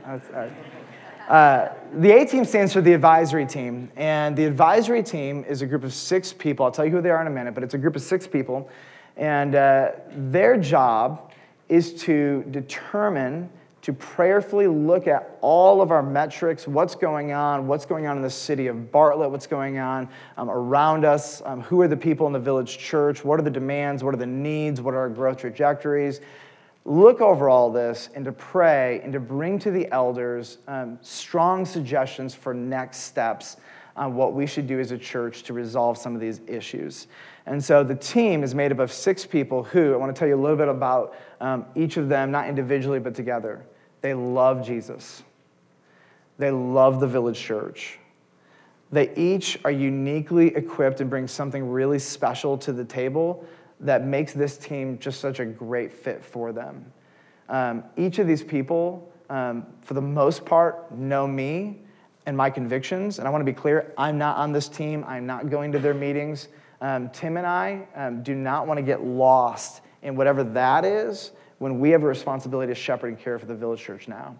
Uh, 1.27 1.69
the 1.93 2.11
A 2.11 2.25
team 2.25 2.45
stands 2.45 2.71
for 2.71 2.81
the 2.81 2.93
advisory 2.93 3.47
team, 3.47 3.91
and 3.95 4.37
the 4.37 4.45
advisory 4.45 5.01
team 5.01 5.43
is 5.47 5.63
a 5.63 5.65
group 5.65 5.83
of 5.83 5.91
six 5.91 6.31
people. 6.31 6.65
I'll 6.65 6.71
tell 6.71 6.85
you 6.85 6.91
who 6.91 7.01
they 7.01 7.09
are 7.09 7.19
in 7.19 7.25
a 7.25 7.31
minute, 7.31 7.55
but 7.55 7.63
it's 7.63 7.73
a 7.73 7.79
group 7.79 7.95
of 7.95 8.03
six 8.03 8.27
people, 8.27 8.69
and 9.17 9.55
uh, 9.55 9.91
their 10.11 10.55
job 10.55 11.31
is 11.67 11.95
to 12.03 12.43
determine, 12.51 13.49
to 13.81 13.91
prayerfully 13.91 14.67
look 14.67 15.07
at 15.07 15.35
all 15.41 15.81
of 15.81 15.89
our 15.89 16.03
metrics, 16.03 16.67
what's 16.67 16.93
going 16.93 17.31
on, 17.31 17.65
what's 17.65 17.87
going 17.87 18.05
on 18.05 18.17
in 18.17 18.21
the 18.21 18.29
city 18.29 18.67
of 18.67 18.91
Bartlett, 18.91 19.31
what's 19.31 19.47
going 19.47 19.79
on 19.79 20.07
um, 20.37 20.51
around 20.51 21.05
us, 21.05 21.41
um, 21.45 21.61
who 21.61 21.81
are 21.81 21.87
the 21.87 21.97
people 21.97 22.27
in 22.27 22.33
the 22.33 22.39
village 22.39 22.77
church, 22.77 23.25
what 23.25 23.39
are 23.39 23.43
the 23.43 23.49
demands, 23.49 24.03
what 24.03 24.13
are 24.13 24.17
the 24.17 24.27
needs, 24.27 24.79
what 24.79 24.93
are 24.93 24.99
our 24.99 25.09
growth 25.09 25.37
trajectories 25.37 26.21
look 26.85 27.19
over 27.19 27.49
all 27.49 27.71
this 27.71 28.09
and 28.13 28.23
to 28.25 28.31
pray 28.31 29.01
and 29.03 29.11
to 29.11 29.19
bring 29.19 29.57
to 29.59 29.71
the 29.71 29.91
elders 29.91 30.59
um, 30.67 30.99
strong 31.01 31.65
suggestions 31.65 32.35
for 32.35 32.53
next 32.53 32.99
steps 32.99 33.57
on 33.95 34.15
what 34.15 34.33
we 34.33 34.45
should 34.45 34.67
do 34.67 34.79
as 34.79 34.91
a 34.91 34.97
church 34.97 35.43
to 35.43 35.53
resolve 35.53 35.97
some 35.97 36.13
of 36.13 36.21
these 36.21 36.41
issues. 36.47 37.07
And 37.45 37.63
so 37.63 37.83
the 37.83 37.95
team 37.95 38.43
is 38.43 38.53
made 38.53 38.71
up 38.71 38.79
of 38.79 38.91
six 38.91 39.25
people 39.25 39.63
who, 39.63 39.93
I 39.93 39.97
want 39.97 40.13
to 40.13 40.19
tell 40.19 40.27
you 40.27 40.35
a 40.35 40.41
little 40.41 40.57
bit 40.57 40.67
about 40.67 41.15
um, 41.41 41.65
each 41.75 41.97
of 41.97 42.09
them, 42.09 42.29
not 42.29 42.47
individually, 42.47 42.99
but 42.99 43.15
together. 43.15 43.65
They 44.01 44.13
love 44.13 44.65
Jesus, 44.65 45.23
they 46.37 46.51
love 46.51 46.99
the 46.99 47.07
village 47.07 47.39
church. 47.39 47.99
They 48.91 49.13
each 49.15 49.59
are 49.65 49.71
uniquely 49.71 50.55
equipped 50.55 51.01
and 51.01 51.09
bring 51.09 51.27
something 51.27 51.67
really 51.69 51.97
special 51.97 52.57
to 52.59 52.71
the 52.71 52.85
table 52.85 53.45
that 53.79 54.05
makes 54.05 54.33
this 54.33 54.57
team 54.57 54.97
just 54.99 55.19
such 55.19 55.39
a 55.39 55.45
great 55.45 55.91
fit 55.91 56.23
for 56.23 56.51
them. 56.51 56.91
Um, 57.49 57.83
each 57.97 58.19
of 58.19 58.27
these 58.27 58.43
people, 58.43 59.11
um, 59.29 59.65
for 59.81 59.93
the 59.93 60.01
most 60.01 60.45
part, 60.45 60.91
know 60.91 61.27
me 61.27 61.81
and 62.25 62.35
my 62.35 62.49
convictions. 62.49 63.19
And 63.19 63.27
I 63.27 63.31
want 63.31 63.41
to 63.41 63.51
be 63.51 63.53
clear 63.53 63.93
I'm 63.97 64.17
not 64.17 64.37
on 64.37 64.51
this 64.51 64.67
team, 64.67 65.03
I'm 65.07 65.25
not 65.25 65.49
going 65.49 65.71
to 65.73 65.79
their 65.79 65.93
meetings. 65.93 66.47
Um, 66.81 67.09
Tim 67.09 67.37
and 67.37 67.47
I 67.47 67.87
um, 67.95 68.23
do 68.23 68.35
not 68.35 68.67
want 68.67 68.77
to 68.77 68.81
get 68.81 69.03
lost 69.03 69.81
in 70.01 70.15
whatever 70.15 70.43
that 70.43 70.85
is 70.85 71.31
when 71.59 71.79
we 71.79 71.89
have 71.91 72.03
a 72.03 72.07
responsibility 72.07 72.71
to 72.71 72.75
shepherd 72.75 73.07
and 73.07 73.19
care 73.19 73.39
for 73.39 73.45
the 73.45 73.55
village 73.55 73.81
church 73.81 74.07
now. 74.07 74.35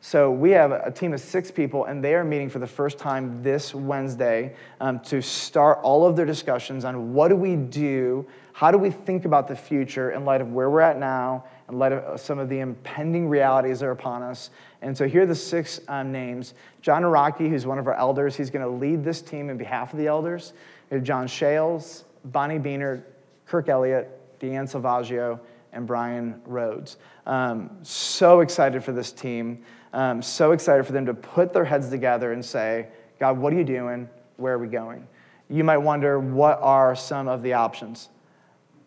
So 0.00 0.30
we 0.30 0.50
have 0.50 0.72
a 0.72 0.90
team 0.90 1.14
of 1.14 1.20
six 1.20 1.50
people, 1.50 1.86
and 1.86 2.04
they 2.04 2.14
are 2.14 2.24
meeting 2.24 2.50
for 2.50 2.58
the 2.58 2.66
first 2.66 2.98
time 2.98 3.42
this 3.42 3.74
Wednesday 3.74 4.54
um, 4.80 5.00
to 5.00 5.22
start 5.22 5.78
all 5.82 6.06
of 6.06 6.16
their 6.16 6.26
discussions 6.26 6.84
on 6.84 7.14
what 7.14 7.28
do 7.28 7.36
we 7.36 7.56
do 7.56 8.26
how 8.56 8.70
do 8.70 8.78
we 8.78 8.90
think 8.90 9.26
about 9.26 9.48
the 9.48 9.54
future 9.54 10.12
in 10.12 10.24
light 10.24 10.40
of 10.40 10.50
where 10.50 10.70
we're 10.70 10.80
at 10.80 10.98
now, 10.98 11.44
in 11.68 11.78
light 11.78 11.92
of 11.92 12.02
uh, 12.02 12.16
some 12.16 12.38
of 12.38 12.48
the 12.48 12.60
impending 12.60 13.28
realities 13.28 13.80
that 13.80 13.86
are 13.86 13.90
upon 13.90 14.22
us? 14.22 14.48
And 14.80 14.96
so 14.96 15.06
here 15.06 15.24
are 15.24 15.26
the 15.26 15.34
six 15.34 15.78
um, 15.88 16.10
names. 16.10 16.54
John 16.80 17.02
Araki, 17.02 17.50
who's 17.50 17.66
one 17.66 17.78
of 17.78 17.86
our 17.86 17.92
elders, 17.92 18.34
he's 18.34 18.48
going 18.48 18.64
to 18.64 18.70
lead 18.70 19.04
this 19.04 19.20
team 19.20 19.50
in 19.50 19.58
behalf 19.58 19.92
of 19.92 19.98
the 19.98 20.06
elders. 20.06 20.54
We 20.88 20.94
have 20.94 21.04
John 21.04 21.26
Shales, 21.26 22.06
Bonnie 22.24 22.58
Beaner, 22.58 23.02
Kirk 23.44 23.68
Elliott, 23.68 24.08
Deanne 24.40 24.64
Salvaggio, 24.64 25.38
and 25.74 25.86
Brian 25.86 26.40
Rhodes. 26.46 26.96
Um, 27.26 27.68
so 27.82 28.40
excited 28.40 28.82
for 28.82 28.92
this 28.92 29.12
team. 29.12 29.64
Um, 29.92 30.22
so 30.22 30.52
excited 30.52 30.86
for 30.86 30.92
them 30.92 31.04
to 31.04 31.12
put 31.12 31.52
their 31.52 31.66
heads 31.66 31.90
together 31.90 32.32
and 32.32 32.42
say, 32.42 32.88
God, 33.20 33.36
what 33.36 33.52
are 33.52 33.56
you 33.56 33.64
doing? 33.64 34.08
Where 34.38 34.54
are 34.54 34.58
we 34.58 34.68
going? 34.68 35.06
You 35.50 35.62
might 35.62 35.76
wonder, 35.76 36.18
what 36.18 36.58
are 36.62 36.96
some 36.96 37.28
of 37.28 37.42
the 37.42 37.52
options? 37.52 38.08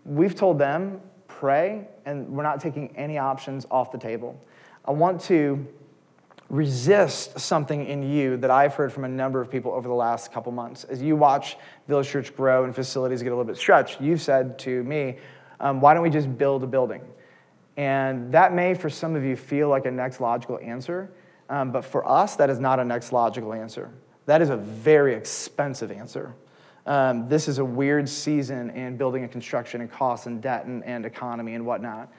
We've 0.05 0.35
told 0.35 0.59
them 0.59 1.01
pray, 1.27 1.87
and 2.05 2.27
we're 2.29 2.43
not 2.43 2.59
taking 2.59 2.95
any 2.97 3.17
options 3.17 3.65
off 3.71 3.91
the 3.91 3.97
table. 3.97 4.39
I 4.83 4.91
want 4.91 5.21
to 5.21 5.65
resist 6.49 7.39
something 7.39 7.85
in 7.85 8.03
you 8.03 8.35
that 8.37 8.49
I've 8.49 8.73
heard 8.73 8.91
from 8.91 9.05
a 9.05 9.07
number 9.07 9.39
of 9.39 9.49
people 9.51 9.71
over 9.71 9.87
the 9.87 9.93
last 9.93 10.31
couple 10.33 10.51
months. 10.51 10.83
As 10.83 11.01
you 11.01 11.15
watch 11.15 11.57
Village 11.87 12.09
Church 12.09 12.35
grow 12.35 12.63
and 12.63 12.75
facilities 12.75 13.21
get 13.21 13.29
a 13.29 13.35
little 13.35 13.45
bit 13.45 13.57
stretched, 13.57 14.01
you've 14.01 14.21
said 14.21 14.57
to 14.59 14.83
me, 14.83 15.17
um, 15.59 15.79
why 15.79 15.93
don't 15.93 16.03
we 16.03 16.09
just 16.09 16.37
build 16.37 16.63
a 16.63 16.67
building? 16.67 17.01
And 17.77 18.31
that 18.33 18.53
may, 18.53 18.73
for 18.73 18.89
some 18.89 19.15
of 19.15 19.23
you, 19.23 19.35
feel 19.35 19.69
like 19.69 19.85
a 19.85 19.91
next 19.91 20.19
logical 20.19 20.59
answer, 20.61 21.11
um, 21.49 21.71
but 21.71 21.85
for 21.85 22.07
us, 22.07 22.35
that 22.35 22.49
is 22.49 22.59
not 22.59 22.79
a 22.79 22.83
next 22.83 23.13
logical 23.13 23.53
answer. 23.53 23.91
That 24.25 24.41
is 24.41 24.49
a 24.49 24.57
very 24.57 25.15
expensive 25.15 25.91
answer. 25.91 26.33
Um, 26.89 27.29
this 27.29 27.47
is 27.47 27.59
a 27.59 27.65
weird 27.65 28.09
season 28.09 28.71
in 28.71 28.97
building 28.97 29.21
and 29.21 29.31
construction 29.31 29.79
and 29.79 29.91
costs 29.91 30.25
and 30.25 30.41
debt 30.41 30.65
and, 30.65 30.83
and 30.83 31.05
economy 31.05 31.53
and 31.53 31.63
whatnot. 31.63 32.11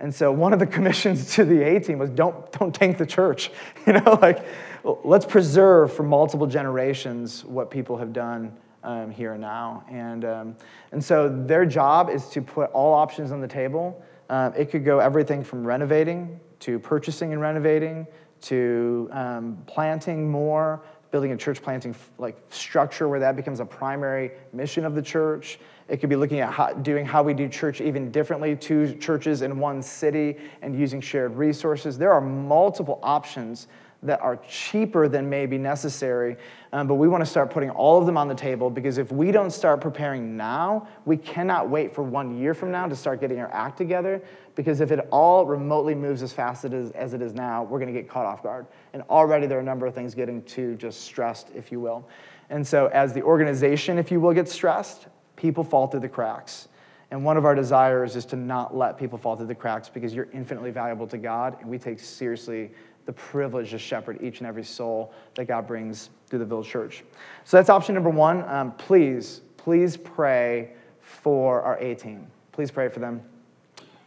And 0.00 0.12
so 0.12 0.32
one 0.32 0.52
of 0.52 0.58
the 0.58 0.66
commissions 0.76 1.32
to 1.34 1.44
the 1.44 1.62
A 1.62 1.78
team 1.78 2.00
was 2.00 2.10
don't, 2.10 2.50
don't 2.50 2.74
tank 2.74 2.98
the 2.98 3.06
church. 3.06 3.52
You 3.86 3.92
know, 3.92 4.18
like 4.20 4.44
let's 4.82 5.24
preserve 5.24 5.92
for 5.92 6.02
multiple 6.02 6.48
generations 6.48 7.44
what 7.44 7.70
people 7.70 7.96
have 7.98 8.12
done 8.12 8.56
um, 8.82 9.12
here 9.12 9.34
and 9.34 9.40
now. 9.40 9.84
And, 9.88 10.24
um, 10.24 10.56
and 10.90 11.04
so 11.04 11.28
their 11.28 11.64
job 11.64 12.10
is 12.10 12.28
to 12.30 12.42
put 12.42 12.72
all 12.72 12.94
options 12.94 13.30
on 13.30 13.40
the 13.40 13.46
table. 13.46 14.02
Um, 14.28 14.54
it 14.56 14.72
could 14.72 14.84
go 14.84 14.98
everything 14.98 15.44
from 15.44 15.64
renovating 15.64 16.40
to 16.60 16.80
purchasing 16.80 17.32
and 17.32 17.40
renovating 17.40 18.08
to 18.42 19.08
um, 19.12 19.62
planting 19.66 20.28
more, 20.28 20.82
building 21.10 21.32
a 21.32 21.36
church 21.36 21.62
planting 21.62 21.94
like 22.18 22.36
structure 22.50 23.08
where 23.08 23.20
that 23.20 23.36
becomes 23.36 23.60
a 23.60 23.64
primary 23.64 24.32
mission 24.52 24.84
of 24.84 24.94
the 24.94 25.02
church. 25.02 25.58
It 25.88 25.98
could 25.98 26.10
be 26.10 26.16
looking 26.16 26.40
at 26.40 26.52
how, 26.52 26.72
doing 26.72 27.06
how 27.06 27.22
we 27.22 27.32
do 27.32 27.48
church 27.48 27.80
even 27.80 28.10
differently, 28.10 28.56
two 28.56 28.94
churches 28.96 29.42
in 29.42 29.58
one 29.58 29.82
city 29.82 30.36
and 30.62 30.78
using 30.78 31.00
shared 31.00 31.36
resources. 31.36 31.96
There 31.96 32.12
are 32.12 32.20
multiple 32.20 32.98
options 33.02 33.68
that 34.02 34.20
are 34.20 34.36
cheaper 34.48 35.08
than 35.08 35.28
may 35.28 35.46
be 35.46 35.58
necessary, 35.58 36.36
um, 36.72 36.86
but 36.86 36.94
we 36.94 37.08
want 37.08 37.22
to 37.22 37.30
start 37.30 37.50
putting 37.50 37.70
all 37.70 37.98
of 37.98 38.06
them 38.06 38.16
on 38.16 38.28
the 38.28 38.34
table 38.34 38.70
because 38.70 38.98
if 38.98 39.10
we 39.10 39.32
don't 39.32 39.50
start 39.50 39.80
preparing 39.80 40.36
now, 40.36 40.86
we 41.04 41.16
cannot 41.16 41.68
wait 41.68 41.94
for 41.94 42.02
one 42.02 42.38
year 42.38 42.54
from 42.54 42.70
now 42.70 42.86
to 42.86 42.94
start 42.94 43.20
getting 43.20 43.40
our 43.40 43.52
act 43.52 43.78
together 43.78 44.22
because 44.54 44.80
if 44.80 44.90
it 44.90 45.00
all 45.10 45.46
remotely 45.46 45.94
moves 45.94 46.22
as 46.22 46.32
fast 46.32 46.64
as 46.64 46.72
it 46.72 46.74
is, 46.74 46.90
as 46.92 47.14
it 47.14 47.22
is 47.22 47.34
now, 47.34 47.62
we're 47.62 47.78
going 47.78 47.92
to 47.92 47.98
get 47.98 48.08
caught 48.08 48.26
off 48.26 48.42
guard. 48.42 48.66
And 48.92 49.02
already 49.10 49.46
there 49.46 49.58
are 49.58 49.62
a 49.62 49.64
number 49.64 49.86
of 49.86 49.94
things 49.94 50.14
getting 50.14 50.42
too 50.42 50.76
just 50.76 51.02
stressed, 51.02 51.50
if 51.54 51.72
you 51.72 51.80
will. 51.80 52.08
And 52.48 52.66
so, 52.66 52.86
as 52.86 53.12
the 53.12 53.22
organization, 53.22 53.98
if 53.98 54.10
you 54.10 54.20
will, 54.20 54.32
get 54.32 54.48
stressed, 54.48 55.08
people 55.34 55.64
fall 55.64 55.86
through 55.88 56.00
the 56.00 56.08
cracks. 56.08 56.68
And 57.10 57.24
one 57.24 57.36
of 57.36 57.44
our 57.44 57.54
desires 57.54 58.16
is 58.16 58.24
to 58.26 58.36
not 58.36 58.76
let 58.76 58.98
people 58.98 59.18
fall 59.18 59.36
through 59.36 59.46
the 59.46 59.54
cracks 59.54 59.88
because 59.88 60.14
you're 60.14 60.28
infinitely 60.32 60.70
valuable 60.70 61.06
to 61.08 61.18
God, 61.18 61.56
and 61.60 61.70
we 61.70 61.78
take 61.78 62.00
seriously 62.00 62.72
the 63.06 63.12
privilege 63.12 63.70
to 63.70 63.78
shepherd 63.78 64.22
each 64.22 64.38
and 64.38 64.46
every 64.46 64.64
soul 64.64 65.12
that 65.34 65.46
God 65.46 65.66
brings 65.66 66.10
through 66.28 66.40
the 66.40 66.44
Village 66.44 66.68
Church. 66.68 67.04
So 67.44 67.56
that's 67.56 67.70
option 67.70 67.94
number 67.94 68.10
one. 68.10 68.46
Um, 68.48 68.72
please, 68.72 69.40
please 69.56 69.96
pray 69.96 70.72
for 71.00 71.62
our 71.62 71.78
A 71.78 71.94
team. 71.94 72.26
Please 72.52 72.70
pray 72.70 72.88
for 72.88 72.98
them. 72.98 73.22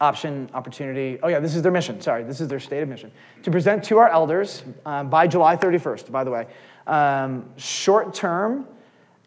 Option, 0.01 0.49
opportunity. 0.53 1.17
Oh, 1.23 1.27
yeah, 1.27 1.39
this 1.39 1.55
is 1.55 1.61
their 1.61 1.71
mission. 1.71 1.99
Sorry, 1.99 2.23
this 2.23 2.39
is 2.39 2.47
their 2.47 2.59
state 2.59 2.81
of 2.81 2.89
mission. 2.89 3.11
To 3.43 3.51
present 3.51 3.83
to 3.85 3.97
our 3.97 4.09
elders 4.09 4.63
um, 4.85 5.09
by 5.09 5.27
July 5.27 5.55
31st, 5.55 6.11
by 6.11 6.23
the 6.23 6.31
way, 6.31 6.47
um, 6.87 7.49
short 7.57 8.13
term 8.13 8.67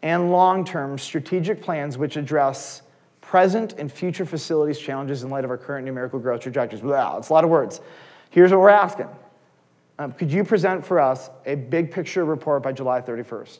and 0.01 0.31
long 0.31 0.65
term 0.65 0.97
strategic 0.97 1.61
plans 1.61 1.97
which 1.97 2.15
address 2.15 2.81
present 3.21 3.73
and 3.73 3.91
future 3.91 4.25
facilities 4.25 4.77
challenges 4.77 5.23
in 5.23 5.29
light 5.29 5.43
of 5.43 5.49
our 5.49 5.57
current 5.57 5.85
numerical 5.85 6.19
growth 6.19 6.41
trajectories. 6.41 6.83
Wow, 6.83 7.17
it's 7.17 7.29
a 7.29 7.33
lot 7.33 7.43
of 7.43 7.49
words. 7.49 7.81
Here's 8.29 8.51
what 8.51 8.59
we're 8.59 8.69
asking 8.69 9.07
um, 9.99 10.11
Could 10.13 10.31
you 10.31 10.43
present 10.43 10.85
for 10.85 10.99
us 10.99 11.29
a 11.45 11.55
big 11.55 11.91
picture 11.91 12.25
report 12.25 12.63
by 12.63 12.71
July 12.71 13.01
31st? 13.01 13.59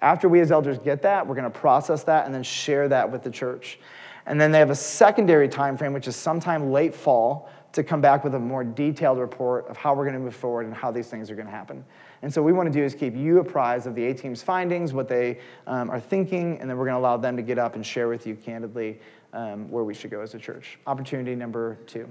After 0.00 0.28
we 0.28 0.40
as 0.40 0.50
elders 0.50 0.78
get 0.78 1.02
that, 1.02 1.26
we're 1.26 1.34
going 1.34 1.50
to 1.50 1.58
process 1.58 2.04
that 2.04 2.26
and 2.26 2.34
then 2.34 2.42
share 2.42 2.88
that 2.88 3.10
with 3.10 3.22
the 3.22 3.30
church. 3.30 3.78
And 4.26 4.40
then 4.40 4.52
they 4.52 4.58
have 4.58 4.70
a 4.70 4.74
secondary 4.74 5.48
time 5.48 5.76
frame, 5.76 5.92
which 5.92 6.08
is 6.08 6.16
sometime 6.16 6.70
late 6.70 6.94
fall, 6.94 7.50
to 7.72 7.82
come 7.82 8.00
back 8.00 8.22
with 8.22 8.34
a 8.34 8.38
more 8.38 8.62
detailed 8.62 9.18
report 9.18 9.66
of 9.68 9.76
how 9.76 9.94
we're 9.94 10.04
going 10.04 10.14
to 10.14 10.20
move 10.20 10.34
forward 10.34 10.66
and 10.66 10.74
how 10.74 10.90
these 10.90 11.08
things 11.08 11.30
are 11.30 11.34
going 11.34 11.46
to 11.46 11.52
happen. 11.52 11.84
And 12.20 12.32
so 12.32 12.42
what 12.42 12.46
we 12.46 12.52
want 12.52 12.70
to 12.70 12.78
do 12.78 12.84
is 12.84 12.94
keep 12.94 13.16
you 13.16 13.38
apprised 13.38 13.86
of 13.86 13.94
the 13.94 14.04
A 14.04 14.14
team's 14.14 14.42
findings, 14.42 14.92
what 14.92 15.08
they 15.08 15.40
um, 15.66 15.90
are 15.90 15.98
thinking, 15.98 16.60
and 16.60 16.68
then 16.68 16.76
we're 16.76 16.84
going 16.84 16.94
to 16.94 17.00
allow 17.00 17.16
them 17.16 17.36
to 17.36 17.42
get 17.42 17.58
up 17.58 17.74
and 17.74 17.84
share 17.84 18.08
with 18.08 18.26
you 18.26 18.36
candidly 18.36 19.00
um, 19.32 19.70
where 19.70 19.84
we 19.84 19.94
should 19.94 20.10
go 20.10 20.20
as 20.20 20.34
a 20.34 20.38
church. 20.38 20.78
Opportunity 20.86 21.34
number 21.34 21.78
two 21.86 22.08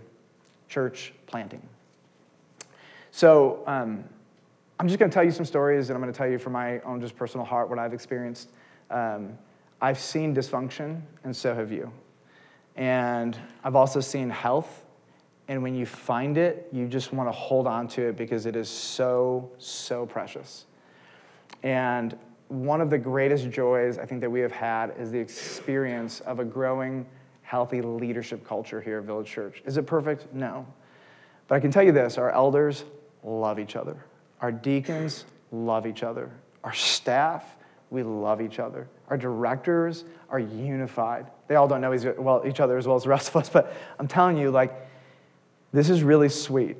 church 0.67 1.13
planting. 1.27 1.61
So 3.11 3.63
um, 3.67 4.03
I'm 4.79 4.87
just 4.87 4.99
going 4.99 5.09
to 5.09 5.13
tell 5.13 5.23
you 5.23 5.31
some 5.31 5.45
stories, 5.45 5.89
and 5.89 5.95
I'm 5.95 6.01
going 6.01 6.11
to 6.11 6.17
tell 6.17 6.29
you 6.29 6.39
from 6.39 6.53
my 6.53 6.79
own 6.81 7.01
just 7.01 7.15
personal 7.15 7.45
heart 7.45 7.69
what 7.69 7.77
I've 7.77 7.93
experienced. 7.93 8.49
Um, 8.89 9.37
I've 9.81 9.99
seen 9.99 10.35
dysfunction, 10.35 11.01
and 11.23 11.35
so 11.35 11.53
have 11.53 11.71
you. 11.71 11.91
And 12.75 13.37
I've 13.63 13.75
also 13.75 13.99
seen 13.99 14.29
health 14.29 14.85
and 15.51 15.61
when 15.61 15.75
you 15.75 15.85
find 15.85 16.37
it, 16.37 16.69
you 16.71 16.87
just 16.87 17.11
want 17.11 17.27
to 17.27 17.33
hold 17.33 17.67
on 17.67 17.85
to 17.89 18.03
it 18.03 18.15
because 18.15 18.45
it 18.45 18.55
is 18.55 18.69
so, 18.69 19.51
so 19.57 20.05
precious. 20.05 20.65
And 21.61 22.17
one 22.47 22.79
of 22.79 22.89
the 22.89 22.97
greatest 22.97 23.49
joys 23.49 23.97
I 23.97 24.05
think 24.05 24.21
that 24.21 24.29
we 24.29 24.39
have 24.39 24.53
had 24.53 24.93
is 24.97 25.11
the 25.11 25.19
experience 25.19 26.21
of 26.21 26.39
a 26.39 26.45
growing, 26.45 27.05
healthy 27.41 27.81
leadership 27.81 28.47
culture 28.47 28.79
here 28.79 28.99
at 28.99 29.03
Village 29.03 29.27
Church. 29.27 29.61
Is 29.65 29.75
it 29.75 29.85
perfect? 29.85 30.33
No. 30.33 30.65
But 31.49 31.55
I 31.55 31.59
can 31.59 31.69
tell 31.69 31.83
you 31.83 31.91
this 31.91 32.17
our 32.17 32.31
elders 32.31 32.85
love 33.23 33.59
each 33.59 33.75
other, 33.75 34.03
our 34.41 34.51
deacons 34.51 35.25
love 35.51 35.85
each 35.85 36.03
other, 36.03 36.31
our 36.63 36.73
staff, 36.73 37.55
we 37.91 38.03
love 38.03 38.41
each 38.41 38.57
other. 38.57 38.87
Our 39.09 39.17
directors 39.17 40.05
are 40.29 40.39
unified. 40.39 41.27
They 41.47 41.55
all 41.55 41.67
don't 41.67 41.81
know 41.81 41.93
each 41.93 42.59
other 42.61 42.77
as 42.77 42.87
well 42.87 42.95
as 42.95 43.03
the 43.03 43.09
rest 43.09 43.27
of 43.29 43.35
us, 43.35 43.49
but 43.49 43.75
I'm 43.99 44.07
telling 44.07 44.37
you, 44.37 44.49
like, 44.49 44.73
this 45.73 45.89
is 45.89 46.01
really 46.01 46.29
sweet. 46.29 46.77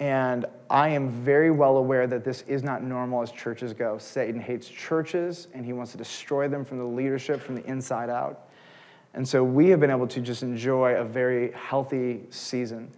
And 0.00 0.46
I 0.70 0.90
am 0.90 1.10
very 1.10 1.50
well 1.50 1.76
aware 1.76 2.06
that 2.06 2.24
this 2.24 2.42
is 2.42 2.62
not 2.62 2.84
normal 2.84 3.20
as 3.20 3.32
churches 3.32 3.72
go. 3.72 3.98
Satan 3.98 4.40
hates 4.40 4.68
churches 4.68 5.48
and 5.54 5.64
he 5.64 5.72
wants 5.72 5.90
to 5.92 5.98
destroy 5.98 6.46
them 6.46 6.64
from 6.64 6.78
the 6.78 6.84
leadership 6.84 7.40
from 7.40 7.56
the 7.56 7.66
inside 7.66 8.08
out. 8.08 8.48
And 9.14 9.26
so 9.26 9.42
we 9.42 9.70
have 9.70 9.80
been 9.80 9.90
able 9.90 10.06
to 10.06 10.20
just 10.20 10.44
enjoy 10.44 10.94
a 10.94 11.04
very 11.04 11.50
healthy 11.52 12.20
season. 12.30 12.92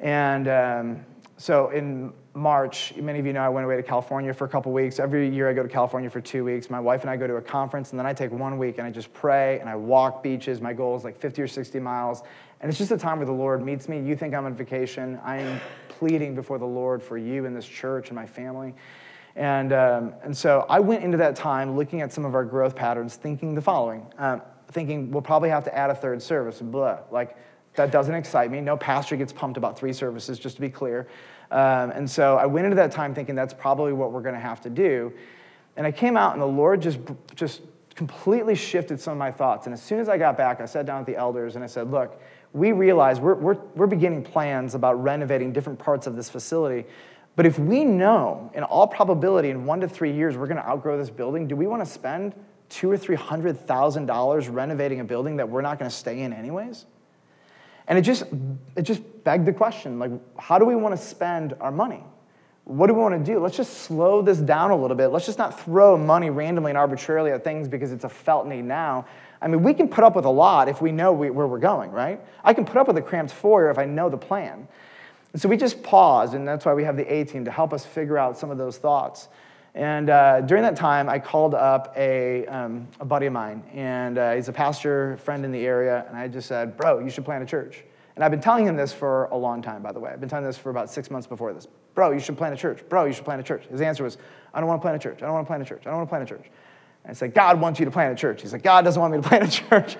And 0.00 0.48
um, 0.48 1.04
so 1.42 1.70
in 1.70 2.12
March, 2.34 2.94
many 2.94 3.18
of 3.18 3.26
you 3.26 3.32
know 3.32 3.40
I 3.40 3.48
went 3.48 3.64
away 3.64 3.74
to 3.74 3.82
California 3.82 4.32
for 4.32 4.44
a 4.44 4.48
couple 4.48 4.70
weeks. 4.70 5.00
Every 5.00 5.28
year 5.28 5.50
I 5.50 5.52
go 5.52 5.64
to 5.64 5.68
California 5.68 6.08
for 6.08 6.20
two 6.20 6.44
weeks. 6.44 6.70
My 6.70 6.78
wife 6.78 7.00
and 7.00 7.10
I 7.10 7.16
go 7.16 7.26
to 7.26 7.34
a 7.34 7.42
conference, 7.42 7.90
and 7.90 7.98
then 7.98 8.06
I 8.06 8.12
take 8.12 8.30
one 8.30 8.58
week 8.58 8.78
and 8.78 8.86
I 8.86 8.92
just 8.92 9.12
pray 9.12 9.58
and 9.58 9.68
I 9.68 9.74
walk 9.74 10.22
beaches. 10.22 10.60
My 10.60 10.72
goal 10.72 10.96
is 10.96 11.02
like 11.02 11.18
50 11.18 11.42
or 11.42 11.48
60 11.48 11.80
miles. 11.80 12.22
And 12.60 12.68
it's 12.68 12.78
just 12.78 12.92
a 12.92 12.96
time 12.96 13.18
where 13.18 13.26
the 13.26 13.32
Lord 13.32 13.60
meets 13.66 13.88
me. 13.88 13.98
You 13.98 14.14
think 14.14 14.34
I'm 14.34 14.44
on 14.44 14.54
vacation. 14.54 15.18
I 15.24 15.38
am 15.38 15.60
pleading 15.88 16.36
before 16.36 16.60
the 16.60 16.64
Lord 16.64 17.02
for 17.02 17.18
you 17.18 17.44
and 17.44 17.56
this 17.56 17.66
church 17.66 18.10
and 18.10 18.14
my 18.14 18.26
family. 18.26 18.72
And, 19.34 19.72
um, 19.72 20.14
and 20.22 20.36
so 20.36 20.64
I 20.68 20.78
went 20.78 21.02
into 21.02 21.16
that 21.16 21.34
time 21.34 21.76
looking 21.76 22.02
at 22.02 22.12
some 22.12 22.24
of 22.24 22.36
our 22.36 22.44
growth 22.44 22.76
patterns, 22.76 23.16
thinking 23.16 23.56
the 23.56 23.62
following 23.62 24.06
um, 24.16 24.42
thinking 24.68 25.10
we'll 25.10 25.22
probably 25.22 25.50
have 25.50 25.64
to 25.64 25.76
add 25.76 25.90
a 25.90 25.94
third 25.96 26.22
service. 26.22 26.60
Blah. 26.60 27.00
Like, 27.10 27.36
that 27.74 27.90
doesn't 27.90 28.14
excite 28.14 28.50
me. 28.50 28.60
No 28.60 28.76
pastor 28.76 29.16
gets 29.16 29.32
pumped 29.32 29.56
about 29.56 29.78
three 29.78 29.92
services, 29.92 30.38
just 30.38 30.56
to 30.56 30.60
be 30.60 30.68
clear. 30.68 31.08
Um, 31.52 31.90
and 31.90 32.10
so 32.10 32.38
I 32.38 32.46
went 32.46 32.64
into 32.64 32.76
that 32.76 32.92
time 32.92 33.14
thinking 33.14 33.34
that's 33.34 33.52
probably 33.52 33.92
what 33.92 34.10
we're 34.10 34.22
going 34.22 34.34
to 34.34 34.40
have 34.40 34.62
to 34.62 34.70
do. 34.70 35.12
And 35.76 35.86
I 35.86 35.92
came 35.92 36.16
out, 36.16 36.32
and 36.32 36.40
the 36.40 36.46
Lord 36.46 36.80
just, 36.80 36.98
just 37.34 37.60
completely 37.94 38.54
shifted 38.54 38.98
some 38.98 39.12
of 39.12 39.18
my 39.18 39.30
thoughts. 39.30 39.66
And 39.66 39.74
as 39.74 39.82
soon 39.82 40.00
as 40.00 40.08
I 40.08 40.16
got 40.16 40.36
back, 40.38 40.60
I 40.62 40.64
sat 40.64 40.86
down 40.86 40.98
with 40.98 41.06
the 41.06 41.16
elders 41.16 41.54
and 41.54 41.62
I 41.62 41.66
said, 41.66 41.90
Look, 41.90 42.20
we 42.54 42.72
realize 42.72 43.20
we're, 43.20 43.34
we're, 43.34 43.58
we're 43.74 43.86
beginning 43.86 44.22
plans 44.22 44.74
about 44.74 45.02
renovating 45.02 45.52
different 45.52 45.78
parts 45.78 46.06
of 46.06 46.16
this 46.16 46.28
facility. 46.30 46.86
But 47.36 47.46
if 47.46 47.58
we 47.58 47.84
know, 47.84 48.50
in 48.54 48.62
all 48.62 48.86
probability, 48.86 49.50
in 49.50 49.64
one 49.64 49.80
to 49.80 49.88
three 49.88 50.12
years, 50.12 50.36
we're 50.36 50.46
going 50.46 50.58
to 50.58 50.68
outgrow 50.68 50.98
this 50.98 51.10
building, 51.10 51.48
do 51.48 51.56
we 51.56 51.66
want 51.66 51.82
to 51.82 51.90
spend 51.90 52.34
two 52.68 52.90
or 52.90 52.96
three 52.96 53.16
hundred 53.16 53.58
thousand 53.66 54.06
dollars 54.06 54.48
renovating 54.48 55.00
a 55.00 55.04
building 55.04 55.36
that 55.36 55.48
we're 55.48 55.62
not 55.62 55.78
going 55.78 55.90
to 55.90 55.96
stay 55.96 56.20
in 56.20 56.32
anyways? 56.32 56.86
And 57.88 57.98
it 57.98 58.02
just, 58.02 58.24
it 58.76 58.82
just 58.82 59.02
begged 59.24 59.46
the 59.46 59.52
question 59.52 59.98
like, 59.98 60.12
how 60.38 60.58
do 60.58 60.64
we 60.64 60.74
want 60.76 60.96
to 60.96 61.02
spend 61.02 61.54
our 61.60 61.72
money? 61.72 62.02
What 62.64 62.86
do 62.86 62.94
we 62.94 63.00
want 63.00 63.24
to 63.24 63.32
do? 63.32 63.40
Let's 63.40 63.56
just 63.56 63.78
slow 63.78 64.22
this 64.22 64.38
down 64.38 64.70
a 64.70 64.76
little 64.76 64.96
bit. 64.96 65.08
Let's 65.08 65.26
just 65.26 65.38
not 65.38 65.60
throw 65.60 65.96
money 65.96 66.30
randomly 66.30 66.70
and 66.70 66.78
arbitrarily 66.78 67.32
at 67.32 67.42
things 67.42 67.66
because 67.66 67.90
it's 67.90 68.04
a 68.04 68.08
felt 68.08 68.46
need 68.46 68.64
now. 68.64 69.06
I 69.40 69.48
mean, 69.48 69.64
we 69.64 69.74
can 69.74 69.88
put 69.88 70.04
up 70.04 70.14
with 70.14 70.24
a 70.24 70.30
lot 70.30 70.68
if 70.68 70.80
we 70.80 70.92
know 70.92 71.12
we, 71.12 71.30
where 71.30 71.48
we're 71.48 71.58
going, 71.58 71.90
right? 71.90 72.20
I 72.44 72.54
can 72.54 72.64
put 72.64 72.76
up 72.76 72.86
with 72.86 72.96
a 72.96 73.02
cramped 73.02 73.32
foyer 73.32 73.68
if 73.68 73.78
I 73.78 73.84
know 73.84 74.08
the 74.08 74.16
plan. 74.16 74.68
And 75.32 75.42
so 75.42 75.48
we 75.48 75.56
just 75.56 75.82
paused, 75.82 76.34
and 76.34 76.46
that's 76.46 76.64
why 76.64 76.74
we 76.74 76.84
have 76.84 76.96
the 76.96 77.12
A 77.12 77.24
team 77.24 77.44
to 77.46 77.50
help 77.50 77.72
us 77.72 77.84
figure 77.84 78.16
out 78.16 78.38
some 78.38 78.50
of 78.50 78.58
those 78.58 78.76
thoughts. 78.76 79.28
And 79.74 80.10
uh, 80.10 80.42
during 80.42 80.62
that 80.64 80.76
time, 80.76 81.08
I 81.08 81.18
called 81.18 81.54
up 81.54 81.94
a, 81.96 82.46
um, 82.46 82.86
a 83.00 83.04
buddy 83.06 83.26
of 83.26 83.32
mine, 83.32 83.62
and 83.72 84.18
uh, 84.18 84.34
he's 84.34 84.48
a 84.48 84.52
pastor 84.52 85.16
friend 85.18 85.44
in 85.46 85.52
the 85.52 85.64
area, 85.64 86.04
and 86.08 86.16
I 86.16 86.28
just 86.28 86.46
said, 86.46 86.76
Bro, 86.76 86.98
you 86.98 87.10
should 87.10 87.24
plant 87.24 87.42
a 87.42 87.46
church. 87.46 87.84
And 88.14 88.22
I've 88.22 88.30
been 88.30 88.40
telling 88.40 88.66
him 88.66 88.76
this 88.76 88.92
for 88.92 89.24
a 89.26 89.36
long 89.36 89.62
time, 89.62 89.82
by 89.82 89.92
the 89.92 89.98
way. 89.98 90.10
I've 90.10 90.20
been 90.20 90.28
telling 90.28 90.44
this 90.44 90.58
for 90.58 90.68
about 90.68 90.90
six 90.90 91.10
months 91.10 91.26
before 91.26 91.54
this. 91.54 91.66
Bro, 91.94 92.10
you 92.12 92.20
should 92.20 92.36
plant 92.36 92.52
a 92.52 92.56
church. 92.58 92.86
Bro, 92.88 93.06
you 93.06 93.12
should 93.14 93.24
plant 93.24 93.40
a 93.40 93.44
church. 93.44 93.64
His 93.70 93.80
answer 93.80 94.04
was, 94.04 94.18
I 94.52 94.60
don't 94.60 94.68
want 94.68 94.80
to 94.80 94.82
plant 94.82 94.96
a 94.96 94.98
church. 94.98 95.22
I 95.22 95.26
don't 95.26 95.34
want 95.34 95.46
to 95.46 95.48
plant 95.48 95.62
a 95.62 95.66
church. 95.66 95.82
I 95.86 95.90
don't 95.90 95.96
want 95.96 96.08
to 96.08 96.10
plant 96.10 96.24
a 96.24 96.26
church. 96.26 96.50
And 97.04 97.10
I 97.10 97.14
said, 97.14 97.32
God 97.32 97.60
wants 97.60 97.80
you 97.80 97.86
to 97.86 97.90
plant 97.90 98.12
a 98.12 98.20
church. 98.20 98.42
He's 98.42 98.52
like, 98.52 98.62
God 98.62 98.84
doesn't 98.84 99.00
want 99.00 99.14
me 99.14 99.22
to 99.22 99.28
plant 99.28 99.44
a 99.44 99.50
church. 99.50 99.96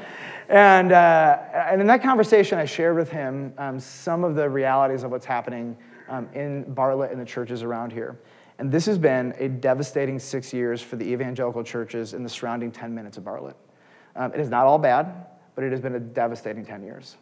And, 0.49 0.93
uh, 0.93 1.39
and 1.55 1.81
in 1.81 1.87
that 1.87 2.03
conversation, 2.03 2.59
I 2.59 2.67
shared 2.67 2.97
with 2.97 3.11
him 3.11 3.55
um, 3.57 3.81
some 3.81 4.25
of 4.25 4.35
the 4.35 4.49
realities 4.49 5.03
of 5.03 5.11
what's 5.11 5.27
happening 5.27 5.77
um, 6.09 6.29
in 6.35 6.65
Bartlett 6.75 7.11
and 7.11 7.21
the 7.21 7.25
churches 7.25 7.63
around 7.63 7.93
here. 7.93 8.19
And 8.63 8.71
this 8.71 8.87
has 8.87 8.97
been 8.97 9.35
a 9.39 9.49
devastating 9.49 10.21
six 10.21 10.53
years 10.53 10.81
for 10.81 10.95
the 10.95 11.05
evangelical 11.05 11.65
churches 11.65 12.15
in 12.15 12.23
the 12.23 12.29
surrounding 12.29 12.71
10 12.71 12.95
minutes 12.95 13.17
of 13.17 13.25
Bartlett. 13.25 13.57
Um, 14.15 14.33
it 14.33 14.39
is 14.39 14.51
not 14.51 14.67
all 14.67 14.79
bad, 14.79 15.27
but 15.57 15.65
it 15.65 15.73
has 15.73 15.81
been 15.81 15.97
a 15.97 15.99
devastating 15.99 16.65
10 16.65 16.85
years. 16.85 17.17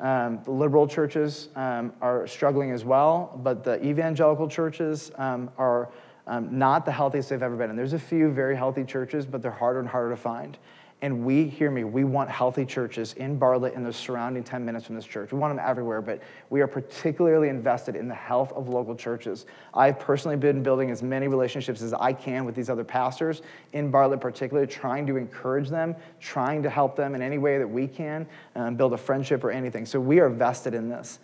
Um, 0.00 0.40
the 0.42 0.50
liberal 0.50 0.88
churches 0.88 1.50
um, 1.54 1.92
are 2.00 2.26
struggling 2.26 2.72
as 2.72 2.84
well, 2.84 3.38
but 3.44 3.62
the 3.62 3.80
evangelical 3.86 4.48
churches 4.48 5.12
um, 5.18 5.52
are 5.56 5.88
um, 6.26 6.58
not 6.58 6.84
the 6.84 6.90
healthiest 6.90 7.28
they've 7.28 7.44
ever 7.44 7.54
been. 7.54 7.70
And 7.70 7.78
there's 7.78 7.92
a 7.92 7.98
few 8.00 8.32
very 8.32 8.56
healthy 8.56 8.82
churches, 8.82 9.24
but 9.24 9.40
they're 9.40 9.52
harder 9.52 9.78
and 9.78 9.88
harder 9.88 10.10
to 10.10 10.16
find. 10.16 10.58
And 11.02 11.24
we, 11.24 11.48
hear 11.48 11.68
me, 11.68 11.82
we 11.82 12.04
want 12.04 12.30
healthy 12.30 12.64
churches 12.64 13.14
in 13.14 13.36
Bartlett 13.36 13.74
and 13.74 13.84
the 13.84 13.92
surrounding 13.92 14.44
10 14.44 14.64
minutes 14.64 14.86
from 14.86 14.94
this 14.94 15.04
church. 15.04 15.32
We 15.32 15.38
want 15.38 15.50
them 15.50 15.64
everywhere, 15.64 16.00
but 16.00 16.22
we 16.48 16.60
are 16.60 16.68
particularly 16.68 17.48
invested 17.48 17.96
in 17.96 18.06
the 18.06 18.14
health 18.14 18.52
of 18.52 18.68
local 18.68 18.94
churches. 18.94 19.46
I've 19.74 19.98
personally 19.98 20.36
been 20.36 20.62
building 20.62 20.92
as 20.92 21.02
many 21.02 21.26
relationships 21.26 21.82
as 21.82 21.92
I 21.92 22.12
can 22.12 22.44
with 22.44 22.54
these 22.54 22.70
other 22.70 22.84
pastors 22.84 23.42
in 23.72 23.90
Bartlett, 23.90 24.20
particularly, 24.20 24.68
trying 24.68 25.04
to 25.08 25.16
encourage 25.16 25.68
them, 25.68 25.96
trying 26.20 26.62
to 26.62 26.70
help 26.70 26.94
them 26.94 27.16
in 27.16 27.20
any 27.20 27.36
way 27.36 27.58
that 27.58 27.68
we 27.68 27.88
can, 27.88 28.24
um, 28.54 28.76
build 28.76 28.92
a 28.92 28.98
friendship 28.98 29.42
or 29.42 29.50
anything. 29.50 29.84
So 29.84 29.98
we 29.98 30.20
are 30.20 30.28
vested 30.28 30.72
in 30.72 30.88
this. 30.88 31.18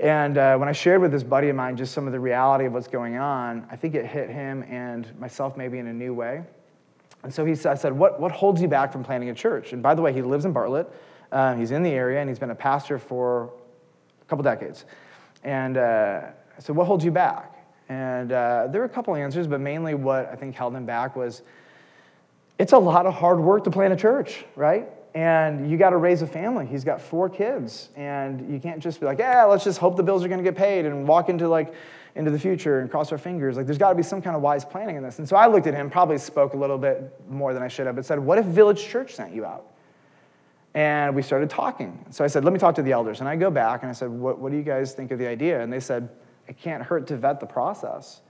And 0.00 0.36
uh, 0.36 0.58
when 0.58 0.68
I 0.68 0.72
shared 0.72 1.00
with 1.00 1.12
this 1.12 1.22
buddy 1.22 1.48
of 1.48 1.56
mine 1.56 1.78
just 1.78 1.94
some 1.94 2.06
of 2.06 2.12
the 2.12 2.20
reality 2.20 2.66
of 2.66 2.74
what's 2.74 2.88
going 2.88 3.16
on, 3.16 3.66
I 3.70 3.76
think 3.76 3.94
it 3.94 4.04
hit 4.04 4.28
him 4.28 4.64
and 4.64 5.18
myself 5.18 5.56
maybe 5.56 5.78
in 5.78 5.86
a 5.86 5.94
new 5.94 6.12
way. 6.12 6.44
And 7.22 7.32
so 7.32 7.44
he 7.44 7.52
I 7.52 7.74
said, 7.74 7.92
what, 7.92 8.20
what 8.20 8.32
holds 8.32 8.62
you 8.62 8.68
back 8.68 8.92
from 8.92 9.02
planting 9.02 9.30
a 9.30 9.34
church? 9.34 9.72
And 9.72 9.82
by 9.82 9.94
the 9.94 10.02
way, 10.02 10.12
he 10.12 10.22
lives 10.22 10.44
in 10.44 10.52
Bartlett. 10.52 10.88
Uh, 11.30 11.54
he's 11.54 11.72
in 11.72 11.82
the 11.82 11.90
area, 11.90 12.20
and 12.20 12.28
he's 12.28 12.38
been 12.38 12.50
a 12.50 12.54
pastor 12.54 12.98
for 12.98 13.52
a 14.22 14.24
couple 14.26 14.42
decades. 14.42 14.84
And 15.44 15.76
uh, 15.76 16.22
I 16.56 16.60
said, 16.60 16.74
what 16.74 16.86
holds 16.86 17.04
you 17.04 17.10
back? 17.10 17.54
And 17.88 18.32
uh, 18.32 18.68
there 18.70 18.80
were 18.80 18.86
a 18.86 18.90
couple 18.90 19.14
answers, 19.14 19.46
but 19.46 19.60
mainly 19.60 19.94
what 19.94 20.28
I 20.30 20.36
think 20.36 20.54
held 20.54 20.74
him 20.74 20.86
back 20.86 21.16
was 21.16 21.42
it's 22.58 22.72
a 22.72 22.78
lot 22.78 23.06
of 23.06 23.14
hard 23.14 23.40
work 23.40 23.64
to 23.64 23.70
plant 23.70 23.92
a 23.92 23.96
church, 23.96 24.44
right? 24.56 24.88
And 25.14 25.70
you 25.70 25.78
got 25.78 25.90
to 25.90 25.96
raise 25.96 26.22
a 26.22 26.26
family. 26.26 26.66
He's 26.66 26.84
got 26.84 27.00
four 27.00 27.28
kids, 27.28 27.88
and 27.96 28.52
you 28.52 28.60
can't 28.60 28.80
just 28.80 29.00
be 29.00 29.06
like, 29.06 29.18
yeah, 29.18 29.44
let's 29.44 29.64
just 29.64 29.78
hope 29.78 29.96
the 29.96 30.02
bills 30.02 30.24
are 30.24 30.28
going 30.28 30.42
to 30.42 30.44
get 30.44 30.56
paid 30.56 30.84
and 30.84 31.08
walk 31.08 31.28
into 31.28 31.48
like 31.48 31.72
into 32.14 32.30
the 32.30 32.38
future 32.38 32.80
and 32.80 32.90
cross 32.90 33.12
our 33.12 33.18
fingers. 33.18 33.56
Like, 33.56 33.66
there's 33.66 33.78
got 33.78 33.90
to 33.90 33.94
be 33.94 34.02
some 34.02 34.22
kind 34.22 34.34
of 34.36 34.42
wise 34.42 34.64
planning 34.64 34.96
in 34.96 35.02
this. 35.02 35.18
And 35.18 35.28
so 35.28 35.36
I 35.36 35.46
looked 35.46 35.66
at 35.66 35.74
him, 35.74 35.90
probably 35.90 36.18
spoke 36.18 36.54
a 36.54 36.56
little 36.56 36.78
bit 36.78 37.12
more 37.28 37.54
than 37.54 37.62
I 37.62 37.68
should 37.68 37.86
have, 37.86 37.96
but 37.96 38.04
said, 38.04 38.18
What 38.18 38.38
if 38.38 38.46
Village 38.46 38.84
Church 38.86 39.14
sent 39.14 39.34
you 39.34 39.44
out? 39.44 39.66
And 40.74 41.14
we 41.14 41.22
started 41.22 41.50
talking. 41.50 42.04
So 42.10 42.24
I 42.24 42.26
said, 42.26 42.44
Let 42.44 42.52
me 42.52 42.58
talk 42.58 42.74
to 42.76 42.82
the 42.82 42.92
elders. 42.92 43.20
And 43.20 43.28
I 43.28 43.36
go 43.36 43.50
back 43.50 43.82
and 43.82 43.90
I 43.90 43.92
said, 43.92 44.10
What, 44.10 44.38
what 44.38 44.52
do 44.52 44.58
you 44.58 44.64
guys 44.64 44.92
think 44.92 45.10
of 45.10 45.18
the 45.18 45.26
idea? 45.26 45.60
And 45.60 45.72
they 45.72 45.80
said, 45.80 46.08
It 46.46 46.58
can't 46.58 46.82
hurt 46.82 47.06
to 47.08 47.16
vet 47.16 47.40
the 47.40 47.46
process. 47.46 48.20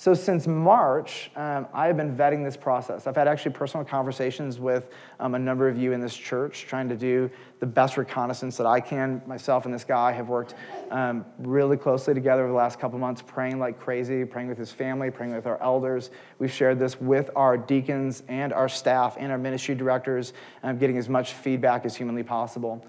So 0.00 0.14
since 0.14 0.46
March, 0.46 1.28
um, 1.34 1.66
I've 1.74 1.96
been 1.96 2.16
vetting 2.16 2.44
this 2.44 2.56
process. 2.56 3.08
I've 3.08 3.16
had 3.16 3.26
actually 3.26 3.50
personal 3.50 3.84
conversations 3.84 4.60
with 4.60 4.90
um, 5.18 5.34
a 5.34 5.40
number 5.40 5.66
of 5.66 5.76
you 5.76 5.90
in 5.90 6.00
this 6.00 6.14
church, 6.14 6.66
trying 6.68 6.88
to 6.90 6.96
do 6.96 7.28
the 7.58 7.66
best 7.66 7.96
reconnaissance 7.96 8.56
that 8.58 8.66
I 8.66 8.78
can. 8.78 9.20
Myself 9.26 9.64
and 9.64 9.74
this 9.74 9.82
guy 9.82 10.12
have 10.12 10.28
worked 10.28 10.54
um, 10.92 11.26
really 11.40 11.76
closely 11.76 12.14
together 12.14 12.42
over 12.42 12.52
the 12.52 12.56
last 12.56 12.78
couple 12.78 12.96
months, 13.00 13.22
praying 13.26 13.58
like 13.58 13.80
crazy, 13.80 14.24
praying 14.24 14.46
with 14.46 14.56
his 14.56 14.70
family, 14.70 15.10
praying 15.10 15.34
with 15.34 15.48
our 15.48 15.60
elders. 15.60 16.10
We've 16.38 16.52
shared 16.52 16.78
this 16.78 17.00
with 17.00 17.30
our 17.34 17.58
deacons 17.58 18.22
and 18.28 18.52
our 18.52 18.68
staff 18.68 19.16
and 19.18 19.32
our 19.32 19.38
ministry 19.38 19.74
directors, 19.74 20.32
um, 20.62 20.78
getting 20.78 20.96
as 20.96 21.08
much 21.08 21.32
feedback 21.32 21.84
as 21.84 21.96
humanly 21.96 22.22
possible. 22.22 22.86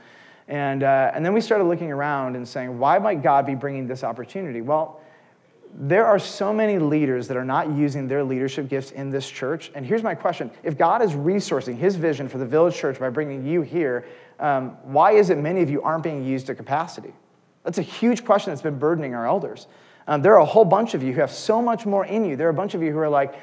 And, 0.47 0.84
uh, 0.84 1.12
and 1.16 1.26
then 1.26 1.34
we 1.34 1.41
started 1.41 1.64
looking 1.64 1.91
around 1.91 2.36
and 2.36 2.47
saying, 2.47 2.78
why 2.78 2.99
might 2.99 3.24
God 3.24 3.47
be 3.47 3.55
bringing 3.55 3.88
this 3.88 4.03
opportunity? 4.03 4.62
Well, 4.62 5.01
there 5.74 6.05
are 6.05 6.20
so 6.20 6.51
many 6.51 6.80
leaders 6.80 7.28
that 7.28 7.38
are 7.38 7.45
not 7.45 7.72
using 7.72 8.07
their 8.07 8.24
leadership 8.24 8.70
gifts 8.70 8.91
in 8.91 9.09
this 9.09 9.30
church. 9.30 9.72
And 9.76 9.86
here's 9.86 10.03
my 10.03 10.15
question 10.15 10.51
If 10.63 10.78
God 10.78 11.01
is 11.01 11.11
resourcing 11.13 11.78
his 11.78 11.95
vision 11.95 12.28
for 12.28 12.38
the 12.38 12.45
village 12.45 12.76
church 12.76 12.99
by 12.99 13.09
bringing 13.09 13.45
you 13.45 13.61
here, 13.61 14.05
um, 14.39 14.78
why 14.84 15.11
is 15.11 15.30
it 15.30 15.38
many 15.38 15.61
of 15.61 15.70
you 15.70 15.82
aren't 15.82 16.03
being 16.03 16.24
used 16.26 16.47
to 16.47 16.55
capacity? 16.55 17.13
That's 17.63 17.78
a 17.78 17.84
huge 17.84 18.26
question 18.26 18.51
that's 18.51 18.61
been 18.61 18.80
burdening 18.80 19.13
our 19.13 19.28
elders. 19.28 19.67
Um, 20.10 20.24
there 20.24 20.34
are 20.34 20.39
a 20.39 20.45
whole 20.45 20.66
bunch 20.66 20.95
of 20.95 21.03
you 21.03 21.14
who 21.14 21.22
have 21.22 21.30
so 21.30 21.62
much 21.62 21.86
more 21.86 22.03
in 22.03 22.26
you. 22.26 22.36
There 22.36 22.47
are 22.47 22.49
a 22.49 22.53
bunch 22.53 22.74
of 22.74 22.82
you 22.82 22.91
who 22.91 22.97
are 22.97 23.07
like, 23.07 23.36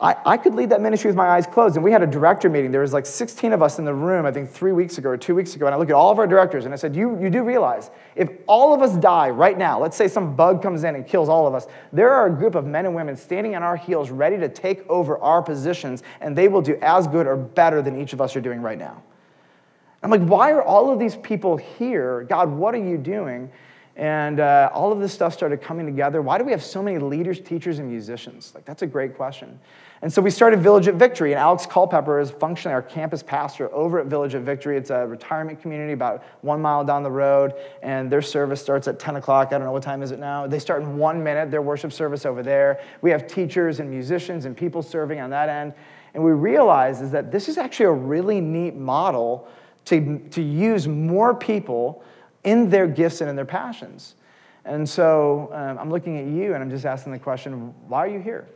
I, 0.00 0.16
I 0.26 0.36
could 0.36 0.52
lead 0.52 0.70
that 0.70 0.80
ministry 0.80 1.08
with 1.08 1.16
my 1.16 1.28
eyes 1.28 1.46
closed. 1.46 1.76
And 1.76 1.84
we 1.84 1.92
had 1.92 2.02
a 2.02 2.08
director 2.08 2.50
meeting. 2.50 2.72
There 2.72 2.80
was 2.80 2.92
like 2.92 3.06
16 3.06 3.52
of 3.52 3.62
us 3.62 3.78
in 3.78 3.84
the 3.84 3.94
room, 3.94 4.26
I 4.26 4.32
think 4.32 4.50
three 4.50 4.72
weeks 4.72 4.98
ago 4.98 5.10
or 5.10 5.16
two 5.16 5.36
weeks 5.36 5.54
ago. 5.54 5.66
And 5.66 5.74
I 5.76 5.78
looked 5.78 5.92
at 5.92 5.94
all 5.94 6.10
of 6.10 6.18
our 6.18 6.26
directors 6.26 6.64
and 6.64 6.74
I 6.74 6.76
said, 6.76 6.96
you, 6.96 7.16
you 7.20 7.30
do 7.30 7.44
realize 7.44 7.92
if 8.16 8.30
all 8.48 8.74
of 8.74 8.82
us 8.82 8.96
die 8.96 9.30
right 9.30 9.56
now, 9.56 9.78
let's 9.78 9.96
say 9.96 10.08
some 10.08 10.34
bug 10.34 10.60
comes 10.60 10.82
in 10.82 10.96
and 10.96 11.06
kills 11.06 11.28
all 11.28 11.46
of 11.46 11.54
us, 11.54 11.68
there 11.92 12.10
are 12.10 12.26
a 12.26 12.32
group 12.32 12.56
of 12.56 12.66
men 12.66 12.84
and 12.84 12.96
women 12.96 13.16
standing 13.16 13.54
on 13.54 13.62
our 13.62 13.76
heels 13.76 14.10
ready 14.10 14.38
to 14.38 14.48
take 14.48 14.84
over 14.90 15.18
our 15.18 15.40
positions, 15.40 16.02
and 16.20 16.34
they 16.34 16.48
will 16.48 16.62
do 16.62 16.76
as 16.82 17.06
good 17.06 17.28
or 17.28 17.36
better 17.36 17.80
than 17.80 17.96
each 17.96 18.12
of 18.12 18.20
us 18.20 18.34
are 18.34 18.40
doing 18.40 18.60
right 18.60 18.78
now. 18.78 19.00
I'm 20.02 20.10
like, 20.10 20.22
why 20.22 20.50
are 20.50 20.62
all 20.62 20.92
of 20.92 20.98
these 20.98 21.14
people 21.14 21.56
here? 21.56 22.24
God, 22.24 22.50
what 22.50 22.74
are 22.74 22.84
you 22.84 22.98
doing? 22.98 23.52
And 23.98 24.38
uh, 24.38 24.70
all 24.72 24.92
of 24.92 25.00
this 25.00 25.12
stuff 25.12 25.34
started 25.34 25.60
coming 25.60 25.84
together. 25.84 26.22
Why 26.22 26.38
do 26.38 26.44
we 26.44 26.52
have 26.52 26.62
so 26.62 26.80
many 26.80 26.98
leaders, 26.98 27.40
teachers, 27.40 27.80
and 27.80 27.90
musicians? 27.90 28.52
Like, 28.54 28.64
that's 28.64 28.82
a 28.82 28.86
great 28.86 29.16
question. 29.16 29.58
And 30.02 30.12
so 30.12 30.22
we 30.22 30.30
started 30.30 30.60
Village 30.60 30.86
at 30.86 30.94
Victory, 30.94 31.32
and 31.32 31.40
Alex 31.40 31.66
Culpepper 31.66 32.20
is 32.20 32.30
functionally 32.30 32.74
our 32.74 32.82
campus 32.82 33.24
pastor 33.24 33.74
over 33.74 33.98
at 33.98 34.06
Village 34.06 34.36
at 34.36 34.42
Victory. 34.42 34.76
It's 34.76 34.90
a 34.90 35.04
retirement 35.04 35.60
community 35.60 35.94
about 35.94 36.22
one 36.42 36.62
mile 36.62 36.84
down 36.84 37.02
the 37.02 37.10
road, 37.10 37.54
and 37.82 38.08
their 38.08 38.22
service 38.22 38.62
starts 38.62 38.86
at 38.86 39.00
10 39.00 39.16
o'clock. 39.16 39.48
I 39.48 39.58
don't 39.58 39.64
know 39.64 39.72
what 39.72 39.82
time 39.82 40.04
is 40.04 40.12
it 40.12 40.20
now. 40.20 40.46
They 40.46 40.60
start 40.60 40.82
in 40.82 40.96
one 40.96 41.24
minute, 41.24 41.50
their 41.50 41.62
worship 41.62 41.92
service 41.92 42.24
over 42.24 42.40
there. 42.40 42.80
We 43.02 43.10
have 43.10 43.26
teachers 43.26 43.80
and 43.80 43.90
musicians 43.90 44.44
and 44.44 44.56
people 44.56 44.80
serving 44.80 45.18
on 45.18 45.30
that 45.30 45.48
end. 45.48 45.74
And 46.14 46.22
we 46.22 46.30
realize 46.30 47.00
is 47.00 47.10
that 47.10 47.32
this 47.32 47.48
is 47.48 47.58
actually 47.58 47.86
a 47.86 47.92
really 47.92 48.40
neat 48.40 48.76
model 48.76 49.48
to, 49.86 50.20
to 50.30 50.40
use 50.40 50.86
more 50.86 51.34
people 51.34 52.04
in 52.48 52.70
their 52.70 52.86
gifts 52.86 53.20
and 53.20 53.28
in 53.28 53.36
their 53.36 53.44
passions. 53.44 54.14
And 54.64 54.88
so 54.88 55.50
um, 55.52 55.78
I'm 55.78 55.90
looking 55.90 56.18
at 56.18 56.24
you 56.24 56.54
and 56.54 56.62
I'm 56.62 56.70
just 56.70 56.86
asking 56.86 57.12
the 57.12 57.18
question 57.18 57.74
why 57.88 57.98
are 57.98 58.08
you 58.08 58.20
here? 58.20 58.48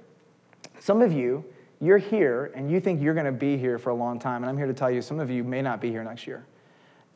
Some 0.81 1.03
of 1.03 1.13
you, 1.13 1.45
you're 1.79 1.99
here 1.99 2.51
and 2.55 2.71
you 2.71 2.81
think 2.81 3.03
you're 3.03 3.13
going 3.13 3.27
to 3.27 3.33
be 3.33 3.59
here 3.59 3.79
for 3.79 3.91
a 3.91 3.95
long 3.95 4.19
time. 4.19 4.43
And 4.43 4.51
I'm 4.51 4.57
here 4.57 4.67
to 4.67 4.73
tell 4.73 4.91
you, 4.91 5.03
some 5.03 5.21
of 5.21 5.31
you 5.31 5.45
may 5.45 5.61
not 5.61 5.81
be 5.81 5.91
here 5.91 6.03
next 6.03 6.27
year. 6.27 6.47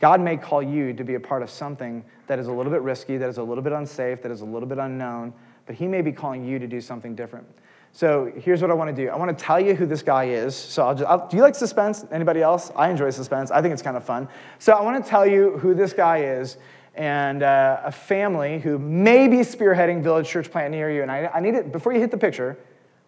God 0.01 0.21
may 0.21 0.37
call 0.37 0.63
you 0.63 0.93
to 0.93 1.05
be 1.05 1.15
a 1.15 1.21
part 1.21 1.43
of 1.43 1.49
something 1.49 2.05
that 2.27 2.39
is 2.39 2.49
a 2.49 2.53
little 2.53 2.71
bit 2.71 2.83
risky, 2.83 3.17
that 3.17 3.29
is 3.31 3.39
a 3.39 3.43
little 3.43 3.65
bit 3.65 3.73
unsafe, 3.73 4.21
that 4.23 4.31
is 4.31 4.43
a 4.43 4.45
little 4.45 4.69
bit 4.69 4.77
unknown, 4.77 5.33
but 5.65 5.75
He 5.75 5.87
may 5.87 6.03
be 6.03 6.13
calling 6.13 6.45
you 6.45 6.59
to 6.59 6.67
do 6.67 6.83
something 6.83 7.15
different. 7.15 7.47
So 7.97 8.31
here's 8.37 8.61
what 8.61 8.71
I 8.71 8.75
want 8.75 8.95
to 8.95 9.05
do. 9.05 9.09
I 9.09 9.17
want 9.17 9.37
to 9.37 9.43
tell 9.43 9.59
you 9.59 9.75
who 9.75 9.87
this 9.87 10.03
guy 10.03 10.25
is. 10.25 10.55
So 10.55 10.87
I'll 10.87 10.95
just, 10.95 11.09
I'll, 11.09 11.27
do 11.29 11.35
you 11.35 11.43
like 11.43 11.55
suspense? 11.55 12.05
Anybody 12.13 12.43
else? 12.43 12.71
I 12.77 12.91
enjoy 12.91 13.09
suspense. 13.09 13.51
I 13.51 13.63
think 13.63 13.73
it's 13.73 13.81
kind 13.81 13.97
of 13.97 14.05
fun. 14.05 14.29
So 14.59 14.75
I 14.75 14.83
want 14.83 15.03
to 15.03 15.11
tell 15.11 15.27
you 15.27 15.57
who 15.57 15.73
this 15.73 15.95
guy 15.95 16.19
is 16.19 16.59
and 16.95 17.43
uh, 17.43 17.81
a 17.85 17.91
family 17.91 18.59
who 18.59 18.79
may 18.79 19.29
be 19.29 19.39
spearheading 19.39 20.03
Village 20.03 20.29
Church 20.29 20.51
Plant 20.51 20.73
near 20.73 20.91
you. 20.91 21.01
And 21.01 21.11
I, 21.11 21.31
I 21.33 21.41
need 21.41 21.55
it, 21.55 21.73
before 21.73 21.95
you 21.95 22.01
hit 22.01 22.11
the 22.11 22.19
picture, 22.19 22.59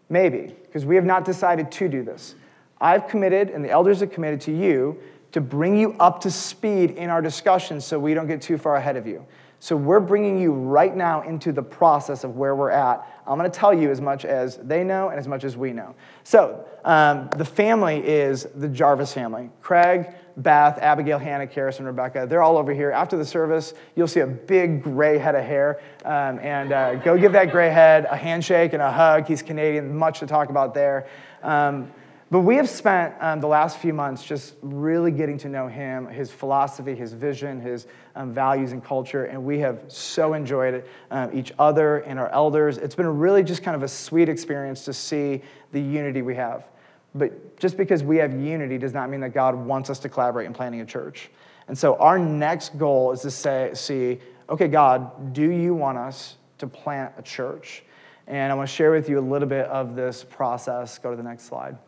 maybe, 0.09 0.57
because 0.63 0.87
we 0.87 0.95
have 0.95 1.05
not 1.05 1.27
decided 1.27 1.71
to 1.71 1.87
do 1.91 2.03
this. 2.03 2.35
I've 2.81 3.09
committed, 3.09 3.51
and 3.51 3.63
the 3.63 3.71
elders 3.71 4.01
have 4.01 4.11
committed 4.11 4.41
to 4.43 4.57
you 4.57 4.99
to 5.33 5.43
bring 5.43 5.77
you 5.77 5.97
up 6.01 6.23
to 6.23 6.31
speed 6.31 6.93
in 6.93 7.11
our 7.11 7.21
discussions 7.21 7.85
so 7.85 7.99
we 7.99 8.15
don't 8.15 8.27
get 8.27 8.41
too 8.41 8.57
far 8.57 8.77
ahead 8.77 8.97
of 8.97 9.07
you. 9.07 9.27
So 9.61 9.77
we're 9.77 10.01
bringing 10.01 10.39
you 10.39 10.53
right 10.53 10.95
now 10.97 11.23
into 11.23 11.53
the 11.53 11.63
process 11.63 12.23
of 12.25 12.37
where 12.37 12.55
we're 12.55 12.71
at. 12.71 13.05
I'm 13.29 13.39
going 13.39 13.51
to 13.51 13.59
tell 13.59 13.75
you 13.75 13.91
as 13.91 14.01
much 14.01 14.25
as 14.25 14.57
they 14.57 14.83
know 14.83 15.11
and 15.11 15.19
as 15.19 15.29
much 15.29 15.45
as 15.45 15.57
we 15.57 15.73
know. 15.73 15.95
So 16.25 16.65
um, 16.85 17.29
the 17.37 17.45
family 17.45 17.99
is 17.99 18.47
the 18.55 18.69
Jarvis 18.69 19.13
family. 19.13 19.51
Craig, 19.61 20.09
Beth, 20.39 20.79
Abigail, 20.79 21.19
Hannah, 21.19 21.47
Karis, 21.47 21.79
and 21.79 21.87
Rebecca. 21.87 22.27
They're 22.29 22.43
all 22.43 22.57
over 22.57 22.73
here. 22.73 22.91
After 22.91 23.17
the 23.17 23.25
service, 23.25 23.75
you'll 23.97 24.09
see 24.09 24.21
a 24.21 24.27
big 24.27 24.83
gray 24.83 25.19
head 25.19 25.35
of 25.35 25.45
hair. 25.45 25.81
Um, 26.05 26.39
and 26.39 26.73
uh, 26.73 26.95
go 26.97 27.19
give 27.19 27.33
that 27.33 27.51
gray 27.51 27.71
head 27.71 28.07
a 28.11 28.17
handshake 28.17 28.73
and 28.73 28.81
a 28.81 28.91
hug. 28.91 29.27
He's 29.27 29.43
Canadian, 29.43 29.97
much 29.97 30.21
to 30.21 30.27
talk 30.27 30.49
about 30.49 30.75
there. 30.75 31.09
Um, 31.43 31.93
but 32.31 32.41
we 32.41 32.57
have 32.57 32.69
spent 32.69 33.15
um, 33.21 33.41
the 33.41 33.47
last 33.47 33.79
few 33.79 33.95
months 33.95 34.23
just 34.23 34.55
really 34.61 35.11
getting 35.11 35.39
to 35.39 35.49
know 35.49 35.67
him, 35.67 36.07
his 36.07 36.31
philosophy, 36.31 36.95
his 36.95 37.15
vision, 37.15 37.59
his 37.61 37.87
um, 38.17 38.35
values 38.35 38.73
and 38.73 38.85
culture, 38.85 39.25
and 39.25 39.43
we 39.43 39.59
have 39.61 39.85
so 39.89 40.35
enjoyed 40.35 40.75
it, 40.75 40.89
um, 41.11 41.31
each 41.33 41.53
other 41.59 41.99
and 41.99 42.19
our 42.19 42.29
elders. 42.29 42.77
It's 42.77 42.95
been 42.95 43.19
really 43.19 43.43
just 43.43 43.63
kind 43.63 43.75
of 43.75 43.83
a 43.83 43.89
sweet 43.89 44.29
experience 44.29 44.85
to 44.85 44.93
see 44.93 45.41
the 45.73 45.81
unity 45.81 46.21
we 46.21 46.35
have. 46.35 46.67
But 47.15 47.59
just 47.59 47.79
because 47.79 48.03
we 48.03 48.19
have 48.19 48.39
unity 48.39 48.77
does 48.77 48.93
not 48.93 49.09
mean 49.09 49.21
that 49.21 49.33
God 49.33 49.55
wants 49.55 49.89
us 49.89 49.99
to 50.01 50.11
collaborate 50.11 50.47
in 50.47 50.53
planning 50.53 50.83
a 50.83 50.87
church. 50.87 51.31
And 51.67 51.77
so 51.77 51.97
our 51.97 52.19
next 52.19 52.79
goal 52.79 53.13
is 53.13 53.23
to 53.23 53.31
say, 53.31 53.71
see, 53.73 54.19
okay, 54.51 54.69
God, 54.69 55.33
do 55.33 55.51
you 55.51 55.73
want 55.75 55.97
us 55.97 56.37
to 56.59 56.67
plant 56.67 57.15
a 57.17 57.23
church? 57.23 57.85
And 58.27 58.53
I 58.53 58.55
want 58.55 58.69
to 58.69 58.75
share 58.75 58.91
with 58.91 59.09
you 59.09 59.19
a 59.19 59.21
little 59.21 59.49
bit 59.49 59.67
of 59.67 59.97
this 59.97 60.25
process. 60.25 60.99
Go 60.99 61.11
to 61.11 61.17
the 61.17 61.23
next 61.23 61.45
slide. 61.45 61.79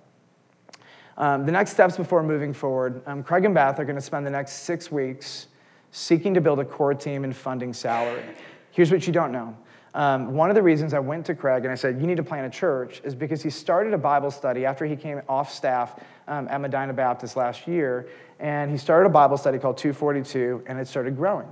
Um, 1.21 1.45
the 1.45 1.53
next 1.53 1.73
steps 1.73 1.99
before 1.99 2.23
moving 2.23 2.55
forward 2.55 3.03
um, 3.05 3.23
Craig 3.23 3.45
and 3.45 3.55
Beth 3.55 3.79
are 3.79 3.85
going 3.85 3.95
to 3.95 4.01
spend 4.01 4.25
the 4.27 4.31
next 4.31 4.63
six 4.63 4.91
weeks 4.91 5.49
seeking 5.91 6.33
to 6.33 6.41
build 6.41 6.61
a 6.61 6.65
core 6.65 6.95
team 6.95 7.25
and 7.25 7.37
funding 7.37 7.75
salary. 7.75 8.23
Here's 8.71 8.91
what 8.91 9.07
you 9.07 9.13
don't 9.13 9.31
know. 9.31 9.55
Um, 9.93 10.33
one 10.33 10.49
of 10.49 10.55
the 10.55 10.63
reasons 10.63 10.95
I 10.95 10.99
went 10.99 11.27
to 11.27 11.35
Craig 11.35 11.65
and 11.65 11.73
I 11.73 11.75
said, 11.75 12.01
You 12.01 12.07
need 12.07 12.17
to 12.17 12.23
plant 12.23 12.47
a 12.47 12.59
church 12.59 13.03
is 13.05 13.15
because 13.15 13.43
he 13.43 13.51
started 13.51 13.93
a 13.93 13.99
Bible 13.99 14.31
study 14.31 14.65
after 14.65 14.87
he 14.87 14.97
came 14.97 15.21
off 15.29 15.53
staff 15.53 16.03
um, 16.27 16.49
at 16.49 16.59
Medina 16.59 16.95
Baptist 16.95 17.37
last 17.37 17.69
year. 17.69 18.09
And 18.39 18.71
he 18.71 18.79
started 18.79 19.07
a 19.07 19.13
Bible 19.13 19.37
study 19.37 19.59
called 19.59 19.77
242, 19.77 20.63
and 20.67 20.79
it 20.79 20.89
started 20.89 21.17
growing. 21.17 21.49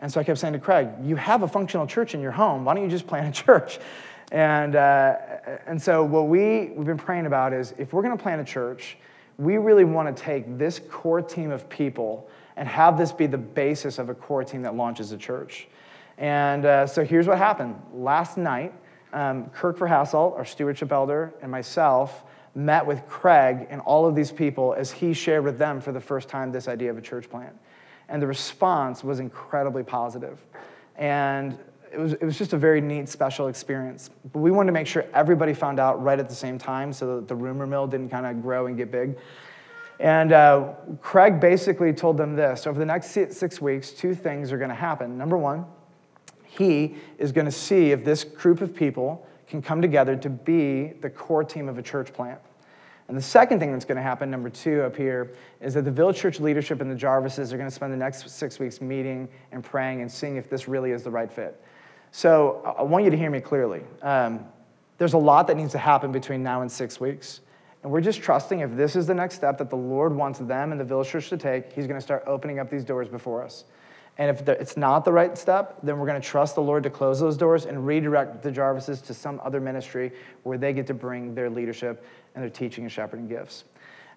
And 0.00 0.12
so 0.12 0.18
I 0.18 0.24
kept 0.24 0.40
saying 0.40 0.54
to 0.54 0.58
Craig, 0.58 0.88
You 1.00 1.14
have 1.14 1.44
a 1.44 1.48
functional 1.48 1.86
church 1.86 2.14
in 2.14 2.20
your 2.20 2.32
home. 2.32 2.64
Why 2.64 2.74
don't 2.74 2.82
you 2.82 2.90
just 2.90 3.06
plant 3.06 3.38
a 3.38 3.42
church? 3.44 3.78
And, 4.32 4.74
uh, 4.74 5.14
and 5.68 5.80
so 5.80 6.02
what 6.02 6.26
we, 6.26 6.72
we've 6.74 6.86
been 6.86 6.98
praying 6.98 7.26
about 7.26 7.52
is 7.52 7.72
if 7.78 7.92
we're 7.92 8.02
going 8.02 8.16
to 8.16 8.20
plant 8.20 8.40
a 8.40 8.44
church, 8.44 8.96
we 9.42 9.58
really 9.58 9.84
want 9.84 10.14
to 10.14 10.22
take 10.22 10.56
this 10.56 10.80
core 10.90 11.20
team 11.20 11.50
of 11.50 11.68
people 11.68 12.28
and 12.56 12.68
have 12.68 12.96
this 12.96 13.10
be 13.10 13.26
the 13.26 13.38
basis 13.38 13.98
of 13.98 14.08
a 14.08 14.14
core 14.14 14.44
team 14.44 14.62
that 14.62 14.76
launches 14.76 15.10
a 15.10 15.18
church. 15.18 15.66
And 16.16 16.64
uh, 16.64 16.86
so 16.86 17.04
here's 17.04 17.26
what 17.26 17.38
happened. 17.38 17.74
Last 17.92 18.36
night, 18.36 18.72
um, 19.12 19.46
Kirk 19.50 19.78
Verhassel, 19.78 20.34
our 20.36 20.44
stewardship 20.44 20.92
elder, 20.92 21.34
and 21.42 21.50
myself 21.50 22.22
met 22.54 22.86
with 22.86 23.04
Craig 23.08 23.66
and 23.68 23.80
all 23.80 24.06
of 24.06 24.14
these 24.14 24.30
people 24.30 24.74
as 24.74 24.92
he 24.92 25.12
shared 25.12 25.42
with 25.42 25.58
them 25.58 25.80
for 25.80 25.90
the 25.90 26.00
first 26.00 26.28
time 26.28 26.52
this 26.52 26.68
idea 26.68 26.90
of 26.90 26.98
a 26.98 27.02
church 27.02 27.28
plant. 27.28 27.56
And 28.08 28.22
the 28.22 28.26
response 28.26 29.02
was 29.02 29.18
incredibly 29.18 29.82
positive. 29.82 30.38
And 30.96 31.58
it 31.92 31.98
was, 31.98 32.12
it 32.14 32.22
was 32.22 32.38
just 32.38 32.52
a 32.52 32.56
very 32.56 32.80
neat, 32.80 33.08
special 33.08 33.48
experience. 33.48 34.10
But 34.32 34.38
we 34.40 34.50
wanted 34.50 34.68
to 34.68 34.72
make 34.72 34.86
sure 34.86 35.04
everybody 35.12 35.52
found 35.52 35.78
out 35.78 36.02
right 36.02 36.18
at 36.18 36.28
the 36.28 36.34
same 36.34 36.58
time 36.58 36.92
so 36.92 37.16
that 37.16 37.28
the 37.28 37.34
rumor 37.34 37.66
mill 37.66 37.86
didn't 37.86 38.08
kind 38.08 38.26
of 38.26 38.42
grow 38.42 38.66
and 38.66 38.76
get 38.76 38.90
big. 38.90 39.16
And 40.00 40.32
uh, 40.32 40.72
Craig 41.00 41.38
basically 41.38 41.92
told 41.92 42.16
them 42.16 42.34
this 42.34 42.66
over 42.66 42.78
the 42.78 42.86
next 42.86 43.10
six 43.10 43.60
weeks, 43.60 43.90
two 43.90 44.14
things 44.14 44.50
are 44.52 44.58
going 44.58 44.70
to 44.70 44.74
happen. 44.74 45.18
Number 45.18 45.36
one, 45.36 45.66
he 46.44 46.96
is 47.18 47.30
going 47.30 47.44
to 47.44 47.52
see 47.52 47.92
if 47.92 48.04
this 48.04 48.24
group 48.24 48.60
of 48.60 48.74
people 48.74 49.26
can 49.46 49.62
come 49.62 49.82
together 49.82 50.16
to 50.16 50.30
be 50.30 50.94
the 51.00 51.10
core 51.10 51.44
team 51.44 51.68
of 51.68 51.78
a 51.78 51.82
church 51.82 52.12
plant. 52.12 52.40
And 53.08 53.16
the 53.16 53.22
second 53.22 53.58
thing 53.58 53.72
that's 53.72 53.84
going 53.84 53.96
to 53.96 54.02
happen, 54.02 54.30
number 54.30 54.48
two 54.48 54.82
up 54.82 54.96
here, 54.96 55.34
is 55.60 55.74
that 55.74 55.84
the 55.84 55.90
Village 55.90 56.16
Church 56.16 56.40
leadership 56.40 56.80
and 56.80 56.90
the 56.90 56.94
Jarvises 56.94 57.52
are 57.52 57.56
going 57.56 57.68
to 57.68 57.74
spend 57.74 57.92
the 57.92 57.96
next 57.96 58.28
six 58.30 58.58
weeks 58.58 58.80
meeting 58.80 59.28
and 59.50 59.62
praying 59.62 60.00
and 60.00 60.10
seeing 60.10 60.36
if 60.36 60.48
this 60.48 60.66
really 60.66 60.92
is 60.92 61.02
the 61.02 61.10
right 61.10 61.30
fit. 61.30 61.62
So 62.12 62.74
I 62.78 62.82
want 62.82 63.04
you 63.04 63.10
to 63.10 63.16
hear 63.16 63.30
me 63.30 63.40
clearly. 63.40 63.82
Um, 64.02 64.44
there's 64.98 65.14
a 65.14 65.18
lot 65.18 65.46
that 65.48 65.56
needs 65.56 65.72
to 65.72 65.78
happen 65.78 66.12
between 66.12 66.42
now 66.42 66.60
and 66.60 66.70
six 66.70 67.00
weeks. 67.00 67.40
And 67.82 67.90
we're 67.90 68.02
just 68.02 68.20
trusting 68.22 68.60
if 68.60 68.76
this 68.76 68.94
is 68.94 69.06
the 69.06 69.14
next 69.14 69.34
step 69.34 69.58
that 69.58 69.70
the 69.70 69.76
Lord 69.76 70.14
wants 70.14 70.38
them 70.38 70.70
and 70.70 70.80
the 70.80 70.84
Village 70.84 71.08
Church 71.08 71.30
to 71.30 71.36
take, 71.36 71.72
He's 71.72 71.86
going 71.86 71.98
to 71.98 72.04
start 72.04 72.22
opening 72.26 72.58
up 72.58 72.70
these 72.70 72.84
doors 72.84 73.08
before 73.08 73.42
us. 73.42 73.64
And 74.18 74.30
if 74.30 74.46
it's 74.46 74.76
not 74.76 75.06
the 75.06 75.12
right 75.12 75.36
step, 75.38 75.78
then 75.82 75.98
we're 75.98 76.06
going 76.06 76.20
to 76.20 76.26
trust 76.26 76.54
the 76.54 76.60
Lord 76.60 76.82
to 76.82 76.90
close 76.90 77.18
those 77.18 77.38
doors 77.38 77.64
and 77.64 77.86
redirect 77.86 78.42
the 78.42 78.52
Jarvises 78.52 79.04
to 79.06 79.14
some 79.14 79.40
other 79.42 79.58
ministry 79.58 80.12
where 80.42 80.58
they 80.58 80.74
get 80.74 80.86
to 80.88 80.94
bring 80.94 81.34
their 81.34 81.48
leadership 81.48 82.04
and 82.34 82.44
their 82.44 82.50
teaching 82.50 82.84
and 82.84 82.92
shepherding 82.92 83.26
gifts. 83.26 83.64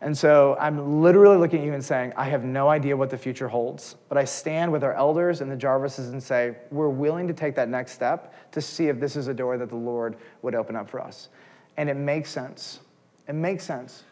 And 0.01 0.17
so 0.17 0.57
I'm 0.59 1.01
literally 1.01 1.37
looking 1.37 1.59
at 1.59 1.65
you 1.65 1.73
and 1.73 1.83
saying, 1.83 2.13
I 2.17 2.25
have 2.25 2.43
no 2.43 2.69
idea 2.69 2.95
what 2.97 3.09
the 3.09 3.17
future 3.17 3.47
holds, 3.47 3.95
but 4.09 4.17
I 4.17 4.25
stand 4.25 4.71
with 4.71 4.83
our 4.83 4.93
elders 4.93 5.41
and 5.41 5.49
the 5.49 5.55
Jarvises 5.55 6.11
and 6.11 6.21
say, 6.21 6.57
we're 6.69 6.89
willing 6.89 7.27
to 7.27 7.33
take 7.33 7.55
that 7.55 7.69
next 7.69 7.93
step 7.93 8.33
to 8.51 8.61
see 8.61 8.87
if 8.87 8.99
this 8.99 9.15
is 9.15 9.27
a 9.27 9.33
door 9.33 9.57
that 9.57 9.69
the 9.69 9.75
Lord 9.75 10.17
would 10.41 10.53
open 10.53 10.75
up 10.75 10.89
for 10.89 10.99
us. 10.99 11.29
And 11.77 11.89
it 11.89 11.95
makes 11.95 12.29
sense. 12.29 12.81
It 13.27 13.35
makes 13.35 13.63
sense. 13.63 14.03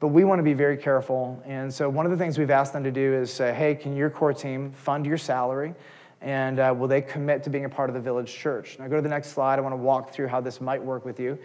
But 0.00 0.08
we 0.08 0.24
want 0.24 0.40
to 0.40 0.42
be 0.42 0.52
very 0.52 0.76
careful. 0.76 1.40
And 1.46 1.72
so, 1.72 1.88
one 1.88 2.06
of 2.06 2.10
the 2.10 2.18
things 2.18 2.36
we've 2.36 2.50
asked 2.50 2.72
them 2.72 2.82
to 2.82 2.90
do 2.90 3.14
is 3.14 3.32
say, 3.32 3.54
hey, 3.54 3.76
can 3.76 3.96
your 3.96 4.10
core 4.10 4.34
team 4.34 4.72
fund 4.72 5.06
your 5.06 5.16
salary? 5.16 5.74
And 6.20 6.58
uh, 6.58 6.74
will 6.76 6.88
they 6.88 7.02
commit 7.02 7.44
to 7.44 7.50
being 7.50 7.64
a 7.64 7.68
part 7.68 7.88
of 7.88 7.94
the 7.94 8.00
village 8.00 8.32
church? 8.32 8.78
Now, 8.78 8.88
go 8.88 8.96
to 8.96 9.02
the 9.02 9.08
next 9.08 9.28
slide. 9.30 9.58
I 9.58 9.62
want 9.62 9.72
to 9.72 9.76
walk 9.76 10.10
through 10.10 10.26
how 10.26 10.40
this 10.40 10.60
might 10.60 10.82
work 10.82 11.04
with 11.04 11.20
you. 11.20 11.38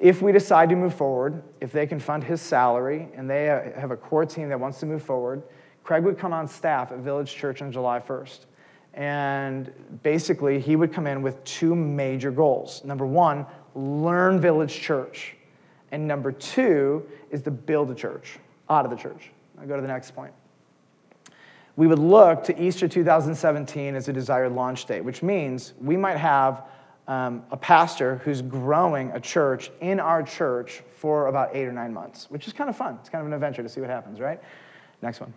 If 0.00 0.22
we 0.22 0.30
decide 0.30 0.68
to 0.68 0.76
move 0.76 0.94
forward, 0.94 1.42
if 1.60 1.72
they 1.72 1.86
can 1.86 1.98
fund 1.98 2.22
his 2.22 2.40
salary 2.40 3.08
and 3.14 3.28
they 3.28 3.46
have 3.76 3.90
a 3.90 3.96
core 3.96 4.24
team 4.24 4.48
that 4.50 4.60
wants 4.60 4.78
to 4.80 4.86
move 4.86 5.02
forward, 5.02 5.42
Craig 5.82 6.04
would 6.04 6.18
come 6.18 6.32
on 6.32 6.46
staff 6.46 6.92
at 6.92 6.98
Village 6.98 7.34
Church 7.34 7.62
on 7.62 7.72
July 7.72 7.98
1st. 7.98 8.40
And 8.94 9.72
basically, 10.02 10.60
he 10.60 10.76
would 10.76 10.92
come 10.92 11.06
in 11.06 11.22
with 11.22 11.42
two 11.44 11.74
major 11.74 12.30
goals. 12.30 12.84
Number 12.84 13.06
one, 13.06 13.46
learn 13.74 14.40
Village 14.40 14.80
Church. 14.80 15.36
And 15.90 16.06
number 16.06 16.30
two 16.32 17.06
is 17.30 17.42
to 17.42 17.50
build 17.50 17.90
a 17.90 17.94
church 17.94 18.38
out 18.68 18.84
of 18.84 18.90
the 18.90 18.96
church. 18.96 19.30
I'll 19.60 19.66
go 19.66 19.76
to 19.76 19.82
the 19.82 19.88
next 19.88 20.12
point. 20.12 20.32
We 21.76 21.86
would 21.86 21.98
look 21.98 22.44
to 22.44 22.60
Easter 22.60 22.88
2017 22.88 23.94
as 23.94 24.08
a 24.08 24.12
desired 24.12 24.52
launch 24.52 24.84
date, 24.86 25.04
which 25.04 25.22
means 25.22 25.74
we 25.80 25.96
might 25.96 26.16
have 26.16 26.64
um, 27.08 27.42
a 27.50 27.56
pastor 27.56 28.16
who's 28.18 28.42
growing 28.42 29.10
a 29.12 29.20
church 29.20 29.70
in 29.80 29.98
our 29.98 30.22
church 30.22 30.82
for 30.98 31.26
about 31.26 31.56
eight 31.56 31.64
or 31.64 31.72
nine 31.72 31.92
months, 31.92 32.30
which 32.30 32.46
is 32.46 32.52
kind 32.52 32.70
of 32.70 32.76
fun. 32.76 32.98
It's 33.00 33.08
kind 33.08 33.22
of 33.22 33.26
an 33.26 33.32
adventure 33.32 33.62
to 33.62 33.68
see 33.68 33.80
what 33.80 33.90
happens, 33.90 34.20
right? 34.20 34.40
Next 35.02 35.20
one. 35.20 35.32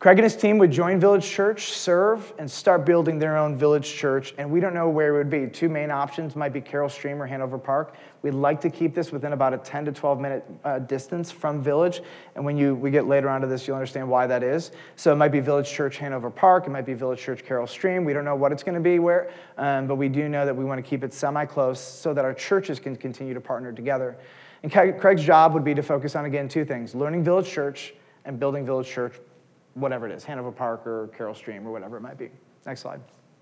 Craig 0.00 0.16
and 0.16 0.22
his 0.22 0.36
team 0.36 0.58
would 0.58 0.70
join 0.70 1.00
Village 1.00 1.28
Church, 1.28 1.72
serve, 1.72 2.32
and 2.38 2.48
start 2.48 2.86
building 2.86 3.18
their 3.18 3.36
own 3.36 3.56
Village 3.56 3.92
Church. 3.92 4.32
And 4.38 4.48
we 4.48 4.60
don't 4.60 4.72
know 4.72 4.88
where 4.88 5.12
it 5.12 5.18
would 5.18 5.28
be. 5.28 5.48
Two 5.48 5.68
main 5.68 5.90
options 5.90 6.36
might 6.36 6.52
be 6.52 6.60
Carol 6.60 6.88
Stream 6.88 7.20
or 7.20 7.26
Hanover 7.26 7.58
Park. 7.58 7.96
We'd 8.22 8.34
like 8.34 8.60
to 8.60 8.70
keep 8.70 8.94
this 8.94 9.10
within 9.10 9.32
about 9.32 9.54
a 9.54 9.58
10 9.58 9.86
to 9.86 9.92
12 9.92 10.20
minute 10.20 10.44
uh, 10.62 10.78
distance 10.78 11.32
from 11.32 11.60
Village. 11.60 12.00
And 12.36 12.44
when 12.44 12.56
you, 12.56 12.76
we 12.76 12.92
get 12.92 13.08
later 13.08 13.28
onto 13.28 13.48
this, 13.48 13.66
you'll 13.66 13.74
understand 13.74 14.08
why 14.08 14.28
that 14.28 14.44
is. 14.44 14.70
So 14.94 15.12
it 15.12 15.16
might 15.16 15.32
be 15.32 15.40
Village 15.40 15.68
Church 15.68 15.98
Hanover 15.98 16.30
Park. 16.30 16.68
It 16.68 16.70
might 16.70 16.86
be 16.86 16.94
Village 16.94 17.18
Church 17.18 17.44
Carol 17.44 17.66
Stream. 17.66 18.04
We 18.04 18.12
don't 18.12 18.24
know 18.24 18.36
what 18.36 18.52
it's 18.52 18.62
going 18.62 18.76
to 18.76 18.80
be 18.80 19.00
where, 19.00 19.32
um, 19.56 19.88
but 19.88 19.96
we 19.96 20.08
do 20.08 20.28
know 20.28 20.46
that 20.46 20.56
we 20.56 20.64
want 20.64 20.78
to 20.78 20.88
keep 20.88 21.02
it 21.02 21.12
semi 21.12 21.44
close 21.44 21.80
so 21.80 22.14
that 22.14 22.24
our 22.24 22.34
churches 22.34 22.78
can 22.78 22.94
continue 22.94 23.34
to 23.34 23.40
partner 23.40 23.72
together. 23.72 24.16
And 24.62 24.70
Craig's 24.70 25.24
job 25.24 25.54
would 25.54 25.64
be 25.64 25.74
to 25.74 25.82
focus 25.82 26.14
on, 26.14 26.24
again, 26.24 26.48
two 26.48 26.64
things 26.64 26.94
learning 26.94 27.24
Village 27.24 27.48
Church 27.48 27.94
and 28.24 28.38
building 28.38 28.64
Village 28.64 28.88
Church 28.88 29.14
whatever 29.80 30.06
it 30.06 30.12
is, 30.12 30.24
Hanover 30.24 30.52
Park 30.52 30.86
or 30.86 31.08
Carol 31.16 31.34
Stream 31.34 31.66
or 31.66 31.72
whatever 31.72 31.96
it 31.96 32.00
might 32.00 32.18
be. 32.18 32.30
Next 32.66 32.80
slide. 32.80 33.00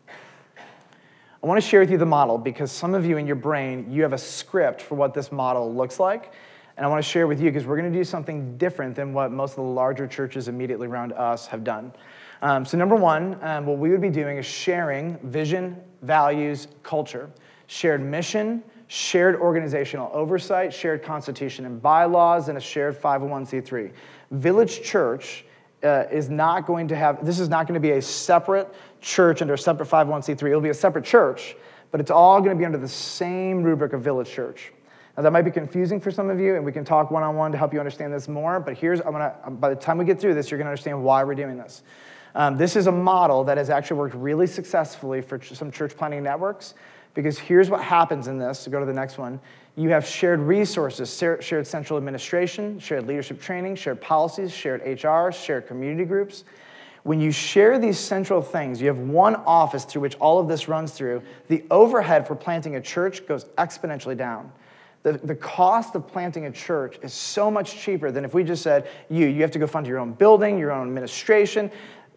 I 0.09 1.47
want 1.47 1.63
to 1.63 1.67
share 1.69 1.81
with 1.81 1.91
you 1.91 1.99
the 1.99 2.07
model 2.07 2.39
because 2.39 2.73
some 2.73 2.95
of 2.95 3.05
you 3.05 3.19
in 3.19 3.27
your 3.27 3.37
brain, 3.37 3.87
you 3.91 4.03
have 4.03 4.13
a 4.13 4.19
script 4.19 4.83
for 4.83 4.95
what 4.95 5.15
this 5.15 5.31
model 5.31 5.73
looks 5.73 6.01
like. 6.01 6.33
And 6.77 6.85
I 6.85 6.89
want 6.89 7.03
to 7.03 7.09
share 7.09 7.27
with 7.27 7.41
you 7.41 7.47
because 7.47 7.67
we're 7.67 7.79
going 7.79 7.91
to 7.91 7.99
do 7.99 8.05
something 8.05 8.59
different 8.59 8.97
than 8.97 9.15
what 9.15 9.33
most 9.33 9.53
of 9.53 9.57
the 9.57 9.63
larger 9.63 10.07
churches 10.07 10.49
immediately 10.49 10.87
around 10.87 11.13
us 11.15 11.47
have 11.47 11.65
done. 11.65 11.93
Um, 12.43 12.67
so, 12.67 12.77
number 12.77 12.97
one, 12.97 13.43
um, 13.43 13.65
what 13.65 13.79
we 13.79 13.91
would 13.91 14.03
be 14.03 14.11
doing 14.11 14.37
is 14.37 14.45
sharing 14.45 15.17
vision, 15.19 15.81
values, 16.03 16.69
culture, 16.83 17.31
shared 17.67 18.03
mission, 18.03 18.63
shared 18.89 19.37
organizational 19.37 20.11
oversight, 20.13 20.73
shared 20.73 21.03
constitution 21.03 21.65
and 21.65 21.81
bylaws, 21.81 22.49
and 22.49 22.59
a 22.59 22.61
shared 22.61 23.01
501c3. 23.01 23.91
Village 24.33 24.83
Church 24.83 25.46
uh, 25.83 26.05
is 26.11 26.31
not 26.31 26.67
going 26.67 26.89
to 26.89 26.97
have, 26.97 27.25
this 27.25 27.39
is 27.39 27.49
not 27.49 27.67
going 27.67 27.75
to 27.75 27.81
be 27.81 27.93
a 27.93 28.03
separate 28.03 28.73
church 29.01 29.43
under 29.43 29.55
a 29.55 29.59
separate 29.59 29.89
501c3. 29.89 30.49
It'll 30.49 30.61
be 30.61 30.71
a 30.71 30.75
separate 30.75 31.05
church, 31.05 31.57
but 31.91 32.01
it's 32.01 32.11
all 32.11 32.41
going 32.41 32.57
to 32.57 32.59
be 32.59 32.65
under 32.65 32.79
the 32.79 32.89
same 32.89 33.63
rubric 33.63 33.93
of 33.93 34.03
village 34.03 34.31
church. 34.31 34.73
Now, 35.17 35.23
that 35.23 35.33
might 35.33 35.43
be 35.43 35.51
confusing 35.51 36.01
for 36.01 36.11
some 36.11 36.29
of 36.29 36.39
you, 36.39 36.57
and 36.57 36.65
we 36.65 36.73
can 36.73 36.85
talk 36.85 37.11
one 37.11 37.23
on 37.23 37.37
one 37.37 37.53
to 37.53 37.59
help 37.59 37.73
you 37.73 37.79
understand 37.79 38.13
this 38.13 38.29
more. 38.29 38.61
But 38.61 38.77
here's, 38.77 39.01
I'm 39.01 39.13
gonna, 39.13 39.35
by 39.51 39.71
the 39.71 39.77
time 39.77 39.97
we 39.97 40.05
get 40.05 40.21
through 40.21 40.35
this, 40.35 40.51
you're 40.51 40.59
to 40.59 40.65
understand 40.65 41.03
why 41.03 41.25
we're 41.25 41.35
doing 41.35 41.57
this. 41.57 41.83
Um, 42.35 42.59
this 42.59 42.77
is 42.77 42.87
a 42.87 42.93
model 42.93 43.45
that 43.45 43.57
has 43.57 43.71
actually 43.71 43.97
worked 43.99 44.15
really 44.15 44.47
successfully 44.47 45.23
for 45.23 45.39
ch- 45.39 45.55
some 45.55 45.71
church 45.71 45.97
planting 45.97 46.23
networks 46.23 46.75
because 47.15 47.39
here's 47.39 47.71
what 47.71 47.83
happens 47.83 48.29
in 48.29 48.39
this. 48.39 48.59
So 48.61 48.71
go 48.71 48.79
to 48.79 48.85
the 48.85 48.93
next 48.93 49.17
one. 49.17 49.41
You 49.77 49.91
have 49.91 50.07
shared 50.07 50.41
resources, 50.41 51.15
shared 51.17 51.67
central 51.67 51.99
administration, 51.99 52.79
shared 52.79 53.07
leadership 53.07 53.41
training, 53.41 53.77
shared 53.77 54.01
policies, 54.01 54.51
shared 54.53 54.81
HR, 54.81 55.31
shared 55.31 55.67
community 55.67 56.07
groups. 56.07 56.45
When 57.03 57.21
you 57.21 57.31
share 57.31 57.79
these 57.79 57.99
central 57.99 58.41
things, 58.41 58.81
you 58.81 58.89
have 58.89 58.99
one 58.99 59.37
office 59.37 59.85
through 59.85 60.03
which 60.03 60.17
all 60.17 60.41
of 60.41 60.49
this 60.49 60.67
runs 60.67 60.93
through, 60.93 61.23
the 61.49 61.63
overhead 61.71 62.27
for 62.27 62.35
planting 62.35 62.77
a 62.77 62.81
church 62.81 63.27
goes 63.29 63.45
exponentially 63.59 64.17
down. 64.17 64.51
The, 65.03 65.13
the 65.13 65.37
cost 65.37 65.95
of 65.95 66.09
planting 66.09 66.47
a 66.47 66.51
church 66.51 66.99
is 67.03 67.13
so 67.13 67.51
much 67.51 67.77
cheaper 67.79 68.11
than 68.11 68.25
if 68.25 68.35
we 68.35 68.43
just 68.43 68.63
said, 68.63 68.89
you, 69.09 69.27
you 69.27 69.43
have 69.43 69.53
to 69.53 69.59
go 69.59 69.67
fund 69.67 69.87
your 69.87 69.99
own 69.99 70.15
building, 70.15 70.59
your 70.59 70.73
own 70.73 70.89
administration. 70.89 71.71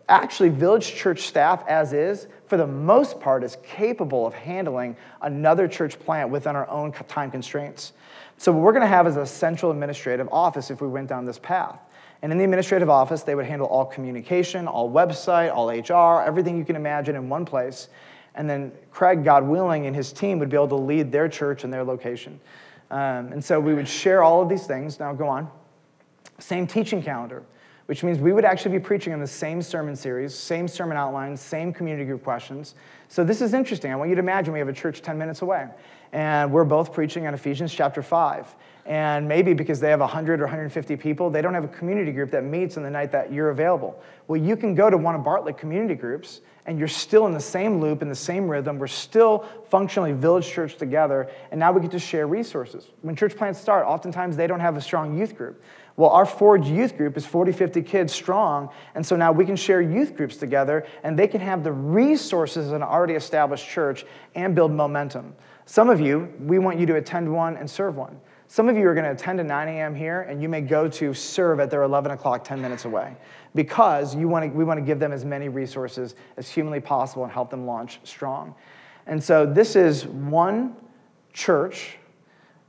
Actually, 0.07 0.49
village 0.49 0.95
church 0.95 1.27
staff, 1.27 1.63
as 1.67 1.93
is, 1.93 2.27
for 2.49 2.57
the 2.57 2.67
most 2.67 3.19
part, 3.19 3.43
is 3.43 3.57
capable 3.63 4.25
of 4.25 4.33
handling 4.33 4.97
another 5.21 5.67
church 5.67 5.99
plant 5.99 6.31
within 6.31 6.55
our 6.55 6.67
own 6.69 6.91
time 6.91 7.29
constraints. 7.29 7.93
So, 8.37 8.51
what 8.51 8.61
we're 8.61 8.71
going 8.71 8.81
to 8.81 8.87
have 8.87 9.05
is 9.05 9.17
a 9.17 9.25
central 9.25 9.71
administrative 9.71 10.27
office 10.31 10.71
if 10.71 10.81
we 10.81 10.87
went 10.87 11.07
down 11.07 11.25
this 11.25 11.39
path. 11.39 11.79
And 12.21 12.31
in 12.31 12.37
the 12.37 12.43
administrative 12.43 12.89
office, 12.89 13.23
they 13.23 13.35
would 13.35 13.45
handle 13.45 13.67
all 13.67 13.85
communication, 13.85 14.67
all 14.67 14.91
website, 14.91 15.53
all 15.53 15.69
HR, 15.69 16.23
everything 16.25 16.57
you 16.57 16.65
can 16.65 16.75
imagine 16.75 17.15
in 17.15 17.29
one 17.29 17.45
place. 17.45 17.87
And 18.35 18.49
then 18.49 18.71
Craig, 18.91 19.23
God 19.23 19.43
willing, 19.43 19.85
and 19.85 19.95
his 19.95 20.11
team 20.11 20.39
would 20.39 20.49
be 20.49 20.55
able 20.55 20.69
to 20.69 20.75
lead 20.75 21.11
their 21.11 21.29
church 21.29 21.63
and 21.63 21.71
their 21.71 21.83
location. 21.83 22.39
Um, 22.91 23.31
and 23.31 23.43
so 23.43 23.59
we 23.59 23.73
would 23.73 23.87
share 23.87 24.23
all 24.23 24.41
of 24.41 24.49
these 24.49 24.65
things. 24.65 24.99
Now, 24.99 25.13
go 25.13 25.27
on. 25.27 25.49
Same 26.39 26.65
teaching 26.65 27.03
calendar, 27.03 27.43
which 27.89 28.03
means 28.03 28.19
we 28.19 28.31
would 28.31 28.45
actually 28.45 28.77
be 28.77 28.79
preaching 28.79 29.13
on 29.13 29.19
the 29.19 29.25
same 29.25 29.63
sermon 29.63 29.95
series, 29.95 30.35
same 30.35 30.67
sermon 30.67 30.95
outlines, 30.95 31.41
same 31.41 31.73
community 31.73 32.05
group 32.05 32.23
questions. 32.23 32.75
So 33.07 33.23
this 33.23 33.41
is 33.41 33.55
interesting. 33.55 33.91
I 33.91 33.95
want 33.95 34.09
you 34.09 34.15
to 34.15 34.21
imagine 34.21 34.53
we 34.53 34.59
have 34.59 34.67
a 34.67 34.73
church 34.73 35.01
10 35.01 35.17
minutes 35.17 35.41
away, 35.41 35.67
and 36.13 36.53
we're 36.53 36.65
both 36.65 36.93
preaching 36.93 37.25
on 37.25 37.33
Ephesians 37.33 37.73
chapter 37.73 38.03
5. 38.03 38.55
And 38.85 39.27
maybe 39.27 39.55
because 39.55 39.79
they 39.79 39.89
have 39.89 40.01
100 40.01 40.39
or 40.39 40.43
150 40.43 40.97
people, 40.97 41.31
they 41.31 41.41
don't 41.41 41.55
have 41.55 41.63
a 41.63 41.69
community 41.69 42.11
group 42.11 42.29
that 42.29 42.43
meets 42.43 42.77
on 42.77 42.83
the 42.83 42.91
night 42.91 43.11
that 43.11 43.33
you're 43.33 43.49
available. 43.49 43.99
Well, 44.27 44.39
you 44.39 44.55
can 44.55 44.75
go 44.75 44.91
to 44.91 44.97
one 44.97 45.15
of 45.15 45.23
Bartlett 45.23 45.57
community 45.57 45.95
groups 45.95 46.41
and 46.69 46.77
you're 46.77 46.87
still 46.87 47.25
in 47.25 47.33
the 47.33 47.39
same 47.39 47.81
loop, 47.81 48.03
in 48.03 48.09
the 48.09 48.15
same 48.15 48.47
rhythm. 48.47 48.77
We're 48.77 48.85
still 48.85 49.43
functionally 49.71 50.11
village 50.11 50.47
church 50.47 50.75
together, 50.75 51.27
and 51.49 51.59
now 51.59 51.71
we 51.71 51.81
get 51.81 51.89
to 51.89 51.99
share 51.99 52.27
resources. 52.27 52.91
When 53.01 53.15
church 53.15 53.35
plants 53.35 53.59
start, 53.59 53.87
oftentimes 53.87 54.37
they 54.37 54.45
don't 54.45 54.59
have 54.59 54.77
a 54.77 54.81
strong 54.81 55.17
youth 55.17 55.35
group. 55.35 55.63
Well, 55.97 56.11
our 56.11 56.27
Forge 56.27 56.67
youth 56.67 56.95
group 56.95 57.17
is 57.17 57.25
40, 57.25 57.53
50 57.53 57.81
kids 57.81 58.13
strong, 58.13 58.69
and 58.93 59.03
so 59.03 59.15
now 59.15 59.31
we 59.31 59.47
can 59.47 59.55
share 59.55 59.81
youth 59.81 60.15
groups 60.15 60.37
together, 60.37 60.85
and 61.01 61.17
they 61.17 61.27
can 61.27 61.41
have 61.41 61.63
the 61.63 61.71
resources 61.71 62.67
of 62.67 62.73
an 62.73 62.83
already 62.83 63.15
established 63.15 63.67
church 63.67 64.05
and 64.35 64.53
build 64.53 64.71
momentum. 64.71 65.33
Some 65.65 65.89
of 65.89 65.99
you, 65.99 66.31
we 66.39 66.59
want 66.59 66.77
you 66.79 66.85
to 66.85 66.97
attend 66.97 67.33
one 67.33 67.57
and 67.57 67.67
serve 67.67 67.95
one. 67.95 68.21
Some 68.51 68.67
of 68.67 68.75
you 68.75 68.87
are 68.87 68.95
going 68.95 69.05
to 69.05 69.11
attend 69.11 69.39
at 69.39 69.45
9 69.45 69.67
a.m. 69.67 69.93
here, 69.93 70.21
and 70.21 70.41
you 70.41 70.49
may 70.49 70.61
go 70.61 70.87
to 70.89 71.13
serve 71.13 71.59
at 71.59 71.69
their 71.69 71.83
11 71.83 72.13
o'clock, 72.13 72.43
10 72.43 72.59
minutes 72.59 72.83
away, 72.83 73.15
because 73.53 74.15
you 74.15 74.27
want 74.27 74.43
to, 74.43 74.49
we 74.49 74.63
want 74.63 74.79
to 74.79 74.83
give 74.83 74.97
them 74.97 75.11
as 75.11 75.23
many 75.23 75.49
resources 75.49 76.15
as 76.35 76.49
humanly 76.49 76.79
possible 76.79 77.23
and 77.23 77.31
help 77.31 77.51
them 77.51 77.67
launch 77.67 77.99
strong. 78.03 78.55
And 79.05 79.23
so 79.23 79.45
this 79.45 79.75
is 79.75 80.07
one 80.07 80.75
church, 81.31 81.99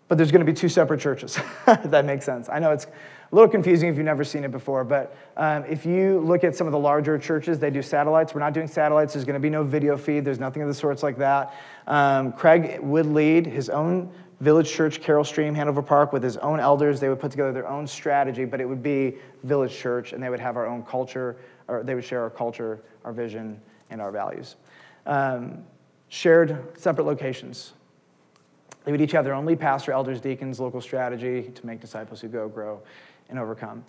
but 0.08 0.18
there's 0.18 0.30
going 0.30 0.44
to 0.44 0.52
be 0.52 0.54
two 0.54 0.68
separate 0.68 1.00
churches. 1.00 1.38
that 1.64 2.04
makes 2.04 2.26
sense. 2.26 2.50
I 2.50 2.58
know 2.58 2.72
it's 2.72 2.84
a 2.84 3.34
little 3.34 3.48
confusing 3.48 3.88
if 3.88 3.96
you've 3.96 4.04
never 4.04 4.22
seen 4.22 4.44
it 4.44 4.50
before, 4.50 4.84
but 4.84 5.16
um, 5.38 5.64
if 5.64 5.86
you 5.86 6.20
look 6.20 6.44
at 6.44 6.54
some 6.54 6.66
of 6.66 6.72
the 6.72 6.78
larger 6.78 7.16
churches, 7.16 7.58
they 7.58 7.70
do 7.70 7.80
satellites. 7.80 8.34
We're 8.34 8.40
not 8.40 8.52
doing 8.52 8.68
satellites. 8.68 9.14
There's 9.14 9.24
going 9.24 9.32
to 9.32 9.40
be 9.40 9.48
no 9.48 9.64
video 9.64 9.96
feed. 9.96 10.26
There's 10.26 10.40
nothing 10.40 10.60
of 10.60 10.68
the 10.68 10.74
sorts 10.74 11.02
like 11.02 11.16
that. 11.16 11.54
Um, 11.86 12.34
Craig 12.34 12.80
would 12.80 13.06
lead 13.06 13.46
his 13.46 13.70
own 13.70 14.12
Village 14.40 14.70
Church, 14.70 15.02
Carol 15.02 15.24
Stream, 15.24 15.54
Hanover 15.54 15.82
Park, 15.82 16.12
with 16.12 16.22
his 16.22 16.38
own 16.38 16.60
elders. 16.60 16.98
They 16.98 17.10
would 17.10 17.20
put 17.20 17.30
together 17.30 17.52
their 17.52 17.68
own 17.68 17.86
strategy, 17.86 18.46
but 18.46 18.60
it 18.60 18.68
would 18.68 18.82
be 18.82 19.16
Village 19.44 19.76
Church, 19.76 20.12
and 20.12 20.22
they 20.22 20.30
would 20.30 20.40
have 20.40 20.56
our 20.56 20.66
own 20.66 20.82
culture, 20.82 21.36
or 21.68 21.82
they 21.82 21.94
would 21.94 22.04
share 22.04 22.22
our 22.22 22.30
culture, 22.30 22.80
our 23.04 23.12
vision, 23.12 23.60
and 23.90 24.00
our 24.00 24.10
values. 24.10 24.56
Um, 25.04 25.64
shared 26.08 26.78
separate 26.78 27.04
locations. 27.04 27.74
They 28.84 28.92
would 28.92 29.00
each 29.02 29.12
have 29.12 29.24
their 29.24 29.34
own 29.34 29.44
lead 29.44 29.60
pastor, 29.60 29.92
elders, 29.92 30.20
deacons, 30.22 30.58
local 30.58 30.80
strategy 30.80 31.50
to 31.54 31.66
make 31.66 31.80
disciples 31.80 32.20
who 32.20 32.28
go, 32.28 32.48
grow, 32.48 32.80
and 33.28 33.38
overcome. 33.38 33.84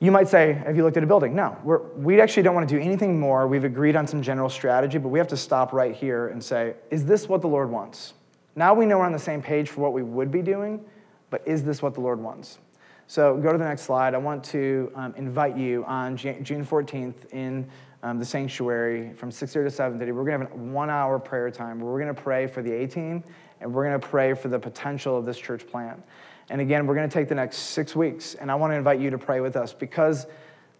You 0.00 0.10
might 0.10 0.28
say, 0.28 0.54
Have 0.54 0.76
you 0.76 0.82
looked 0.82 0.96
at 0.96 1.04
a 1.04 1.06
building? 1.06 1.34
No. 1.34 1.56
We 1.96 2.20
actually 2.20 2.42
don't 2.42 2.54
want 2.54 2.68
to 2.68 2.74
do 2.74 2.82
anything 2.82 3.18
more. 3.18 3.46
We've 3.46 3.64
agreed 3.64 3.96
on 3.96 4.06
some 4.06 4.22
general 4.22 4.50
strategy, 4.50 4.98
but 4.98 5.08
we 5.08 5.18
have 5.18 5.28
to 5.28 5.36
stop 5.36 5.72
right 5.72 5.94
here 5.94 6.28
and 6.28 6.42
say, 6.42 6.74
Is 6.90 7.06
this 7.06 7.28
what 7.28 7.40
the 7.40 7.48
Lord 7.48 7.70
wants? 7.70 8.12
Now 8.58 8.72
we 8.72 8.86
know 8.86 8.98
we're 8.98 9.04
on 9.04 9.12
the 9.12 9.18
same 9.18 9.42
page 9.42 9.68
for 9.68 9.82
what 9.82 9.92
we 9.92 10.02
would 10.02 10.30
be 10.30 10.40
doing, 10.40 10.82
but 11.28 11.46
is 11.46 11.62
this 11.62 11.82
what 11.82 11.92
the 11.92 12.00
Lord 12.00 12.18
wants? 12.18 12.58
So 13.06 13.36
go 13.36 13.52
to 13.52 13.58
the 13.58 13.64
next 13.64 13.82
slide. 13.82 14.14
I 14.14 14.18
want 14.18 14.42
to 14.44 14.90
um, 14.94 15.14
invite 15.14 15.58
you 15.58 15.84
on 15.84 16.16
June 16.16 16.64
14th 16.64 17.32
in 17.32 17.68
um, 18.02 18.18
the 18.18 18.24
sanctuary 18.24 19.12
from 19.12 19.30
6:30 19.30 19.52
to 19.52 19.60
7:30. 19.60 19.98
We're 20.14 20.24
going 20.24 20.40
to 20.40 20.46
have 20.46 20.52
a 20.52 20.56
one-hour 20.56 21.18
prayer 21.18 21.50
time 21.50 21.80
where 21.80 21.92
we're 21.92 22.00
going 22.00 22.14
to 22.14 22.20
pray 22.20 22.46
for 22.46 22.62
the 22.62 22.72
A 22.72 22.86
team 22.88 23.22
and 23.60 23.72
we're 23.72 23.86
going 23.86 24.00
to 24.00 24.06
pray 24.06 24.32
for 24.32 24.48
the 24.48 24.58
potential 24.58 25.18
of 25.18 25.26
this 25.26 25.38
church 25.38 25.66
plant. 25.66 26.02
And 26.48 26.60
again, 26.60 26.86
we're 26.86 26.94
going 26.94 27.08
to 27.08 27.12
take 27.12 27.28
the 27.28 27.34
next 27.34 27.58
six 27.58 27.94
weeks, 27.94 28.34
and 28.36 28.50
I 28.50 28.54
want 28.54 28.72
to 28.72 28.76
invite 28.76 29.00
you 29.00 29.10
to 29.10 29.18
pray 29.18 29.40
with 29.40 29.56
us 29.56 29.74
because 29.74 30.26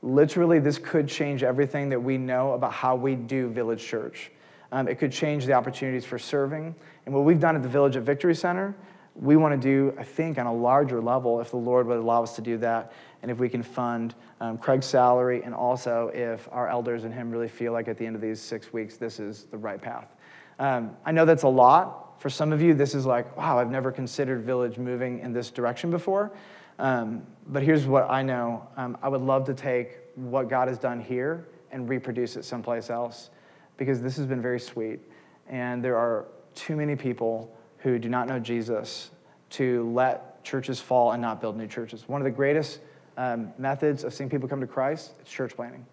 literally 0.01 0.61
this 0.61 0.79
could 0.79 1.09
change 1.09 1.43
everything 1.43 1.91
that 1.91 2.01
we 2.01 2.17
know 2.17 2.53
about 2.53 2.73
how 2.73 2.97
we 2.97 3.17
do 3.17 3.49
Village 3.49 3.85
Church. 3.85 4.31
Um, 4.73 4.89
it 4.89 4.99
could 4.99 5.13
change 5.13 5.47
the 5.47 5.53
opportunities 5.53 6.05
for 6.05 6.19
serving. 6.19 6.75
And 7.05 7.15
what 7.15 7.25
we've 7.25 7.41
done 7.41 7.57
at 7.57 7.63
the 7.63 7.69
Village 7.69 7.97
at 7.97 8.03
Victory 8.03 8.35
Center, 8.35 8.75
we 9.15 9.37
want 9.37 9.61
to 9.61 9.69
do, 9.69 9.95
I 9.99 10.03
think, 10.03 10.39
on 10.39 10.47
a 10.47 10.53
larger 10.53 11.01
level 11.01 11.41
if 11.41 11.51
the 11.51 11.57
Lord 11.57 11.87
would 11.87 11.99
allow 11.99 12.23
us 12.23 12.37
to 12.37 12.43
do 12.43 12.59
that, 12.59 12.93
and 13.23 13.31
if 13.31 13.39
we 13.39 13.49
can 13.49 13.63
fund 13.63 14.15
um, 14.41 14.59
Craig's 14.59 14.87
salary, 14.87 15.43
and 15.43 15.55
also 15.55 16.11
if 16.13 16.49
our 16.53 16.69
elders 16.69 17.05
and 17.05 17.15
him 17.15 17.31
really 17.31 17.49
feel 17.49 17.73
like 17.73 17.89
at 17.89 17.97
the 17.97 18.07
end 18.07 18.15
of 18.15 18.23
these 18.23 18.41
six 18.41 18.73
weeks, 18.73 18.97
this 18.97 19.19
is 19.19 19.45
the 19.45 19.57
right 19.57 19.81
path. 19.81 20.15
Um, 20.59 20.97
I 21.05 21.13
know 21.13 21.25
that's 21.25 21.45
a 21.45 21.49
lot. 21.49 22.21
For 22.21 22.31
some 22.31 22.53
of 22.53 22.61
you, 22.61 22.75
this 22.75 22.95
is 22.95 23.07
like, 23.07 23.37
wow, 23.37 23.59
I've 23.59 23.71
never 23.71 23.91
considered 23.91 24.43
Village 24.43 24.79
moving 24.79 25.21
in 25.21 25.33
this 25.33 25.51
direction 25.51 25.91
before. 25.91 26.33
Um, 26.79 27.27
but 27.47 27.63
here's 27.63 27.87
what 27.87 28.11
I 28.11 28.23
know 28.23 28.67
um, 28.77 28.99
I 29.03 29.09
would 29.09 29.23
love 29.23 29.45
to 29.47 29.55
take 29.55 29.99
what 30.15 30.49
God 30.49 30.69
has 30.69 30.79
done 30.79 31.01
here 31.01 31.47
and 31.71 31.89
reproduce 31.89 32.37
it 32.37 32.45
someplace 32.45 32.91
else 32.91 33.31
because 33.77 34.01
this 34.01 34.17
has 34.17 34.27
been 34.27 34.43
very 34.43 34.61
sweet. 34.61 35.01
And 35.49 35.83
there 35.83 35.97
are 35.97 36.27
too 36.55 36.77
many 36.77 36.97
people 36.97 37.55
who 37.79 37.99
do 37.99 38.09
not 38.09 38.27
know 38.27 38.39
Jesus 38.39 39.11
to 39.51 39.91
let 39.93 40.43
churches 40.45 40.81
fall 40.81 41.13
and 41.13 41.23
not 41.23 41.41
build 41.41 41.57
new 41.57 41.67
churches. 41.67 42.09
One 42.09 42.21
of 42.21 42.25
the 42.25 42.31
greatest 42.31 42.81
um, 43.17 43.53
methods 43.59 44.05
of 44.05 44.13
seeing 44.13 44.31
people 44.31 44.49
come 44.49 44.61
to 44.61 44.67
Christ 44.67 45.13
is 45.23 45.29
church 45.29 45.55
planting. 45.55 45.85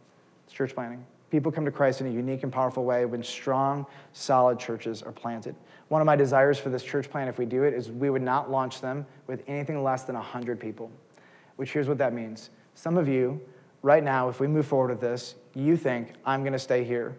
It's 0.45 0.53
church 0.53 0.73
planting. 0.73 1.05
People 1.29 1.51
come 1.51 1.65
to 1.65 1.71
Christ 1.71 2.01
in 2.01 2.07
a 2.07 2.11
unique 2.11 2.43
and 2.43 2.51
powerful 2.51 2.84
way 2.84 3.05
when 3.05 3.23
strong, 3.23 3.88
solid 4.11 4.59
churches 4.59 5.01
are 5.01 5.11
planted. 5.11 5.55
One 5.88 6.01
of 6.01 6.05
my 6.05 6.15
desires 6.15 6.59
for 6.59 6.69
this 6.69 6.84
church 6.84 7.09
plan, 7.09 7.27
if 7.27 7.39
we 7.39 7.45
do 7.45 7.63
it, 7.63 7.73
is 7.73 7.89
we 7.89 8.09
would 8.09 8.21
not 8.21 8.51
launch 8.51 8.81
them 8.81 9.05
with 9.25 9.43
anything 9.47 9.84
less 9.84 10.03
than 10.03 10.15
100 10.15 10.59
people. 10.59 10.91
Which 11.55 11.71
here's 11.71 11.88
what 11.88 11.97
that 11.97 12.13
means. 12.13 12.51
Some 12.75 12.97
of 12.97 13.07
you, 13.07 13.41
right 13.81 14.03
now, 14.03 14.29
if 14.29 14.39
we 14.39 14.47
move 14.47 14.67
forward 14.67 14.91
with 14.91 15.01
this, 15.01 15.36
you 15.55 15.75
think, 15.75 16.13
I'm 16.25 16.41
going 16.41 16.53
to 16.53 16.59
stay 16.59 16.84
here. 16.84 17.17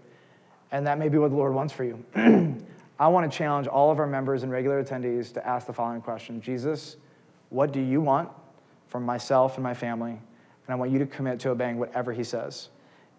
And 0.75 0.89
that 0.89 0.99
may 0.99 1.09
be 1.09 1.19
what 1.19 1.31
the 1.31 1.37
Lord 1.37 1.55
wants 1.55 1.73
for 1.73 1.85
you. 1.85 2.05
I 2.99 3.07
want 3.07 3.31
to 3.31 3.39
challenge 3.39 3.69
all 3.69 3.93
of 3.93 4.01
our 4.01 4.09
members 4.09 4.43
and 4.43 4.51
regular 4.51 4.83
attendees 4.83 5.33
to 5.35 5.47
ask 5.47 5.69
the 5.69 5.73
following 5.73 6.01
question 6.01 6.41
Jesus, 6.41 6.97
what 7.51 7.71
do 7.71 7.79
you 7.79 8.01
want 8.01 8.29
from 8.89 9.05
myself 9.05 9.55
and 9.55 9.63
my 9.63 9.73
family? 9.73 10.11
And 10.11 10.69
I 10.69 10.75
want 10.75 10.91
you 10.91 10.99
to 10.99 11.07
commit 11.07 11.39
to 11.41 11.51
obeying 11.51 11.79
whatever 11.79 12.13
he 12.13 12.25
says. 12.25 12.71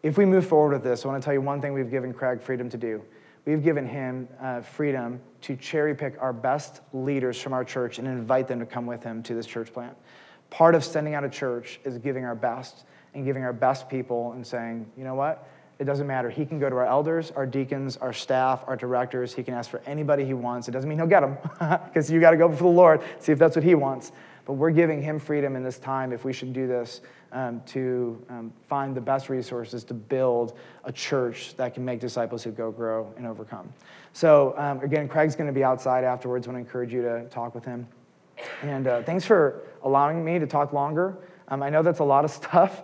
If 0.03 0.17
we 0.17 0.25
move 0.25 0.45
forward 0.45 0.73
with 0.73 0.83
this, 0.83 1.05
I 1.05 1.07
want 1.07 1.21
to 1.21 1.25
tell 1.25 1.33
you 1.33 1.39
one 1.39 1.61
thing 1.61 1.71
we've 1.71 1.89
given 1.89 2.13
Craig 2.13 2.41
freedom 2.41 2.69
to 2.71 2.77
do. 2.77 3.01
We've 3.45 3.63
given 3.63 3.87
him 3.87 4.27
uh, 4.41 4.59
freedom 4.59 5.21
to 5.43 5.55
cherry 5.55 5.95
pick 5.95 6.17
our 6.19 6.33
best 6.33 6.81
leaders 6.91 7.39
from 7.39 7.53
our 7.53 7.63
church 7.63 7.99
and 7.99 8.07
invite 8.07 8.49
them 8.49 8.59
to 8.59 8.65
come 8.65 8.85
with 8.85 9.01
him 9.01 9.23
to 9.23 9.33
this 9.33 9.45
church 9.45 9.71
plant. 9.71 9.95
Part 10.49 10.75
of 10.75 10.83
sending 10.83 11.13
out 11.13 11.23
a 11.23 11.29
church 11.29 11.79
is 11.85 11.99
giving 11.99 12.25
our 12.25 12.35
best 12.35 12.83
and 13.13 13.23
giving 13.23 13.45
our 13.45 13.53
best 13.53 13.87
people 13.87 14.33
and 14.33 14.45
saying, 14.45 14.91
you 14.97 15.05
know 15.05 15.15
what? 15.15 15.47
It 15.77 15.83
doesn't 15.83 16.07
matter. 16.07 16.29
He 16.29 16.45
can 16.45 16.57
go 16.57 16.69
to 16.69 16.75
our 16.77 16.85
elders, 16.85 17.31
our 17.31 17.45
deacons, 17.45 17.97
our 17.97 18.13
staff, 18.13 18.63
our 18.65 18.77
directors. 18.77 19.33
He 19.33 19.43
can 19.43 19.53
ask 19.53 19.69
for 19.69 19.81
anybody 19.85 20.25
he 20.25 20.33
wants. 20.33 20.69
It 20.69 20.71
doesn't 20.71 20.89
mean 20.89 20.97
he'll 20.97 21.07
get 21.07 21.19
them, 21.19 21.37
because 21.85 22.09
you 22.11 22.19
got 22.21 22.31
to 22.31 22.37
go 22.37 22.47
before 22.47 22.71
the 22.71 22.77
Lord, 22.77 23.01
see 23.19 23.33
if 23.33 23.39
that's 23.39 23.55
what 23.55 23.65
he 23.65 23.75
wants. 23.75 24.13
But 24.45 24.53
we're 24.53 24.71
giving 24.71 25.01
him 25.01 25.19
freedom 25.19 25.55
in 25.55 25.63
this 25.63 25.79
time, 25.79 26.13
if 26.13 26.23
we 26.23 26.31
should 26.31 26.53
do 26.53 26.67
this, 26.67 27.01
um, 27.31 27.61
to 27.67 28.23
um, 28.29 28.53
find 28.69 28.95
the 28.95 29.01
best 29.01 29.27
resources 29.27 29.83
to 29.85 29.93
build 29.93 30.57
a 30.85 30.91
church 30.91 31.55
that 31.57 31.73
can 31.73 31.83
make 31.83 31.99
disciples 31.99 32.43
who 32.43 32.51
go, 32.51 32.71
grow, 32.71 33.11
and 33.17 33.25
overcome. 33.25 33.73
So, 34.13 34.53
um, 34.57 34.79
again, 34.79 35.09
Craig's 35.09 35.35
going 35.35 35.47
to 35.47 35.53
be 35.53 35.63
outside 35.63 36.03
afterwards. 36.03 36.47
I 36.47 36.51
want 36.51 36.63
to 36.63 36.67
encourage 36.67 36.93
you 36.93 37.01
to 37.01 37.27
talk 37.29 37.53
with 37.53 37.65
him. 37.65 37.87
And 38.61 38.87
uh, 38.87 39.03
thanks 39.03 39.25
for 39.25 39.63
allowing 39.83 40.23
me 40.23 40.39
to 40.39 40.47
talk 40.47 40.71
longer. 40.71 41.17
Um, 41.47 41.61
I 41.61 41.69
know 41.69 41.83
that's 41.83 41.99
a 41.99 42.05
lot 42.05 42.23
of 42.23 42.31
stuff. 42.43 42.83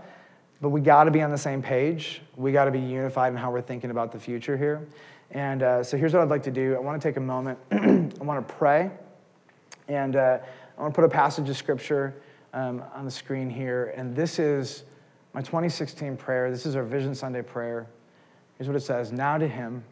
But 0.62 0.70
we 0.70 0.80
got 0.80 1.06
to 1.06 1.12
be 1.12 1.24
on 1.24 1.32
the 1.32 1.38
same 1.40 1.64
page. 1.64 2.22
We 2.36 2.52
got 2.52 2.66
to 2.66 2.72
be 2.72 2.80
unified 2.80 3.34
in 3.34 3.38
how 3.38 3.52
we're 3.52 3.62
thinking 3.62 3.90
about 3.90 4.12
the 4.12 4.20
future 4.20 4.56
here. 4.56 4.88
And 5.32 5.64
uh, 5.64 5.84
so 5.84 5.98
here's 5.98 6.14
what 6.14 6.22
I'd 6.22 6.30
like 6.30 6.44
to 6.44 6.52
do 6.52 6.76
I 6.76 6.80
want 6.80 7.02
to 7.02 7.08
take 7.08 7.18
a 7.18 7.22
moment, 7.22 7.58
I 7.72 8.24
want 8.24 8.48
to 8.48 8.54
pray. 8.54 8.92
And 9.88 10.16
uh, 10.16 10.38
I 10.78 10.82
want 10.82 10.94
to 10.94 11.02
put 11.02 11.04
a 11.04 11.10
passage 11.10 11.50
of 11.50 11.58
scripture 11.58 12.14
um, 12.54 12.84
on 12.94 13.06
the 13.06 13.12
screen 13.12 13.50
here. 13.50 13.94
And 13.98 14.16
this 14.16 14.38
is 14.38 14.84
my 15.34 15.42
2016 15.42 16.16
prayer. 16.16 16.52
This 16.52 16.68
is 16.68 16.76
our 16.76 16.84
Vision 16.84 17.16
Sunday 17.16 17.42
prayer. 17.42 17.88
Here's 18.58 18.68
what 18.68 18.78
it 18.78 18.82
says 18.82 19.12
Now 19.12 19.40
to 19.40 19.48
him 19.48 19.84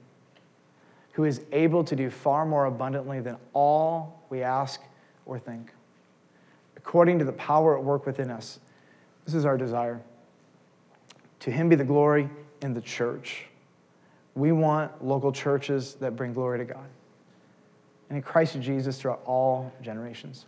who 1.14 1.24
is 1.24 1.42
able 1.52 1.84
to 1.84 1.96
do 1.96 2.12
far 2.12 2.46
more 2.46 2.66
abundantly 2.66 3.20
than 3.20 3.38
all 3.54 4.24
we 4.30 4.44
ask 4.44 4.82
or 5.26 5.40
think, 5.40 5.74
according 6.78 7.18
to 7.20 7.26
the 7.26 7.34
power 7.34 7.78
at 7.78 7.84
work 7.84 8.06
within 8.06 8.30
us. 8.30 8.60
This 9.26 9.34
is 9.34 9.46
our 9.46 9.58
desire 9.58 10.02
to 11.42 11.52
him 11.52 11.70
be 11.70 11.76
the 11.76 11.84
glory 11.84 12.30
in 12.62 12.74
the 12.74 12.82
church. 12.82 13.46
We 14.36 14.52
want 14.52 15.04
local 15.04 15.32
churches 15.32 15.96
that 15.96 16.16
bring 16.16 16.34
glory 16.34 16.60
to 16.60 16.66
God. 16.66 16.88
And 18.10 18.18
in 18.18 18.22
Christ 18.22 18.60
Jesus 18.60 19.00
throughout 19.00 19.22
all 19.26 19.72
generations. 19.82 20.46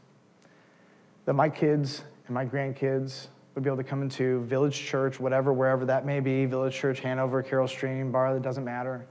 That 1.25 1.33
my 1.33 1.49
kids 1.49 2.03
and 2.25 2.33
my 2.33 2.45
grandkids 2.45 3.27
would 3.53 3.63
be 3.63 3.69
able 3.69 3.77
to 3.77 3.83
come 3.83 4.01
into 4.01 4.41
Village 4.45 4.79
Church, 4.79 5.19
whatever, 5.19 5.51
wherever 5.51 5.85
that 5.85 6.05
may 6.05 6.19
be, 6.19 6.45
Village 6.45 6.73
Church, 6.73 6.99
Hanover, 7.01 7.43
Carol 7.43 7.67
Stream, 7.67 8.11
Bar, 8.11 8.33
that 8.33 8.41
doesn't 8.41 8.63
matter, 8.63 9.05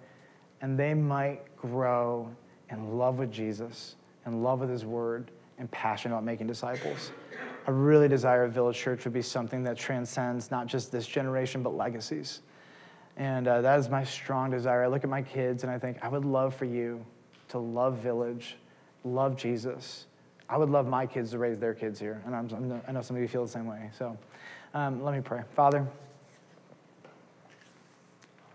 and 0.63 0.79
they 0.79 0.95
might 0.95 1.57
grow 1.57 2.31
in 2.71 2.97
love 2.97 3.19
with 3.19 3.31
Jesus, 3.31 3.97
in 4.27 4.43
love 4.43 4.61
with 4.61 4.71
His 4.71 4.85
Word, 4.85 5.31
and 5.59 5.71
passionate 5.71 6.15
about 6.15 6.25
making 6.25 6.47
disciples. 6.47 7.13
I 7.67 7.71
really 7.71 8.09
desire 8.09 8.47
Village 8.49 8.77
Church 8.77 9.05
would 9.05 9.13
be 9.13 9.23
something 9.23 9.63
that 9.65 9.77
transcends 9.77 10.51
not 10.51 10.67
just 10.67 10.91
this 10.91 11.07
generation, 11.07 11.63
but 11.63 11.77
legacies. 11.77 12.41
And 13.17 13.47
uh, 13.47 13.61
that 13.61 13.79
is 13.79 13.89
my 13.89 14.05
strong 14.05 14.51
desire. 14.51 14.85
I 14.85 14.87
look 14.87 15.05
at 15.05 15.11
my 15.11 15.23
kids 15.23 15.63
and 15.63 15.71
I 15.71 15.79
think, 15.79 15.99
I 16.03 16.09
would 16.09 16.25
love 16.25 16.55
for 16.55 16.65
you 16.65 17.05
to 17.49 17.59
love 17.59 17.99
Village, 17.99 18.57
love 19.05 19.37
Jesus. 19.37 20.07
I 20.49 20.57
would 20.57 20.71
love 20.71 20.87
my 20.87 21.07
kids 21.07 21.33
to 21.33 21.39
raise 21.39 21.59
their 21.59 21.75
kids 21.75 22.01
here. 22.01 22.23
And 22.25 22.35
I'm, 22.35 22.83
i 22.87 22.93
know 22.93 23.03
some 23.03 23.17
of 23.17 23.23
you 23.23 23.29
feel 23.29 23.45
the 23.45 23.51
same 23.51 23.67
way. 23.67 23.91
So 23.97 24.17
um, 24.75 25.03
let 25.03 25.15
me 25.15 25.21
pray. 25.21 25.43
Father, 25.55 25.87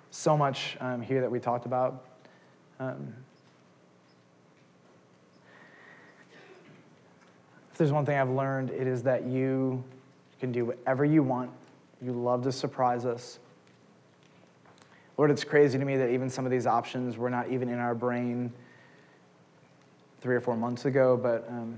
so 0.09 0.35
much 0.35 0.77
um, 0.79 1.01
here 1.01 1.21
that 1.21 1.29
we 1.29 1.39
talked 1.39 1.65
about. 1.65 2.05
Um, 2.79 3.13
if 7.75 7.79
there's 7.79 7.91
one 7.91 8.05
thing 8.05 8.17
I've 8.17 8.29
learned, 8.29 8.69
it 8.69 8.87
is 8.87 9.03
that 9.03 9.25
you 9.25 9.83
can 10.39 10.53
do 10.53 10.63
whatever 10.63 11.03
you 11.03 11.21
want. 11.21 11.51
You 12.01 12.13
love 12.13 12.43
to 12.43 12.51
surprise 12.53 13.05
us. 13.05 13.37
Lord, 15.17 15.29
it's 15.29 15.43
crazy 15.43 15.77
to 15.77 15.83
me 15.83 15.97
that 15.97 16.09
even 16.09 16.29
some 16.29 16.45
of 16.45 16.51
these 16.51 16.65
options 16.67 17.17
were 17.17 17.29
not 17.29 17.49
even 17.49 17.67
in 17.67 17.79
our 17.79 17.93
brain 17.93 18.53
three 20.21 20.37
or 20.37 20.39
four 20.39 20.55
months 20.55 20.85
ago. 20.85 21.17
But 21.21 21.49
um, 21.49 21.77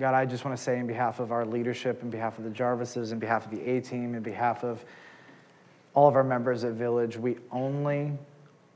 God, 0.00 0.14
I 0.14 0.24
just 0.24 0.42
want 0.42 0.56
to 0.56 0.62
say, 0.62 0.78
in 0.78 0.86
behalf 0.86 1.20
of 1.20 1.32
our 1.32 1.44
leadership, 1.44 2.02
in 2.02 2.08
behalf 2.08 2.38
of 2.38 2.44
the 2.44 2.50
Jarvises, 2.50 3.12
in 3.12 3.18
behalf 3.18 3.44
of 3.44 3.50
the 3.50 3.60
A 3.60 3.82
team, 3.82 4.14
in 4.14 4.22
behalf 4.22 4.64
of 4.64 4.82
all 5.92 6.08
of 6.08 6.16
our 6.16 6.24
members 6.24 6.64
at 6.64 6.72
Village, 6.72 7.18
we 7.18 7.36
only, 7.50 8.12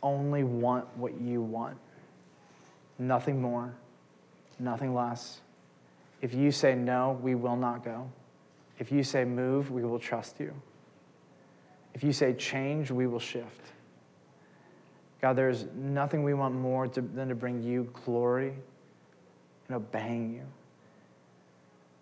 only 0.02 0.44
want 0.44 0.94
what 0.98 1.18
you 1.18 1.40
want. 1.40 1.78
Nothing 2.98 3.40
more, 3.40 3.72
nothing 4.58 4.94
less. 4.94 5.40
If 6.26 6.34
you 6.34 6.50
say 6.50 6.74
no, 6.74 7.16
we 7.22 7.36
will 7.36 7.54
not 7.54 7.84
go. 7.84 8.10
If 8.80 8.90
you 8.90 9.04
say 9.04 9.24
move, 9.24 9.70
we 9.70 9.84
will 9.84 10.00
trust 10.00 10.40
you. 10.40 10.52
If 11.94 12.02
you 12.02 12.12
say 12.12 12.32
change, 12.32 12.90
we 12.90 13.06
will 13.06 13.20
shift. 13.20 13.60
God, 15.22 15.34
there's 15.34 15.66
nothing 15.76 16.24
we 16.24 16.34
want 16.34 16.52
more 16.56 16.88
to, 16.88 17.00
than 17.00 17.28
to 17.28 17.36
bring 17.36 17.62
you 17.62 17.88
glory 18.04 18.54
and 19.68 19.76
obeying 19.76 20.34
you. 20.34 20.42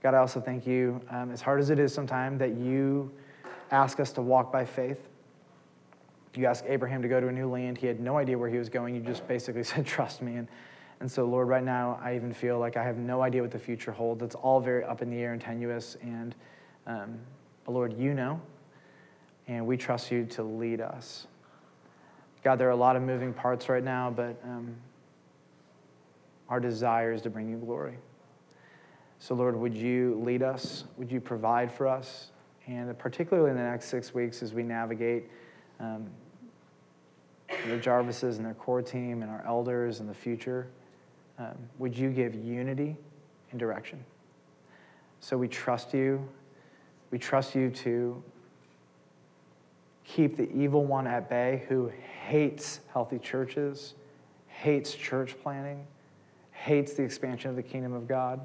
God, 0.02 0.14
I 0.14 0.18
also 0.20 0.40
thank 0.40 0.66
you, 0.66 1.02
um, 1.10 1.30
as 1.30 1.42
hard 1.42 1.60
as 1.60 1.68
it 1.68 1.78
is 1.78 1.92
sometimes, 1.92 2.38
that 2.38 2.54
you 2.54 3.12
ask 3.70 4.00
us 4.00 4.10
to 4.12 4.22
walk 4.22 4.50
by 4.50 4.64
faith. 4.64 5.06
You 6.34 6.46
ask 6.46 6.64
Abraham 6.66 7.02
to 7.02 7.08
go 7.08 7.20
to 7.20 7.28
a 7.28 7.32
new 7.32 7.50
land. 7.50 7.76
He 7.76 7.86
had 7.86 8.00
no 8.00 8.16
idea 8.16 8.38
where 8.38 8.48
he 8.48 8.56
was 8.56 8.70
going. 8.70 8.94
You 8.94 9.02
just 9.02 9.28
basically 9.28 9.64
said, 9.64 9.84
Trust 9.84 10.22
me. 10.22 10.36
And, 10.36 10.48
and 11.00 11.10
so, 11.10 11.24
Lord, 11.24 11.48
right 11.48 11.64
now, 11.64 12.00
I 12.02 12.14
even 12.14 12.32
feel 12.32 12.58
like 12.58 12.76
I 12.76 12.84
have 12.84 12.96
no 12.96 13.20
idea 13.22 13.42
what 13.42 13.50
the 13.50 13.58
future 13.58 13.92
holds. 13.92 14.22
It's 14.22 14.34
all 14.34 14.60
very 14.60 14.84
up 14.84 15.02
in 15.02 15.10
the 15.10 15.18
air 15.18 15.32
and 15.32 15.42
tenuous. 15.42 15.96
And, 16.02 16.34
um, 16.86 17.18
but 17.64 17.72
Lord, 17.72 17.98
you 17.98 18.14
know 18.14 18.40
and 19.46 19.66
we 19.66 19.76
trust 19.76 20.10
you 20.10 20.24
to 20.24 20.42
lead 20.42 20.80
us. 20.80 21.26
God, 22.42 22.58
there 22.58 22.68
are 22.68 22.72
a 22.72 22.76
lot 22.76 22.96
of 22.96 23.02
moving 23.02 23.32
parts 23.32 23.68
right 23.68 23.82
now, 23.82 24.10
but 24.10 24.38
um, 24.44 24.76
our 26.48 26.60
desire 26.60 27.12
is 27.12 27.22
to 27.22 27.30
bring 27.30 27.48
you 27.48 27.56
glory. 27.56 27.96
So, 29.18 29.34
Lord, 29.34 29.56
would 29.56 29.74
you 29.74 30.20
lead 30.22 30.42
us? 30.42 30.84
Would 30.98 31.10
you 31.10 31.20
provide 31.20 31.72
for 31.72 31.86
us? 31.86 32.30
And 32.66 32.96
particularly 32.98 33.50
in 33.50 33.56
the 33.56 33.62
next 33.62 33.86
six 33.86 34.12
weeks 34.12 34.42
as 34.42 34.52
we 34.52 34.62
navigate 34.62 35.24
um, 35.80 36.06
the 37.48 37.78
Jarvises 37.78 38.36
and 38.36 38.44
their 38.44 38.54
core 38.54 38.82
team 38.82 39.22
and 39.22 39.30
our 39.30 39.44
elders 39.46 40.00
and 40.00 40.08
the 40.08 40.14
future, 40.14 40.66
um, 41.38 41.56
would 41.78 41.96
you 41.96 42.10
give 42.10 42.34
unity 42.34 42.96
and 43.50 43.60
direction? 43.60 44.04
So 45.20 45.36
we 45.36 45.48
trust 45.48 45.94
you. 45.94 46.28
We 47.10 47.18
trust 47.18 47.54
you 47.54 47.70
to 47.70 48.22
keep 50.04 50.36
the 50.36 50.50
evil 50.52 50.84
one 50.84 51.06
at 51.06 51.28
bay 51.28 51.64
who 51.68 51.90
hates 52.26 52.80
healthy 52.92 53.18
churches, 53.18 53.94
hates 54.48 54.94
church 54.94 55.34
planting, 55.42 55.86
hates 56.52 56.94
the 56.94 57.02
expansion 57.02 57.50
of 57.50 57.56
the 57.56 57.62
kingdom 57.62 57.92
of 57.92 58.06
God. 58.06 58.40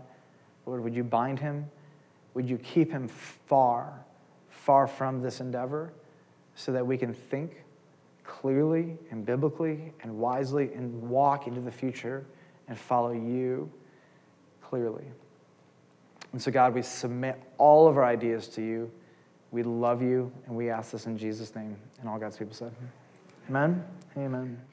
Lord, 0.65 0.83
would 0.83 0.95
you 0.95 1.03
bind 1.03 1.39
him? 1.39 1.69
Would 2.33 2.49
you 2.49 2.57
keep 2.57 2.91
him 2.91 3.07
far, 3.07 3.93
far 4.49 4.87
from 4.87 5.21
this 5.21 5.41
endeavor 5.41 5.91
so 6.55 6.71
that 6.71 6.85
we 6.85 6.97
can 6.97 7.13
think 7.13 7.63
clearly 8.23 8.97
and 9.11 9.25
biblically 9.25 9.93
and 10.01 10.17
wisely 10.17 10.71
and 10.73 11.09
walk 11.09 11.47
into 11.47 11.61
the 11.61 11.71
future 11.71 12.25
and 12.69 12.77
follow 12.77 13.11
you 13.11 13.69
clearly? 14.61 15.05
And 16.31 16.41
so, 16.41 16.51
God, 16.51 16.73
we 16.73 16.81
submit 16.81 17.41
all 17.57 17.87
of 17.87 17.97
our 17.97 18.05
ideas 18.05 18.47
to 18.49 18.61
you. 18.61 18.91
We 19.51 19.63
love 19.63 20.01
you, 20.01 20.31
and 20.45 20.55
we 20.55 20.69
ask 20.69 20.91
this 20.91 21.07
in 21.07 21.17
Jesus' 21.17 21.55
name. 21.55 21.75
And 21.99 22.07
all 22.07 22.19
God's 22.19 22.37
people 22.37 22.53
said, 22.53 22.71
Amen. 23.49 23.83
Amen. 24.15 24.68